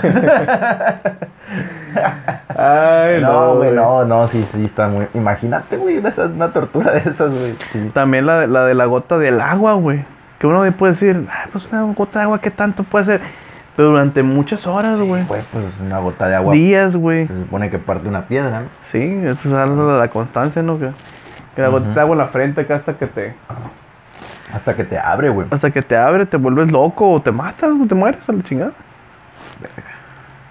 Ay, 2.57 3.21
no, 3.21 3.55
güey, 3.55 3.71
no, 3.73 4.03
no, 4.05 4.27
sí, 4.27 4.45
sí, 4.51 4.65
está 4.65 4.87
muy... 4.87 5.07
Imagínate, 5.13 5.77
güey, 5.77 5.97
una, 5.97 6.11
una 6.35 6.51
tortura 6.51 6.91
de 6.91 7.09
esas, 7.09 7.29
güey. 7.29 7.55
Sí. 7.71 7.89
También 7.93 8.25
la, 8.25 8.41
de- 8.41 8.47
la 8.47 8.65
de 8.65 8.73
la 8.75 8.85
gota 8.85 9.17
del 9.17 9.39
agua, 9.41 9.73
güey. 9.73 10.03
Que 10.39 10.47
uno 10.47 10.69
puede 10.73 10.93
decir, 10.93 11.27
ah, 11.31 11.47
pues 11.51 11.65
una 11.71 11.83
gota 11.93 12.19
de 12.19 12.23
agua, 12.25 12.39
¿qué 12.41 12.51
tanto 12.51 12.83
puede 12.83 13.05
ser? 13.05 13.21
Pero 13.75 13.89
durante 13.89 14.23
muchas 14.23 14.67
horas, 14.67 14.99
güey. 14.99 15.23
Pues 15.23 15.43
una 15.81 15.99
gota 15.99 16.27
de 16.27 16.35
agua 16.35 16.53
Días, 16.53 16.95
güey. 16.95 17.27
se 17.27 17.35
supone 17.35 17.69
que 17.69 17.77
parte 17.79 18.07
una 18.09 18.23
piedra, 18.23 18.61
¿no? 18.61 18.67
Sí, 18.91 19.21
eso 19.25 19.39
es 19.49 19.53
algo 19.55 19.93
de 19.93 19.99
la 19.99 20.07
constancia, 20.09 20.61
¿no? 20.61 20.77
Que, 20.77 20.89
que 21.55 21.61
la 21.61 21.69
gota 21.69 21.85
Ujú. 21.85 21.93
de 21.95 22.01
agua 22.01 22.13
en 22.13 22.17
la 22.19 22.27
frente 22.27 22.61
acá 22.61 22.75
hasta 22.75 22.93
que 22.93 23.07
te... 23.07 23.35
Hasta 24.53 24.75
que 24.75 24.83
te 24.83 24.97
abre, 24.97 25.29
güey. 25.29 25.47
Hasta 25.51 25.69
que 25.71 25.81
te 25.81 25.95
abre, 25.95 26.25
te 26.25 26.37
vuelves 26.37 26.71
loco 26.71 27.11
o 27.11 27.21
te 27.21 27.31
matas 27.31 27.73
o 27.81 27.85
te 27.87 27.95
mueres 27.95 28.27
a 28.27 28.31
la 28.33 28.43
chingada. 28.43 28.71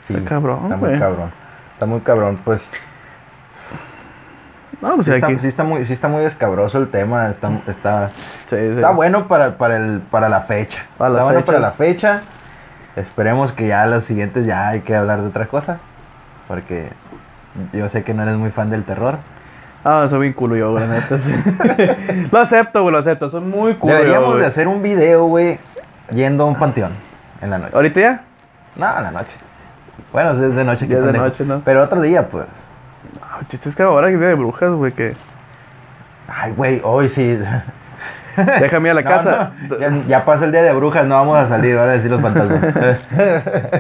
Sí, 0.07 0.15
Está 0.15 0.29
cabrón, 0.29 0.61
Está 0.65 0.77
muy 0.77 0.99
cabrón. 0.99 1.31
Está 1.75 1.87
muy 1.87 2.01
cabrón, 2.01 2.39
pues... 2.45 2.63
No, 4.81 4.95
pues 4.95 5.07
Sí 5.07 5.13
está, 5.13 5.27
aquí. 5.27 5.39
sí 5.41 5.49
está 5.49 5.65
muy, 5.65 5.85
sí 5.85 5.93
está 5.93 6.07
muy 6.09 6.25
escabroso 6.25 6.79
el 6.79 6.89
tema, 6.89 7.31
está, 7.31 7.51
está, 7.67 8.11
Sí, 8.49 8.57
está 8.57 8.91
bueno 8.91 9.27
para, 9.27 9.57
para, 9.59 9.77
el, 9.77 10.01
para 10.09 10.29
la 10.29 10.43
fecha. 10.43 10.79
Para 10.97 11.11
la 11.11 11.17
está 11.19 11.25
bueno 11.25 11.41
fecha. 11.41 11.47
para 11.53 11.59
la 11.61 11.73
fecha. 11.73 12.21
Esperemos 12.95 13.53
que 13.53 13.67
ya 13.67 13.87
los 13.87 14.05
siguientes 14.05 14.47
ya 14.47 14.69
hay 14.69 14.81
que 14.83 14.95
hablar 14.95 15.21
de 15.23 15.29
otras 15.29 15.49
cosas. 15.49 15.79
Porque 16.47 16.91
yo 17.73 17.89
sé 17.89 18.05
que 18.05 18.15
no 18.15 18.23
eres 18.23 18.37
muy 18.37 18.51
fan 18.51 18.71
del 18.71 18.85
terror. 18.85 19.19
Ah, 19.85 20.07
soy 20.11 20.21
bien 20.23 20.33
culo 20.33 20.57
yo, 20.57 20.73
güey, 20.73 20.87
neta. 20.87 21.19
sí. 21.19 22.29
lo 22.33 22.39
acepto, 22.41 22.83
güey, 22.83 22.93
lo 22.93 22.99
acepto. 22.99 23.31
Soy 23.31 23.41
muy 23.41 23.75
culo 23.75 23.95
Deberíamos 23.95 24.39
de 24.39 24.47
hacer 24.47 24.69
un 24.69 24.83
video, 24.83 25.27
güey, 25.27 25.59
yendo 26.13 26.45
a 26.45 26.47
un 26.47 26.57
panteón 26.57 26.93
en 27.41 27.51
la 27.51 27.59
noche. 27.59 27.73
¿Ahorita 27.75 28.01
ya? 28.01 28.17
No, 28.77 28.97
en 28.97 29.03
la 29.05 29.11
noche. 29.11 29.33
Bueno, 30.13 30.33
es 30.33 30.55
de 30.55 30.65
noche. 30.65 30.87
Ya 30.89 30.95
es 30.97 31.01
de 31.01 31.07
pendejo. 31.07 31.25
noche, 31.25 31.45
¿no? 31.45 31.63
Pero 31.65 31.83
otro 31.85 32.01
día, 32.01 32.29
pues. 32.29 32.45
No, 33.21 33.49
chiste 33.49 33.69
es 33.69 33.77
que 33.77 33.83
ahora 33.83 34.09
que 34.09 34.17
día 34.17 34.29
de 34.29 34.35
brujas, 34.35 34.71
güey, 34.73 34.93
que... 34.93 35.15
Ay, 36.29 36.53
güey, 36.57 36.81
hoy 36.85 37.09
sí. 37.09 37.39
Déjame 38.37 38.89
ir 38.89 38.93
a 38.93 38.95
la 38.95 39.03
No, 39.05 39.09
casa. 39.11 39.53
no, 39.69 39.79
Ya, 39.79 39.93
ya 40.07 40.25
pasó 40.25 40.45
el 40.45 40.53
día 40.53 40.63
de 40.63 40.73
brujas, 40.73 41.07
no 41.07 41.15
vamos 41.15 41.39
a 41.39 41.49
salir, 41.49 41.77
ahora 41.79 41.95
decir 41.95 42.11
los 42.11 42.21
fantasmas. 42.21 42.61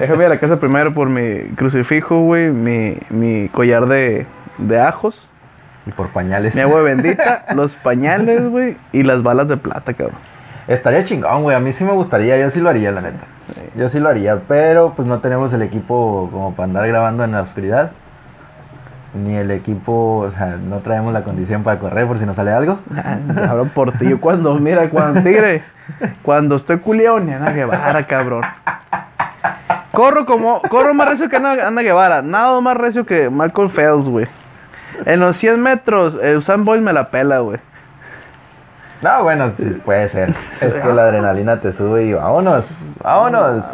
Déjame 0.00 0.24
ir 0.24 0.26
a 0.26 0.28
la 0.30 0.38
casa 0.40 0.58
primero 0.58 0.94
por 0.94 1.08
mi 1.08 1.50
crucifijo, 1.56 2.20
güey, 2.20 2.50
mi, 2.50 2.98
mi 3.10 3.48
collar 3.50 3.86
de, 3.86 4.26
de 4.58 4.80
ajos, 4.80 5.27
y 5.88 5.92
por 5.92 6.08
pañales. 6.10 6.54
mi 6.54 6.60
agua 6.60 6.82
bendita, 6.82 7.46
los 7.54 7.72
pañales, 7.76 8.48
güey, 8.48 8.76
y 8.92 9.02
las 9.02 9.22
balas 9.22 9.48
de 9.48 9.56
plata, 9.56 9.94
cabrón. 9.94 10.18
Estaría 10.68 11.04
chingón, 11.04 11.42
güey. 11.42 11.56
A 11.56 11.60
mí 11.60 11.72
sí 11.72 11.82
me 11.82 11.92
gustaría, 11.92 12.36
yo 12.38 12.50
sí 12.50 12.60
lo 12.60 12.68
haría, 12.68 12.92
la 12.92 13.00
neta. 13.00 13.24
Yo 13.74 13.88
sí 13.88 13.98
lo 13.98 14.10
haría, 14.10 14.40
pero 14.46 14.92
pues 14.94 15.08
no 15.08 15.20
tenemos 15.20 15.50
el 15.54 15.62
equipo 15.62 16.28
como 16.30 16.54
para 16.54 16.64
andar 16.64 16.86
grabando 16.86 17.24
en 17.24 17.32
la 17.32 17.40
oscuridad. 17.40 17.92
Ni 19.14 19.34
el 19.34 19.50
equipo, 19.50 20.18
o 20.18 20.30
sea, 20.30 20.58
no 20.62 20.80
traemos 20.80 21.14
la 21.14 21.24
condición 21.24 21.62
para 21.62 21.78
correr 21.78 22.06
por 22.06 22.18
si 22.18 22.26
nos 22.26 22.36
sale 22.36 22.50
algo. 22.50 22.80
Cabrón, 23.34 23.70
por 23.70 23.92
ti. 23.92 24.10
Yo 24.10 24.20
cuando, 24.20 24.54
mira, 24.56 24.90
cuando 24.90 25.22
tigre, 25.22 25.62
cuando 26.22 26.56
estoy 26.56 26.76
culiao, 26.76 27.18
ni 27.18 27.32
Ana 27.32 27.52
Guevara, 27.52 28.02
cabrón. 28.06 28.42
Corro 29.92 30.26
como, 30.26 30.60
corro 30.68 30.92
más 30.92 31.08
recio 31.08 31.30
que 31.30 31.36
Ana, 31.36 31.66
Ana 31.66 31.80
Guevara. 31.80 32.20
Nada 32.20 32.60
más 32.60 32.76
recio 32.76 33.06
que 33.06 33.30
Michael 33.30 33.70
Phelps, 33.70 34.06
güey. 34.06 34.26
En 35.06 35.20
los 35.20 35.36
100 35.36 35.60
metros, 35.62 36.18
el 36.22 36.38
Usain 36.38 36.64
Bolt 36.64 36.82
me 36.82 36.92
la 36.92 37.10
pela, 37.10 37.38
güey. 37.38 37.58
No, 39.02 39.22
bueno, 39.22 39.52
sí, 39.56 39.64
puede 39.84 40.08
ser. 40.08 40.34
Es 40.60 40.74
que 40.74 40.92
la 40.92 41.02
adrenalina 41.04 41.60
te 41.60 41.72
sube 41.72 42.04
y 42.06 42.12
vámonos, 42.14 42.66
vámonos. 43.02 43.64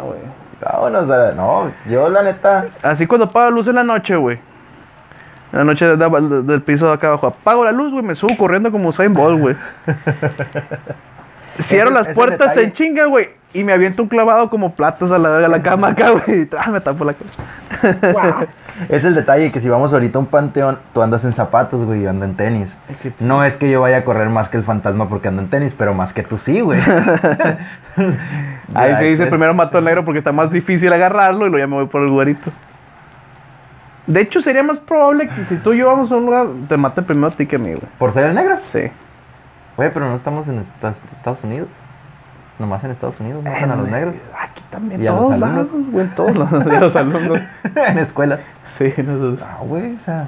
Vámonos. 0.61 1.09
a 1.09 1.17
la- 1.17 1.31
No, 1.33 1.71
yo 1.89 2.09
la 2.09 2.21
neta. 2.23 2.65
Así 2.83 3.05
cuando 3.07 3.25
apago 3.25 3.45
la 3.49 3.51
luz 3.55 3.67
en 3.67 3.75
la 3.75 3.83
noche, 3.83 4.15
güey. 4.15 4.39
En 5.51 5.59
la 5.59 5.63
noche 5.65 5.85
de- 5.85 5.95
de- 5.97 6.41
del 6.43 6.61
piso 6.61 6.87
de 6.87 6.93
acá 6.93 7.07
abajo. 7.07 7.27
Apago 7.27 7.65
la 7.65 7.71
luz, 7.71 7.91
güey, 7.91 8.03
me 8.03 8.15
subo 8.15 8.35
corriendo 8.37 8.71
como 8.71 8.89
Usain 8.89 9.13
Bolt, 9.13 9.39
güey. 9.39 9.55
Cierro 11.63 11.89
Ese- 11.91 12.03
las 12.03 12.15
puertas 12.15 12.49
detalle- 12.55 12.63
en 12.63 12.73
chinga, 12.73 13.05
güey. 13.05 13.29
Y 13.53 13.63
me 13.63 13.71
aviento 13.71 14.03
un 14.03 14.09
clavado 14.09 14.49
como 14.49 14.75
platos 14.75 15.09
a 15.13 15.17
la 15.17 15.37
a 15.37 15.47
la 15.47 15.61
cama 15.61 15.87
acá, 15.89 16.09
güey. 16.25 16.41
Y 16.41 16.49
ah, 16.59 16.69
me 16.71 16.81
tapo 16.81 17.05
la 17.05 17.13
cara. 17.13 18.47
Es 18.89 19.05
el 19.05 19.15
detalle 19.15 19.49
que 19.49 19.61
si 19.61 19.69
vamos 19.69 19.93
ahorita 19.93 20.17
a 20.17 20.21
un 20.21 20.25
panteón, 20.27 20.77
tú 20.93 21.01
andas 21.01 21.23
en 21.23 21.31
zapatos, 21.31 21.85
güey, 21.85 22.01
yo 22.01 22.09
ando 22.09 22.25
en 22.25 22.35
tenis. 22.35 22.75
No 23.21 23.45
es 23.45 23.55
que 23.55 23.69
yo 23.69 23.79
vaya 23.79 23.97
a 23.97 24.03
correr 24.03 24.27
más 24.27 24.49
que 24.49 24.57
el 24.57 24.63
fantasma 24.63 25.07
porque 25.07 25.29
ando 25.29 25.41
en 25.41 25.49
tenis, 25.49 25.73
pero 25.77 25.93
más 25.93 26.11
que 26.11 26.23
tú 26.23 26.37
sí, 26.37 26.59
güey. 26.59 26.81
Ahí 28.73 28.91
Ya, 28.91 28.97
se 28.99 29.03
dice 29.05 29.23
este- 29.23 29.27
primero 29.27 29.53
mato 29.53 29.77
al 29.77 29.85
negro 29.85 30.03
porque 30.03 30.19
está 30.19 30.33
más 30.33 30.51
difícil 30.51 30.91
agarrarlo 30.91 31.45
y 31.47 31.49
luego 31.49 31.59
ya 31.59 31.67
me 31.67 31.75
voy 31.75 31.85
por 31.87 32.01
el 32.01 32.09
güerito. 32.09 32.51
De 34.07 34.19
hecho, 34.21 34.41
sería 34.41 34.63
más 34.63 34.77
probable 34.79 35.29
que 35.29 35.45
si 35.45 35.55
tú 35.57 35.71
y 35.73 35.77
yo 35.77 35.87
vamos 35.87 36.11
a 36.11 36.15
un 36.15 36.25
lugar, 36.25 36.47
te 36.67 36.75
mate 36.77 37.01
primero 37.01 37.27
a 37.27 37.31
ti 37.31 37.45
que 37.47 37.55
a 37.55 37.59
mí, 37.59 37.69
güey. 37.69 37.81
¿Por 37.97 38.11
ser 38.13 38.25
el 38.25 38.35
negro? 38.35 38.57
Sí. 38.63 38.81
Güey, 39.77 39.89
pero 39.93 40.07
no 40.09 40.15
estamos 40.15 40.47
en 40.47 40.59
Estados 40.59 41.43
Unidos. 41.43 41.67
Nomás 42.59 42.83
en 42.85 42.91
Estados 42.91 43.19
Unidos 43.19 43.43
matan 43.43 43.71
a 43.71 43.75
los 43.75 43.87
Eh, 43.89 43.91
negros. 43.91 44.15
Aquí 44.41 44.61
también, 44.69 45.03
Y 45.03 45.07
a 45.07 45.11
los 45.11 45.19
todos 45.21 45.33
alumnos. 45.33 45.55
lados, 45.67 45.91
güey, 45.91 46.05
en 46.05 46.15
todos 46.15 46.37
los 46.81 46.95
alumnos. 46.95 47.39
en 47.75 47.97
escuelas. 47.99 48.39
Sí, 48.77 48.93
nosotros. 48.97 49.39
Ah, 49.41 49.57
güey, 49.61 49.95
o 49.95 49.99
sea. 50.05 50.27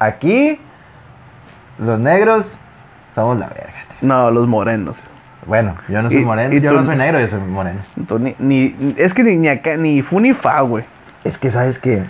Aquí, 0.00 0.58
los 1.78 2.00
negros 2.00 2.46
somos 3.14 3.38
la 3.38 3.46
verga. 3.48 3.72
tío. 4.00 4.08
No, 4.08 4.30
los 4.32 4.48
morenos. 4.48 4.96
Bueno, 5.46 5.74
yo 5.88 6.02
no 6.02 6.10
soy 6.10 6.20
Y- 6.20 6.24
moreno. 6.24 6.54
y 6.54 6.60
yo 6.60 6.70
tú- 6.72 6.76
no 6.78 6.84
soy 6.84 6.96
negro, 6.96 7.20
yo 7.20 7.28
soy 7.28 7.40
moreno. 7.40 7.78
Tú 8.08 8.18
ni, 8.18 8.34
ni- 8.38 8.94
es 8.98 9.14
que 9.14 9.22
ni, 9.22 9.36
ni 9.36 9.48
acá, 9.48 9.76
ni 9.76 10.02
fu 10.02 10.18
ni 10.20 10.32
fa, 10.34 10.60
güey. 10.62 10.84
Es 11.24 11.38
que, 11.38 11.50
¿sabes 11.50 11.78
qué? 11.78 12.02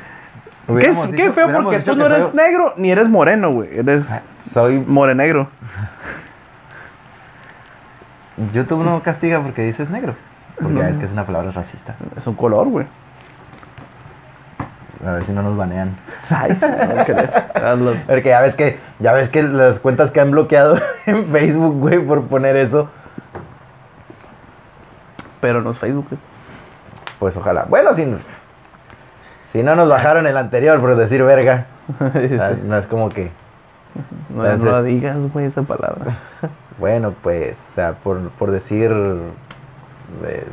Qué, 0.66 1.32
feo 1.32 1.62
porque 1.62 1.80
tú 1.80 1.96
no 1.96 2.06
que 2.06 2.14
eres 2.14 2.24
soy- 2.26 2.36
negro 2.36 2.74
ni 2.76 2.90
eres 2.92 3.08
moreno, 3.08 3.50
güey. 3.50 3.76
Eres 3.78 4.04
Ah, 4.10 4.20
Soy. 4.54 4.78
morenegro. 4.86 5.48
YouTube 8.52 8.84
no 8.84 9.02
castiga 9.02 9.40
porque 9.40 9.62
dices 9.62 9.88
negro. 9.90 10.14
Porque 10.60 10.74
No. 10.74 10.82
es 10.82 10.98
que 10.98 11.04
es 11.06 11.12
una 11.12 11.24
palabra 11.24 11.50
racista. 11.52 11.94
Es 12.16 12.26
un 12.26 12.34
color, 12.34 12.68
güey. 12.68 12.86
A 15.06 15.12
ver 15.12 15.24
si 15.24 15.32
no 15.32 15.42
nos 15.42 15.56
banean. 15.56 15.96
Ay, 16.28 16.56
sí, 16.60 16.66
no. 16.66 17.92
Porque 18.06 18.28
ya 18.28 18.40
ves 18.42 18.54
que, 18.54 18.78
ya 18.98 19.12
ves 19.14 19.30
que 19.30 19.42
las 19.42 19.78
cuentas 19.78 20.10
que 20.10 20.20
han 20.20 20.30
bloqueado 20.30 20.78
en 21.06 21.26
Facebook, 21.30 21.78
güey, 21.80 21.98
por 22.00 22.24
poner 22.24 22.56
eso. 22.56 22.90
Pero 25.40 25.62
no 25.62 25.70
es 25.70 25.78
Facebook. 25.78 26.06
güey. 26.10 26.20
Pues 27.18 27.36
ojalá. 27.36 27.64
Bueno, 27.68 27.94
si, 27.94 28.04
si 29.52 29.62
no 29.62 29.74
nos 29.74 29.88
bajaron 29.88 30.26
el 30.26 30.36
anterior 30.36 30.80
por 30.80 30.94
decir 30.96 31.22
verga. 31.22 31.66
Sí. 32.12 32.28
sea, 32.28 32.56
No 32.62 32.76
es 32.76 32.86
como 32.86 33.08
que. 33.08 33.30
No, 34.28 34.44
Entonces- 34.44 34.64
no 34.64 34.72
la 34.72 34.82
digas, 34.82 35.16
güey, 35.32 35.46
esa 35.46 35.62
palabra. 35.62 36.18
Bueno, 36.80 37.14
pues, 37.22 37.56
o 37.72 37.74
sea, 37.74 37.92
por, 37.92 38.30
por 38.30 38.50
decir. 38.50 38.90
eh, 40.24 40.44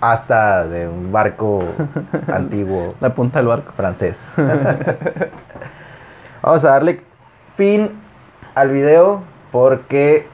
hasta 0.00 0.66
de 0.66 0.88
un 0.88 1.10
barco 1.10 1.64
antiguo 2.32 2.94
La 3.00 3.14
punta 3.14 3.38
del 3.38 3.48
barco. 3.48 3.72
francés. 3.76 4.18
Vamos 6.42 6.64
a 6.64 6.70
darle 6.70 7.00
fin 7.56 7.90
al 8.54 8.70
video 8.70 9.22
porque 9.50 10.26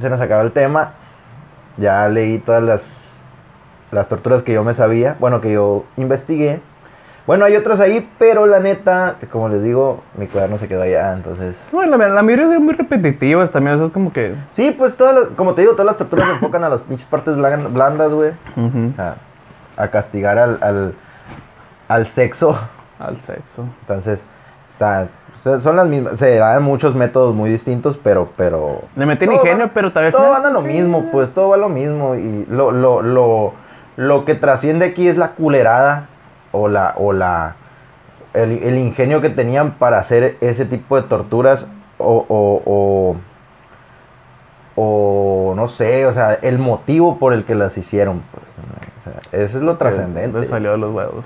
se 0.00 0.08
nos 0.08 0.20
acaba 0.20 0.42
el 0.42 0.52
tema. 0.52 0.92
Ya 1.76 2.08
leí 2.08 2.38
todas 2.38 2.62
las, 2.62 2.82
las 3.90 4.08
torturas 4.08 4.42
que 4.42 4.54
yo 4.54 4.64
me 4.64 4.74
sabía, 4.74 5.16
bueno, 5.20 5.40
que 5.40 5.52
yo 5.52 5.84
investigué. 5.96 6.60
Bueno, 7.26 7.44
hay 7.44 7.54
otras 7.54 7.78
ahí, 7.78 8.08
pero 8.18 8.46
la 8.46 8.58
neta, 8.58 9.14
como 9.30 9.48
les 9.48 9.62
digo, 9.62 10.02
mi 10.16 10.26
cuaderno 10.26 10.58
se 10.58 10.66
quedó 10.66 10.82
allá, 10.82 11.12
entonces... 11.12 11.54
Bueno, 11.70 11.96
la, 11.96 12.08
la 12.08 12.22
mayoría 12.22 12.48
son 12.48 12.64
muy 12.64 12.74
repetitivas 12.74 13.50
también. 13.52 13.76
Eso 13.76 13.86
es 13.86 13.92
como 13.92 14.12
que. 14.12 14.34
Sí, 14.50 14.74
pues 14.76 14.96
todas 14.96 15.14
las- 15.14 15.24
como 15.36 15.54
te 15.54 15.60
digo, 15.62 15.72
todas 15.74 15.86
las 15.86 15.98
torturas 15.98 16.26
se 16.26 16.32
enfocan 16.34 16.64
a 16.64 16.68
las 16.68 16.80
pinches 16.80 17.06
partes 17.06 17.36
blan- 17.36 17.72
blandas, 17.72 18.12
güey. 18.12 18.32
Ujú. 18.56 18.92
A, 18.98 19.14
a 19.76 19.88
castigar 19.88 20.36
al, 20.36 20.58
al, 20.60 20.94
al 21.88 22.06
sexo. 22.08 22.58
Al 22.98 23.20
sexo. 23.20 23.66
Entonces, 23.82 24.20
está, 24.70 25.06
son 25.60 25.76
las 25.76 25.86
mismas, 25.86 26.18
se 26.18 26.36
dan 26.38 26.62
muchos 26.64 26.94
métodos 26.96 27.34
muy 27.36 27.50
distintos, 27.50 27.96
pero, 28.02 28.30
pero... 28.36 28.82
Le 28.96 29.06
meten 29.06 29.30
ingenio, 29.30 29.66
va- 29.66 29.70
pero 29.72 29.92
tal 29.92 30.04
vez. 30.04 30.12
Todo 30.12 30.28
van 30.30 30.46
a 30.46 30.50
lo 30.50 30.62
Sí. 30.62 30.66
mismo, 30.68 31.08
pues, 31.12 31.30
todo 31.34 31.50
va 31.50 31.54
a 31.54 31.58
lo 31.58 31.68
mismo, 31.68 32.16
y 32.16 32.46
lo, 32.50 32.72
lo, 32.72 33.00
lo, 33.00 33.52
lo 33.96 34.24
que 34.24 34.34
trasciende 34.34 34.86
aquí 34.86 35.06
es 35.06 35.16
la 35.16 35.30
culerada, 35.30 36.06
o 36.52 36.68
la, 36.68 36.94
o 36.96 37.12
la, 37.12 37.56
el, 38.34 38.62
el 38.62 38.78
ingenio 38.78 39.20
que 39.20 39.30
tenían 39.30 39.72
para 39.72 39.98
hacer 39.98 40.36
ese 40.40 40.64
tipo 40.66 40.96
de 40.96 41.02
torturas, 41.08 41.66
o, 41.98 42.24
o, 42.28 42.62
o, 42.66 43.16
o 44.74 45.54
no 45.54 45.68
sé, 45.68 46.06
o 46.06 46.12
sea, 46.12 46.34
el 46.34 46.58
motivo 46.58 47.18
por 47.18 47.32
el 47.32 47.44
que 47.44 47.54
las 47.54 47.76
hicieron, 47.76 48.22
pues, 48.32 48.44
o 49.00 49.04
sea, 49.30 49.42
eso 49.44 49.58
es 49.58 49.62
lo 49.64 49.76
trascendente. 49.76 50.40
Le 50.40 50.46
salió 50.46 50.72
de 50.72 50.78
los 50.78 50.94
huevos. 50.94 51.24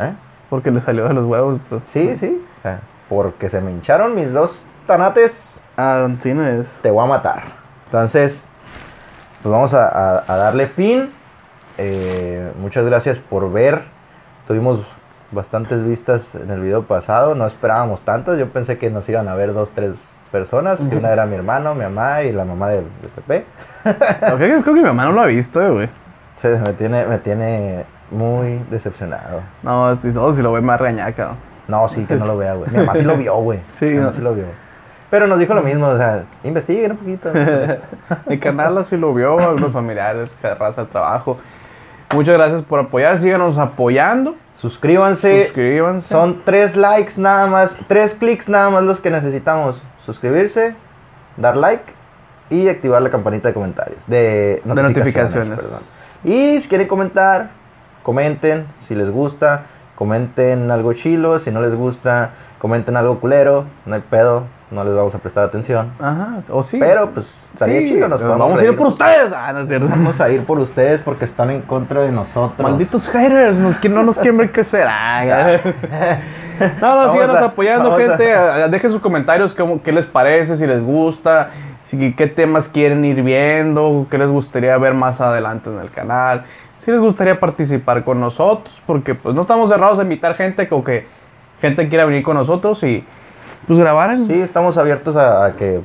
¿Eh? 0.00 0.12
Porque 0.50 0.70
le 0.70 0.80
salió 0.80 1.08
de 1.08 1.14
los 1.14 1.24
huevos, 1.24 1.60
pues. 1.68 1.82
Sí, 1.88 2.16
sí. 2.16 2.44
O 2.58 2.62
sea, 2.62 2.80
porque 3.08 3.48
se 3.48 3.60
me 3.60 3.70
hincharon 3.70 4.14
mis 4.14 4.32
dos 4.32 4.64
tanates, 4.86 5.62
Ah, 5.76 6.06
sí, 6.22 6.32
no 6.32 6.46
es. 6.46 6.68
te 6.82 6.90
voy 6.90 7.02
a 7.04 7.08
matar. 7.08 7.42
Entonces, 7.86 8.42
pues 9.42 9.52
vamos 9.52 9.74
a, 9.74 9.88
a- 9.88 10.24
a 10.28 10.36
darle 10.36 10.66
fin. 10.68 11.10
Eh, 11.78 12.52
muchas 12.60 12.84
gracias 12.84 13.18
por 13.18 13.50
ver. 13.52 13.82
Tuvimos 14.46 14.80
bastantes 15.30 15.84
vistas 15.84 16.22
en 16.34 16.50
el 16.50 16.60
video 16.60 16.82
pasado. 16.82 17.34
No 17.34 17.46
esperábamos 17.46 18.02
tantas. 18.02 18.38
Yo 18.38 18.48
pensé 18.48 18.78
que 18.78 18.90
nos 18.90 19.08
iban 19.08 19.28
a 19.28 19.34
ver 19.34 19.52
dos, 19.54 19.70
tres 19.72 19.96
personas. 20.30 20.78
Que 20.78 20.84
Ujú. 20.86 20.98
una 20.98 21.10
era 21.12 21.26
mi 21.26 21.36
hermano, 21.36 21.74
mi 21.74 21.82
mamá 21.84 22.22
y 22.22 22.32
la 22.32 22.44
mamá 22.44 22.68
del 22.68 22.84
de 23.02 23.08
Pepe. 23.14 23.44
Creo 24.20 24.38
que, 24.38 24.48
creo 24.48 24.62
que 24.64 24.72
mi 24.72 24.82
mamá 24.82 25.04
no 25.06 25.12
lo 25.12 25.22
ha 25.22 25.26
visto, 25.26 25.60
eh, 25.62 25.70
güey. 25.70 25.88
Se 26.42 26.48
me 26.58 26.72
tiene, 26.74 27.06
me 27.06 27.18
tiene 27.18 27.84
muy 28.10 28.60
decepcionado. 28.70 29.40
No, 29.62 29.96
si, 30.02 30.08
no, 30.08 30.32
si 30.34 30.42
lo 30.42 30.52
ve 30.52 30.60
más 30.60 30.80
reñaca. 30.80 31.30
No, 31.68 31.88
sí, 31.88 32.04
que 32.04 32.16
no 32.16 32.26
lo 32.26 32.36
vea, 32.36 32.54
güey. 32.54 32.70
Mi 32.70 32.78
mamá 32.78 32.94
sí 32.94 33.02
lo 33.02 33.16
vio, 33.16 33.36
güey. 33.36 33.60
Sí, 33.78 33.86
Mi 33.86 33.94
mamá 33.94 34.06
no. 34.08 34.12
sí 34.12 34.20
lo 34.20 34.34
vio. 34.34 34.44
Pero 35.10 35.26
nos 35.26 35.38
dijo 35.38 35.54
lo 35.54 35.62
mismo, 35.62 35.86
o 35.86 35.96
sea, 35.96 36.24
investiguen 36.42 36.92
un 36.92 36.96
poquito. 36.98 37.30
Mi 38.26 38.38
canal 38.38 38.76
así 38.78 38.96
lo 38.96 39.14
vio, 39.14 39.38
algunos 39.38 39.72
familiares, 39.72 40.36
que 40.42 40.54
raza 40.54 40.82
de 40.82 40.88
trabajo. 40.88 41.38
Muchas 42.14 42.34
gracias 42.34 42.62
por 42.62 42.80
apoyar, 42.80 43.18
síganos 43.18 43.58
apoyando. 43.58 44.36
Suscríbanse. 44.56 45.44
Suscríbanse. 45.44 46.08
Son 46.08 46.42
tres 46.44 46.76
likes 46.76 47.20
nada 47.20 47.46
más, 47.46 47.76
tres 47.88 48.14
clics 48.14 48.48
nada 48.48 48.70
más 48.70 48.84
los 48.84 49.00
que 49.00 49.10
necesitamos. 49.10 49.82
Suscribirse, 50.06 50.74
dar 51.36 51.56
like 51.56 51.84
y 52.50 52.68
activar 52.68 53.02
la 53.02 53.10
campanita 53.10 53.48
de 53.48 53.54
comentarios. 53.54 53.98
De 54.06 54.62
notificaciones. 54.64 55.48
notificaciones. 55.48 55.60
perdón. 55.60 55.80
Y 56.24 56.60
si 56.60 56.68
quieren 56.68 56.88
comentar, 56.88 57.50
comenten 58.02 58.66
si 58.86 58.94
les 58.94 59.10
gusta. 59.10 59.66
Comenten 59.94 60.72
algo 60.72 60.92
chilo, 60.94 61.38
si 61.38 61.52
no 61.52 61.62
les 61.62 61.74
gusta, 61.74 62.30
comenten 62.58 62.96
algo 62.96 63.20
culero, 63.20 63.66
no 63.86 63.94
hay 63.94 64.00
pedo, 64.00 64.44
no 64.74 64.84
les 64.84 64.94
vamos 64.94 65.14
a 65.14 65.18
prestar 65.18 65.44
atención. 65.44 65.92
Ajá, 65.98 66.40
o 66.50 66.62
sí. 66.62 66.78
Pero 66.78 67.10
pues 67.10 67.26
estaría 67.54 67.80
Sí, 67.80 67.88
chido, 67.88 68.08
nos 68.08 68.20
vamos 68.20 68.60
a 68.60 68.64
ir 68.64 68.76
por 68.76 68.88
ustedes. 68.88 69.32
Ah, 69.34 69.52
no 69.52 69.60
es 69.60 69.68
cierto. 69.68 69.88
Vamos 69.88 70.20
a 70.20 70.30
ir 70.30 70.44
por 70.44 70.58
ustedes 70.58 71.00
porque 71.00 71.24
están 71.24 71.50
en 71.50 71.62
contra 71.62 72.02
de 72.02 72.12
nosotros. 72.12 72.58
Malditos 72.58 73.08
haters, 73.08 73.56
nos- 73.56 73.76
que 73.78 73.88
no 73.88 74.02
nos 74.02 74.16
quieren 74.18 74.36
ver 74.38 74.52
crecer. 74.52 74.84
Ah. 74.88 75.58
No, 76.80 77.06
no, 77.06 77.12
síganos 77.12 77.36
a- 77.36 77.44
apoyando, 77.46 77.90
vamos 77.90 78.06
a- 78.06 78.08
gente. 78.10 78.32
a- 78.32 78.68
Dejen 78.68 78.92
sus 78.92 79.00
comentarios, 79.00 79.52
cómo- 79.54 79.82
qué 79.82 79.90
les 79.90 80.06
parece, 80.06 80.56
si 80.56 80.64
les 80.66 80.84
gusta, 80.84 81.50
si, 81.84 82.12
qué 82.14 82.28
temas 82.28 82.68
quieren 82.68 83.04
ir 83.04 83.22
viendo, 83.24 84.06
qué 84.10 84.18
les 84.18 84.28
gustaría 84.28 84.76
ver 84.78 84.94
más 84.94 85.20
adelante 85.20 85.68
en 85.70 85.80
el 85.80 85.90
canal. 85.90 86.44
Si 86.78 86.90
les 86.92 87.00
gustaría 87.00 87.40
participar 87.40 88.04
con 88.04 88.20
nosotros, 88.20 88.72
porque 88.86 89.14
pues 89.16 89.34
no 89.34 89.40
estamos 89.40 89.68
cerrados 89.68 89.98
a 89.98 90.02
invitar 90.02 90.34
gente 90.36 90.68
o 90.70 90.84
que 90.84 91.06
gente 91.60 91.88
quiera 91.88 92.04
venir 92.04 92.22
con 92.22 92.36
nosotros 92.36 92.82
y 92.84 93.04
pues 93.66 93.78
grabar 93.78 94.10
en... 94.10 94.26
Sí, 94.26 94.40
estamos 94.40 94.76
abiertos 94.78 95.16
a, 95.16 95.44
a 95.46 95.52
que 95.52 95.80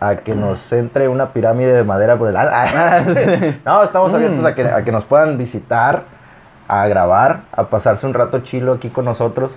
a 0.00 0.16
que 0.16 0.34
nos 0.34 0.72
entre 0.72 1.06
una 1.08 1.32
pirámide 1.32 1.72
de 1.72 1.84
madera 1.84 2.16
por 2.18 2.28
el 2.28 2.36
ala. 2.36 3.02
no, 3.64 3.82
estamos 3.84 4.12
Mm. 4.12 4.16
abiertos 4.16 4.44
a 4.44 4.54
que, 4.54 4.64
a 4.68 4.82
que 4.82 4.90
nos 4.90 5.04
puedan 5.04 5.38
visitar, 5.38 6.02
a 6.66 6.86
grabar, 6.88 7.42
a 7.52 7.64
pasarse 7.64 8.04
un 8.06 8.14
rato 8.14 8.40
chilo 8.40 8.72
aquí 8.72 8.88
con 8.88 9.04
nosotros, 9.04 9.52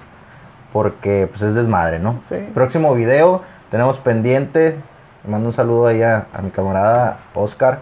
porque 0.71 1.27
pues 1.31 1.41
es 1.41 1.55
desmadre, 1.55 1.97
¿no? 1.99 2.19
Sí. 2.29 2.35
Próximo 2.53 2.93
video 2.93 3.41
tenemos 3.71 3.97
pendiente, 3.97 4.75
le 5.23 5.31
mando 5.31 5.47
un 5.47 5.53
saludo 5.53 5.87
ahí 5.87 6.03
a, 6.03 6.27
a 6.31 6.41
mi 6.43 6.51
camarada 6.51 7.17
Oscar, 7.33 7.79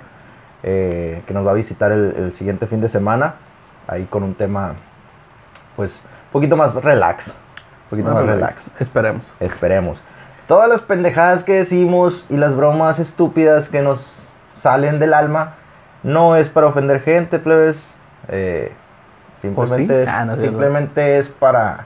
eh, 0.64 1.22
que 1.28 1.34
nos 1.34 1.46
va 1.46 1.52
a 1.52 1.56
visitar 1.56 1.92
el, 1.92 2.14
el 2.18 2.34
siguiente 2.36 2.66
fin 2.68 2.80
de 2.80 2.88
semana, 2.88 3.34
ahí 3.90 4.06
con 4.06 4.24
un 4.24 4.36
tema, 4.36 4.76
pues, 5.76 5.92
un 6.28 6.32
poquito 6.32 6.56
más 6.56 6.76
relax, 6.76 7.34
poquito 7.96 8.14
más 8.14 8.26
relax. 8.26 8.72
Esperemos. 8.80 9.32
Esperemos. 9.40 10.02
Todas 10.48 10.68
las 10.70 10.82
pendejadas 10.82 11.44
que 11.44 11.54
decimos 11.54 12.26
y 12.30 12.38
las 12.38 12.56
bromas 12.56 13.00
estúpidas 13.00 13.70
que 13.70 13.82
nos 13.82 14.28
salen 14.58 15.00
del 15.00 15.14
alma 15.14 15.56
no 16.04 16.36
es 16.36 16.50
para 16.50 16.68
ofender 16.68 17.02
gente, 17.02 17.40
plebes. 17.40 17.96
Eh, 18.28 18.72
simplemente, 19.42 19.96
sí? 19.96 20.02
es, 20.04 20.10
Ah, 20.10 20.26
no 20.26 20.36
simplemente 20.36 21.18
es 21.20 21.28
para, 21.30 21.86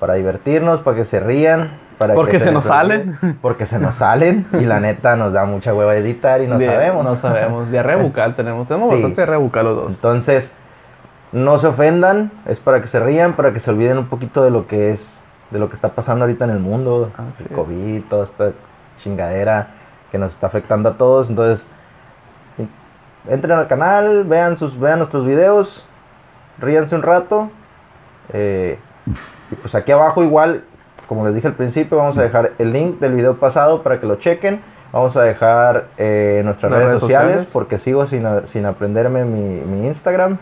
para 0.00 0.14
divertirnos, 0.14 0.80
para 0.80 0.96
que 0.96 1.04
se 1.04 1.20
rían. 1.20 1.80
Para 1.98 2.14
Porque 2.14 2.32
que 2.32 2.40
se 2.40 2.50
nos 2.50 2.64
salen. 2.64 3.18
Porque 3.42 3.66
se 3.66 3.78
nos 3.78 3.96
salen 3.96 4.46
y 4.54 4.64
la 4.64 4.80
neta 4.80 5.14
nos 5.16 5.32
da 5.32 5.44
mucha 5.44 5.74
hueva 5.74 5.94
editar 5.96 6.40
y 6.40 6.46
no 6.48 6.58
sabemos. 6.58 7.04
No 7.04 7.16
sabemos. 7.16 7.70
Diarrea 7.70 7.96
bucal 7.96 8.34
tenemos. 8.36 8.66
Tenemos 8.66 8.88
Sí. 8.88 8.94
bastante 8.94 9.16
diarrea 9.20 9.38
bucal 9.38 9.64
los 9.66 9.76
dos. 9.76 9.88
Entonces, 9.90 10.52
no 11.32 11.58
se 11.58 11.66
ofendan, 11.66 12.30
es 12.46 12.58
para 12.58 12.80
que 12.80 12.86
se 12.88 12.98
rían, 13.00 13.34
para 13.34 13.52
que 13.52 13.60
se 13.60 13.70
olviden 13.70 13.98
un 13.98 14.06
poquito 14.06 14.42
de 14.42 14.50
lo 14.50 14.66
que 14.66 14.90
es, 14.92 15.21
de 15.52 15.58
lo 15.58 15.68
que 15.68 15.74
está 15.74 15.90
pasando 15.90 16.24
ahorita 16.24 16.44
en 16.44 16.50
el 16.50 16.58
mundo, 16.58 17.10
Así 17.16 17.44
el 17.44 17.50
es. 17.50 17.56
COVID, 17.56 18.02
toda 18.04 18.24
esta 18.24 18.52
chingadera 19.02 19.68
que 20.10 20.18
nos 20.18 20.32
está 20.32 20.46
afectando 20.46 20.88
a 20.88 20.94
todos. 20.94 21.28
Entonces, 21.28 21.64
sí, 22.56 22.68
entren 23.28 23.58
al 23.58 23.68
canal, 23.68 24.24
vean 24.24 24.56
sus, 24.56 24.78
vean 24.78 24.98
nuestros 24.98 25.26
videos, 25.26 25.86
ríanse 26.58 26.94
un 26.94 27.02
rato, 27.02 27.50
eh, 28.32 28.78
Y 29.50 29.54
pues 29.56 29.74
aquí 29.74 29.92
abajo 29.92 30.22
igual, 30.22 30.64
como 31.06 31.26
les 31.26 31.34
dije 31.34 31.46
al 31.46 31.54
principio, 31.54 31.98
vamos 31.98 32.16
a 32.16 32.22
dejar 32.22 32.52
el 32.58 32.72
link 32.72 32.98
del 33.00 33.12
video 33.14 33.36
pasado 33.36 33.82
para 33.82 34.00
que 34.00 34.06
lo 34.06 34.16
chequen. 34.16 34.60
Vamos 34.92 35.16
a 35.16 35.22
dejar 35.22 35.86
eh, 35.96 36.42
nuestras 36.44 36.70
redes, 36.70 36.86
redes 36.86 37.00
sociales, 37.00 37.26
sociales. 37.30 37.50
porque 37.50 37.78
sigo 37.78 38.04
sin, 38.04 38.26
sin 38.44 38.66
aprenderme 38.66 39.24
mi, 39.24 39.60
mi 39.60 39.86
Instagram. 39.86 40.36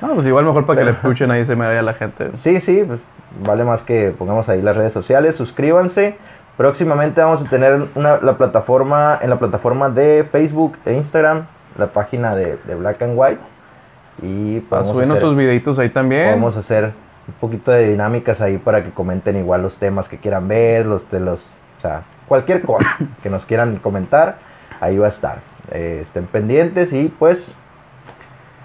No, 0.00 0.14
pues 0.14 0.26
igual 0.26 0.44
mejor 0.44 0.66
para 0.66 0.78
que 0.80 0.84
le 0.84 0.90
escuchen 0.98 1.32
ahí 1.32 1.44
se 1.44 1.56
me 1.56 1.66
vaya 1.66 1.82
la 1.82 1.94
gente. 1.94 2.30
Sí, 2.34 2.60
sí, 2.60 2.84
pues, 2.86 3.00
vale 3.44 3.64
más 3.64 3.82
que 3.82 4.14
pongamos 4.16 4.48
ahí 4.48 4.62
las 4.62 4.76
redes 4.76 4.92
sociales, 4.92 5.36
suscríbanse. 5.36 6.16
Próximamente 6.56 7.20
vamos 7.20 7.40
a 7.42 7.48
tener 7.48 7.88
una, 7.94 8.18
la 8.18 8.36
plataforma, 8.36 9.18
en 9.22 9.30
la 9.30 9.38
plataforma 9.38 9.90
de 9.90 10.26
Facebook 10.30 10.76
e 10.84 10.94
Instagram, 10.94 11.46
la 11.76 11.88
página 11.88 12.34
de, 12.34 12.58
de 12.64 12.74
Black 12.74 13.00
and 13.02 13.12
White. 13.16 13.40
Y 14.22 14.60
Para 14.60 14.82
podemos 14.82 14.88
subir 14.88 15.02
hacer, 15.02 15.08
nuestros 15.08 15.36
videitos 15.36 15.78
ahí 15.78 15.90
también. 15.90 16.24
podemos 16.24 16.56
hacer 16.56 16.92
un 17.28 17.34
poquito 17.40 17.70
de 17.70 17.88
dinámicas 17.90 18.40
ahí 18.40 18.58
para 18.58 18.82
que 18.82 18.90
comenten 18.90 19.36
igual 19.36 19.62
los 19.62 19.78
temas 19.78 20.08
que 20.08 20.18
quieran 20.18 20.48
ver, 20.48 20.86
los 20.86 21.08
de 21.10 21.20
los, 21.20 21.40
o 21.78 21.80
sea, 21.80 22.02
cualquier 22.26 22.62
cosa 22.62 22.96
que 23.22 23.30
nos 23.30 23.44
quieran 23.46 23.76
comentar, 23.76 24.38
ahí 24.80 24.98
va 24.98 25.06
a 25.06 25.10
estar. 25.10 25.38
Eh, 25.70 26.00
estén 26.02 26.26
pendientes 26.26 26.92
y 26.92 27.08
pues, 27.08 27.54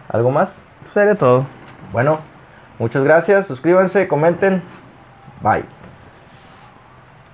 ¿algo 0.09 0.32
más? 0.32 0.64
Sería 0.93 1.16
todo. 1.16 1.45
Bueno, 1.91 2.20
muchas 2.80 3.04
gracias, 3.04 3.48
suscríbanse, 3.48 4.08
comenten. 4.08 4.62
Bye. 5.42 5.83